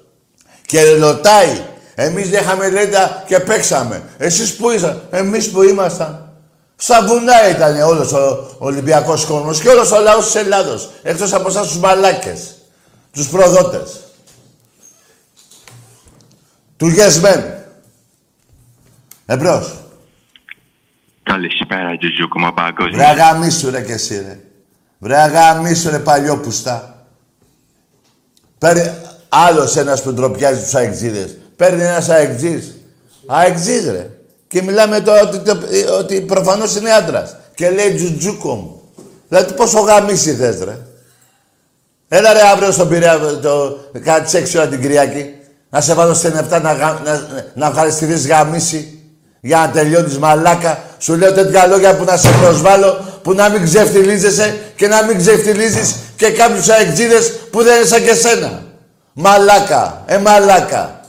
και 0.67 0.83
ρωτάει. 0.91 1.65
Εμείς 1.95 2.31
δεν 2.31 2.43
είχαμε 2.43 2.71
λέντα 2.71 3.25
και 3.27 3.41
παίξαμε. 3.41 4.03
Εσείς 4.19 4.57
που 4.57 4.71
ήσασταν. 4.71 5.03
Εμείς 5.11 5.51
που 5.51 5.63
ήμασταν. 5.63 6.33
Στα 6.77 7.03
βουνά 7.07 7.49
ήταν 7.49 7.81
όλος 7.81 8.13
ο 8.13 8.57
Ολυμπιακός 8.59 9.25
κόσμος 9.25 9.61
και 9.61 9.69
όλος 9.69 9.91
ο 9.91 10.01
λαός 10.01 10.25
της 10.25 10.35
Ελλάδος. 10.35 10.91
Εκτός 11.03 11.33
από 11.33 11.49
εσάς 11.49 11.67
τους 11.67 11.79
μαλάκες. 11.79 12.55
Τους 13.13 13.29
προδότες. 13.29 14.01
Του 16.77 16.87
yes 16.87 17.25
men. 17.25 17.43
Εμπρός. 19.27 19.75
Καλησπέρα, 21.23 21.97
Τζουτζούκο 21.97 22.39
Μαπάκος. 22.39 22.91
Βρε 22.91 23.05
αγαμίσου 23.05 23.71
ρε 23.71 23.83
και 23.83 23.93
εσύ 23.93 24.15
ρε. 24.15 24.44
Βρε 25.05 25.17
αγαμίσου 25.17 25.91
ρε 25.91 25.99
παλιόπουστα. 25.99 26.95
Παίρνει 28.59 28.91
άλλος 29.29 29.77
ένας 29.77 30.03
που 30.03 30.13
ντροπιάζει 30.13 30.63
τους 30.63 30.75
αεξίδες. 30.75 31.37
Παίρνει 31.57 31.83
ένας 31.83 32.09
αεξής. 32.09 32.75
Αεξής 33.27 33.85
ρε. 33.91 34.11
Και 34.49 34.63
μιλάμε 34.63 35.01
τώρα 35.01 35.21
ότι, 35.21 35.51
ότι 35.99 36.21
προφανώς 36.21 36.77
είναι 36.77 36.91
άντρας. 36.91 37.37
Και 37.55 37.71
λέει 37.71 37.95
τζουτζούκο 37.95 38.55
μου. 38.55 38.83
Δηλαδή 39.29 39.53
πόσο 39.53 39.81
γαμίσι 39.81 40.35
θες 40.35 40.59
ρε. 40.59 40.79
Έλα 42.09 42.33
ρε 42.33 42.43
αύριο 42.53 42.71
στον 42.71 42.89
Πειραιά, 42.89 43.19
το, 43.43 43.79
κάτι 44.05 44.45
6 44.53 44.57
ώρα 44.57 44.69
την 44.69 44.81
Κυριακή. 44.81 45.35
Να 45.71 45.81
σε 45.81 45.95
βάλω 45.95 46.15
στην 46.15 46.33
7 46.37 46.49
να, 46.49 46.61
να, 46.61 47.01
να, 47.55 47.73
να 47.73 47.89
γαμίση. 48.27 48.99
Για 49.41 49.59
να 49.59 49.71
τελειώνεις 49.71 50.19
μαλάκα. 50.19 50.85
Σου 50.99 51.17
λέω 51.17 51.33
τέτοια 51.33 51.67
λόγια 51.67 51.97
που 51.97 52.05
να 52.05 52.17
σε 52.17 52.29
προσβάλλω, 52.41 53.14
που 53.25 53.33
να 53.33 53.49
μην 53.49 53.65
ξεφτιλίζεσαι 53.65 54.59
και 54.77 54.89
να 54.89 55.03
μην 55.03 55.19
ξεφτιλίζεις 55.19 55.95
και 56.17 56.31
κάποιους 56.31 56.69
αεκτζίδες 56.69 57.33
που 57.51 57.63
δεν 57.63 57.77
είναι 57.77 57.87
σαν 57.87 58.05
και 58.05 58.15
σένα. 58.15 58.63
Μαλάκα. 59.13 60.03
Ε, 60.07 60.19
μαλάκα. 60.19 61.01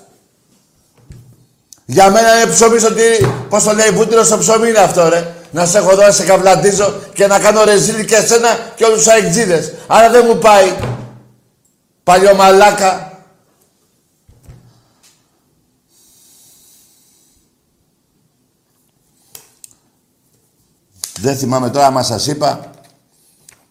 Για 1.86 2.10
μένα 2.10 2.36
είναι 2.36 2.52
ψωμί 2.52 2.80
στο 2.80 2.94
τυρί. 2.94 3.34
Πώς 3.50 3.64
το 3.64 3.74
λέει, 3.74 3.90
βούτυρο 3.90 4.24
στο 4.24 4.38
ψωμί 4.38 4.70
είναι 4.70 4.80
αυτό, 4.80 5.10
ρε. 5.10 5.28
Να 5.52 5.66
σε 5.66 5.78
έχω 5.78 5.92
εδώ, 5.92 6.02
να 6.02 6.12
σε 6.12 6.24
καβλαντίζω 6.24 6.94
και 7.14 7.28
να 7.28 7.40
κάνω 7.40 7.64
ρεζίλι 7.64 8.06
και 8.06 8.16
εσένα 8.16 8.58
και 8.76 8.84
όλους 8.84 8.98
τους 8.98 9.08
αεκτζίδες. 9.08 9.74
Άρα 9.88 10.10
δεν 10.10 10.26
μου 10.28 10.38
πάει. 10.38 10.74
Παλιωμαλάκα. 12.04 13.15
Δεν 21.26 21.38
θυμάμαι 21.38 21.70
τώρα, 21.70 21.92
μα 21.92 22.04
σας 22.04 22.28
είπα 22.28 22.72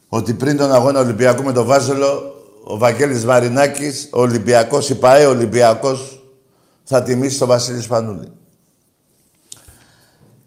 ότι 0.08 0.34
πριν 0.34 0.56
τον 0.56 0.72
αγώνα 0.72 1.00
Ολυμπιακού 1.00 1.42
με 1.42 1.52
τον 1.52 1.66
Βάζελο, 1.66 2.34
ο 2.64 2.78
Βαγγέλης 2.78 3.24
Βαρινάκης, 3.24 4.08
ο 4.12 4.20
Ολυμπιακός, 4.20 4.90
η 4.90 4.94
ΠαΕ 4.94 5.26
Ολυμπιακός, 5.26 6.22
θα 6.84 7.02
τιμήσει 7.02 7.38
τον 7.38 7.48
Βασίλη 7.48 7.80
Σπανούλη. 7.80 8.32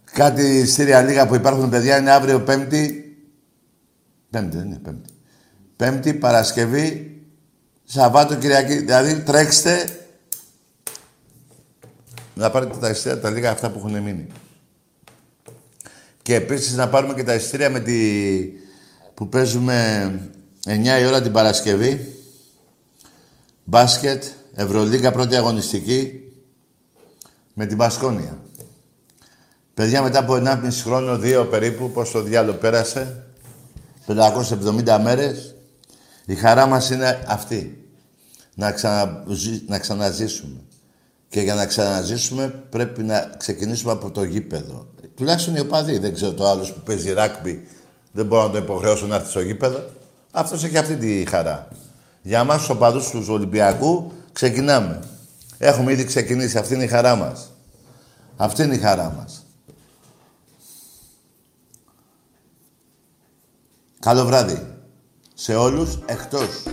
Κάτι 0.03 0.65
στήρια 0.65 1.01
λίγα 1.01 1.27
που 1.27 1.35
υπάρχουν, 1.35 1.69
παιδιά, 1.69 1.97
είναι 1.97 2.11
αύριο 2.11 2.41
Πέμπτη. 2.41 3.17
Πέμπτη, 4.29 4.57
δεν 4.57 4.65
είναι 4.65 4.79
Πέμπτη. 4.83 5.09
Πέμπτη, 5.75 6.13
Παρασκευή, 6.13 7.21
Σαββάτο, 7.83 8.35
Κυριακή. 8.35 8.75
Δηλαδή, 8.77 9.21
τρέξτε 9.21 9.85
να 12.33 12.49
πάρετε 12.49 12.77
τα 12.77 12.89
ειστήρια 12.89 13.19
τα 13.19 13.29
λίγα 13.29 13.51
αυτά 13.51 13.69
που 13.69 13.77
έχουν 13.77 14.01
μείνει. 14.01 14.27
Και 16.27 16.35
επίσης 16.35 16.75
να 16.75 16.89
πάρουμε 16.89 17.13
και 17.13 17.23
τα 17.23 17.33
ειστήρια 17.33 17.69
με 17.69 17.79
τη... 17.79 17.93
που 19.13 19.29
παίζουμε 19.29 20.11
9 20.65 20.69
η 21.01 21.05
ώρα 21.05 21.21
την 21.21 21.31
Παρασκευή. 21.31 22.15
Μπάσκετ, 23.63 24.23
Ευρωλίγκα 24.53 25.11
πρώτη 25.11 25.35
αγωνιστική 25.35 26.21
με 27.53 27.65
την 27.65 27.77
Πασκόνια. 27.77 28.37
Παιδιά 29.73 30.01
μετά 30.01 30.19
από 30.19 30.33
1,5 30.33 30.57
χρόνο, 30.83 31.17
δύο 31.17 31.45
περίπου, 31.45 31.91
πώς 31.91 32.11
το 32.11 32.21
διάλογο 32.21 32.57
πέρασε, 32.57 33.23
570 34.07 34.99
μέρες, 35.03 35.55
η 36.25 36.35
χαρά 36.35 36.65
μας 36.65 36.89
είναι 36.89 37.23
αυτή. 37.27 37.87
Να, 38.53 38.75
να 39.67 39.79
ξαναζήσουμε. 39.79 40.59
Και 41.29 41.41
για 41.41 41.55
να 41.55 41.65
ξαναζήσουμε 41.65 42.47
πρέπει 42.69 43.03
να 43.03 43.33
ξεκινήσουμε 43.37 43.91
από 43.91 44.11
το 44.11 44.23
γήπεδο. 44.23 44.87
Τουλάχιστον 45.17 45.55
οι 45.55 45.59
οπαδοί. 45.59 45.97
Δεν 45.97 46.13
ξέρω 46.13 46.33
το 46.33 46.47
άλλος 46.47 46.73
που 46.73 46.79
παίζει 46.79 47.13
ράκμπι. 47.13 47.67
Δεν 48.11 48.25
μπορώ 48.25 48.43
να 48.43 48.49
το 48.49 48.57
υποχρεώσω 48.57 49.05
να 49.05 49.15
έρθει 49.15 49.29
στο 49.29 49.39
γήπεδο. 49.41 49.83
Αυτός 50.31 50.63
έχει 50.63 50.77
αυτή 50.77 50.95
τη 50.95 51.25
χαρά. 51.29 51.67
Για 52.21 52.39
εμά 52.39 52.57
τους 52.57 52.69
οπαδούς 52.69 53.09
τους 53.09 53.27
Ολυμπιακού 53.27 54.11
ξεκινάμε. 54.31 54.99
Έχουμε 55.57 55.91
ήδη 55.91 56.03
ξεκινήσει. 56.03 56.57
Αυτή 56.57 56.73
είναι 56.73 56.83
η 56.83 56.87
χαρά 56.87 57.15
μας. 57.15 57.51
Αυτή 58.37 58.63
είναι 58.63 58.75
η 58.75 58.79
χαρά 58.79 59.13
μας. 59.17 59.45
Καλό 63.99 64.25
βράδυ. 64.25 64.75
Σε 65.33 65.55
όλους 65.55 65.99
εκτός. 66.05 66.63